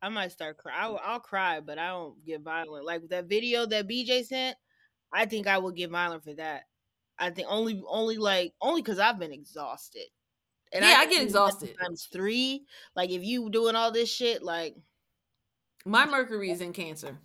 [0.00, 0.74] I might start cry.
[0.76, 2.86] I'll, I'll cry, but I don't get violent.
[2.86, 4.56] Like that video that BJ sent,
[5.12, 6.62] I think I would get violent for that.
[7.18, 10.06] I think only, only like only because I've been exhausted.
[10.72, 11.74] Yeah, I can get exhausted.
[11.82, 12.64] times three.
[12.94, 14.76] Like if you doing all this shit, like
[15.84, 17.18] My Mercury is in Cancer.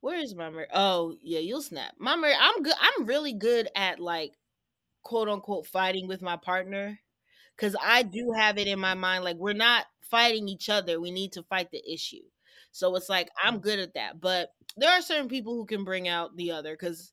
[0.00, 1.94] where is my mer- Oh yeah, you'll snap.
[1.98, 2.74] My mer- I'm good.
[2.80, 4.32] I'm really good at like
[5.02, 6.98] quote unquote fighting with my partner
[7.56, 11.00] because I do have it in my mind like we're not fighting each other.
[11.00, 12.22] We need to fight the issue.
[12.72, 14.20] So it's like I'm good at that.
[14.20, 17.12] But there are certain people who can bring out the other because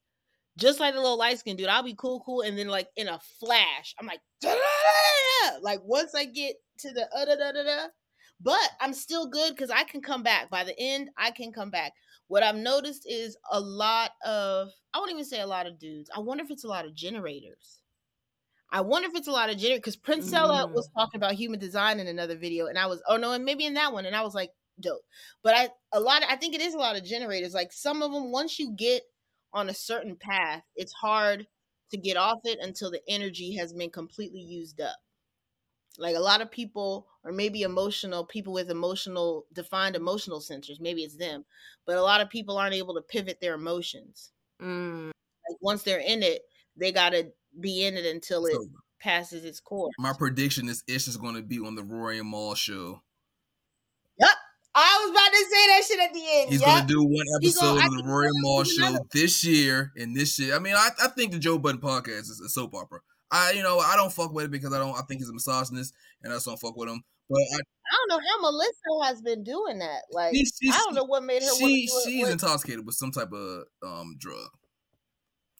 [0.57, 3.07] just like the little light skin dude, I'll be cool, cool, and then like in
[3.07, 4.19] a flash, I'm like,
[5.61, 7.87] like once I get to the uh, da, da, da, da,
[8.39, 10.49] but I'm still good because I can come back.
[10.49, 11.93] By the end, I can come back.
[12.27, 16.09] What I've noticed is a lot of, I won't even say a lot of dudes.
[16.15, 17.81] I wonder if it's a lot of generators.
[18.71, 20.73] I wonder if it's a lot of generators because Princella Mm.
[20.73, 23.65] was talking about human design in another video, and I was, oh no, and maybe
[23.65, 25.03] in that one, and I was like, dope.
[25.43, 27.53] But I, a lot, of, I think it is a lot of generators.
[27.53, 29.03] Like some of them, once you get
[29.53, 31.47] on a certain path, it's hard
[31.91, 34.97] to get off it until the energy has been completely used up.
[35.99, 41.03] Like a lot of people, or maybe emotional people with emotional defined emotional centers maybe
[41.03, 41.45] it's them,
[41.85, 44.31] but a lot of people aren't able to pivot their emotions.
[44.61, 45.07] Mm.
[45.07, 46.41] Like once they're in it,
[46.75, 48.65] they gotta be in it until it So
[49.01, 49.93] passes its course.
[49.99, 53.01] my prediction is Ish is going to be on the Rory and Mal show.
[54.19, 54.29] Yep
[54.75, 56.49] I was about to say that shit at the end.
[56.49, 56.69] He's Yup.
[56.69, 59.43] going to do one episode gonna- of the Rory and he's Mal show another- this
[59.43, 60.55] year and this year.
[60.55, 63.01] I mean, I, I think the Joe Budden podcast is a soap opera.
[63.33, 65.33] I you know I don't fuck with it because I don't I think he's a
[65.33, 67.01] misogynist and I just don't fuck with him.
[67.29, 70.01] But I, I don't know how Melyssa has been doing that.
[70.11, 71.49] Like She's- she's- I don't know what made her.
[71.59, 74.47] wanna she do it she's with- intoxicated with some type of um drug.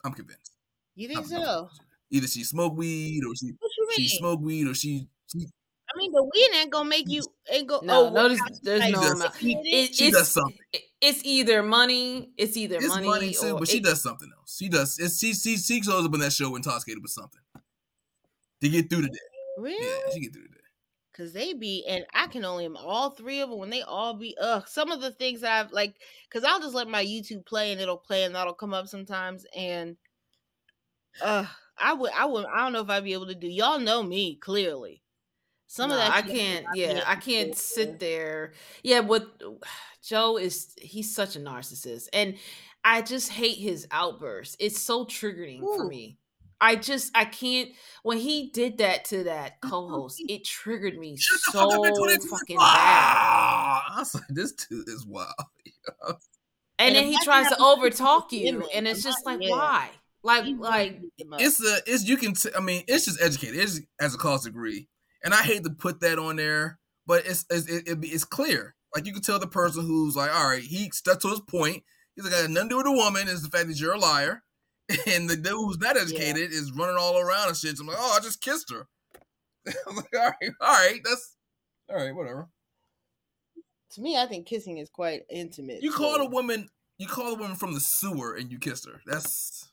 [0.05, 0.51] I'm convinced.
[0.95, 1.69] You think I'm- so?
[2.11, 5.47] Either she smoked weed or she What she smoked weed or she, she
[5.93, 7.21] I mean, the weed ain't gonna make you
[7.51, 7.79] ain't go.
[7.83, 9.35] No, oh, no, there's, there's like, no does- amount.
[9.39, 10.57] she- It, she it's, does something.
[10.73, 12.29] it- It's either money.
[12.37, 14.57] It's either it's money, money, too, or but she does something else.
[14.57, 14.97] She does.
[14.99, 17.41] It's, she she she shows up in that show intoxicated with something
[18.63, 19.19] to get through the day.
[19.57, 19.85] really?
[19.85, 20.59] Yeah, she get through the day.
[21.15, 24.35] Cause they be, and I can only all three of them when they all be.
[24.41, 25.95] Ugh, some of the things that I've like,
[26.31, 29.45] cause I'll just let my YouTube play and it'll play and that'll come up sometimes.
[29.55, 29.95] And,
[31.21, 31.45] uh,
[31.77, 33.47] I would, I would, I don't know if I'd be able to do.
[33.47, 35.03] Y'all know me clearly.
[35.67, 36.65] Some of that I can't.
[36.65, 37.97] not Yeah, I can't able to sit do.
[38.05, 38.53] there.
[38.83, 39.41] Yeah, what
[40.03, 40.73] Joe is.
[40.79, 42.37] He's such a narcissist, and
[42.83, 44.55] I just hate his outbursts.
[44.59, 46.17] It's so triggering for me.
[46.63, 47.69] I just I can't.
[48.03, 51.93] When he did that to that co-host, it triggered me Shut so fuck up in
[51.93, 52.37] 2024.
[52.39, 52.63] fucking bad.
[53.89, 55.29] I was like, this dude is wild.
[56.79, 58.67] And, And then he tries to overtalk to you, women.
[58.73, 59.49] and it's I'm just like, yeah.
[59.51, 59.89] why?
[60.23, 61.41] Like, You really like beat them up.
[61.41, 63.59] It's a it's you can t- I mean it's just educated.
[63.59, 64.87] It's as a college degree,
[65.23, 68.75] and I hate to put that on there, but it's it's it, it, it's clear.
[68.95, 71.83] Like you can tell the person who's like, all right, he stuck to his point.
[72.15, 73.27] He's like, got nothing to do with a woman.
[73.27, 74.41] Is the fact that you're a liar,
[75.07, 77.77] and the dude who's not educated is running all around and shit.
[77.77, 78.87] So I'm like, oh, I just kissed her.
[79.87, 81.35] I'm like, all right, all right, that's
[81.89, 82.49] all right, whatever.
[83.91, 85.81] to me, I think kissing is quite intimate.
[85.81, 88.87] You called so- a woman, you called a woman from the sewer, and you kissed
[88.87, 89.01] her.
[89.05, 89.69] That's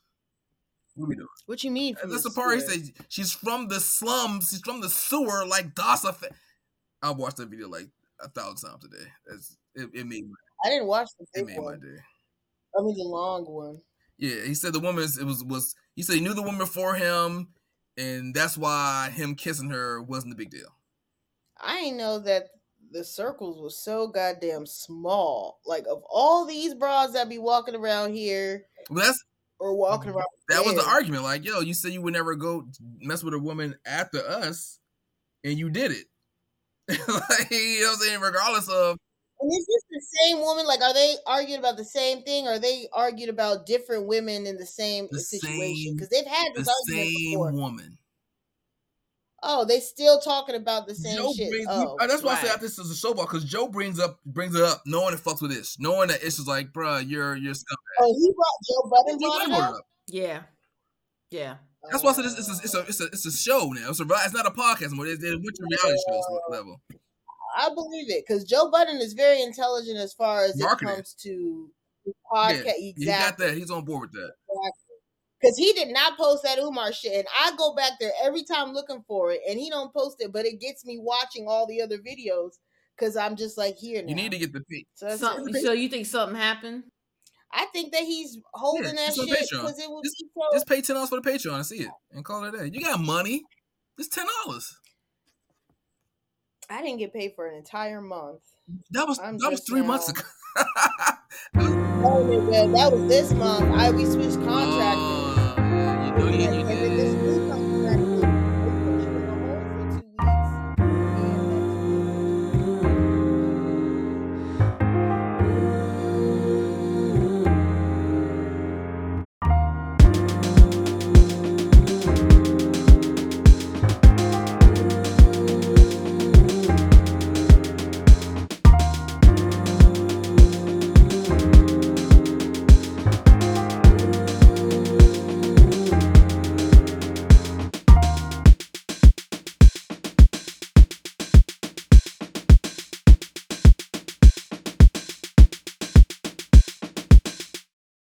[0.95, 1.27] what we doing.
[1.45, 1.95] What you mean?
[1.95, 4.49] from That's the the part he said she's from the slums.
[4.49, 6.15] She's from the sewer, like Dasa.
[6.15, 6.29] Fa-.
[7.01, 7.87] I watched that video like
[8.21, 9.11] a thousand times a day.
[9.75, 10.35] It, it made my,
[10.65, 11.99] I didn't watch the it made my day.
[12.77, 13.81] I mean the long one.
[14.21, 16.93] Yeah, he said the woman it was was he said he knew the woman before
[16.93, 17.47] him,
[17.97, 20.77] and that's why him kissing her wasn't a big deal.
[21.59, 22.49] I ain't know that
[22.91, 25.59] the circles was so goddamn small.
[25.65, 29.23] Like of all these bras that be walking around here Well, that's
[29.59, 31.23] or walking around, that was the argument.
[31.23, 32.67] Like, yo, you said you would never go
[32.99, 34.77] mess with a woman after us,
[35.43, 36.05] and you did it.
[36.89, 38.21] like, you know what I'm saying?
[38.21, 38.97] Regardless of
[39.41, 40.65] And is this the same woman?
[40.67, 42.47] Like, are they arguing about the same thing?
[42.47, 45.95] Or are they arguing about different women in the same The situation?
[45.95, 47.51] Because they've had the this argument same before.
[47.51, 47.97] woman.
[49.43, 51.49] Oh, they still talking about the same Joe shit.
[51.49, 52.49] brings, oh, uh, that's why I say right.
[52.49, 55.15] I think this is a show ball because Joe brings up brings it up, knowing
[55.15, 57.77] it fucks with this, knowing that it's just like, bruh, you're you're scum.
[57.99, 59.75] Oh, he brought Joe Budden Joe brought it brought up.
[59.77, 59.85] up.
[60.07, 60.41] Yeah.
[61.31, 61.55] Yeah.
[61.89, 63.89] That's why I said it's, it's, a, it's a it's a it's a show now.
[63.89, 65.07] It's a it's not a podcast anymore.
[65.07, 66.81] It's, it's a reality show level.
[67.57, 70.89] I believe it because Joe Budden is very intelligent as far as Marketing.
[70.89, 71.69] it comes to
[72.33, 72.63] podcast.
[72.65, 72.93] Yeah, podcast.
[72.97, 73.53] he got that.
[73.57, 74.31] He's on board with that.
[75.39, 78.73] Because he did not post that Umar shit, and I go back there every time
[78.73, 81.81] looking for it, and he don't post it, but it gets me watching all the
[81.81, 82.51] other videos
[82.95, 84.09] because I'm just like here now.
[84.09, 84.87] You need to get the peak.
[84.93, 85.63] So, that's Some- it.
[85.63, 86.83] so you think something happened?
[87.51, 90.41] I think that he's holding Yeah, that shit because it would Just- be so.
[90.53, 92.69] Just pay ten dollars for the Patreon and see it, and call it a day.
[92.73, 93.41] You got money.
[93.97, 94.71] It's ten dollars.
[96.71, 98.39] I didn't get paid for an entire month.
[98.91, 100.27] That was I'm that was three months now- ago.
[102.03, 102.23] Oh,
[102.73, 103.65] that was this month.
[103.75, 105.01] I we switched contracts.
[105.59, 106.65] Yeah, you know, you
[106.97, 107.40] this, did.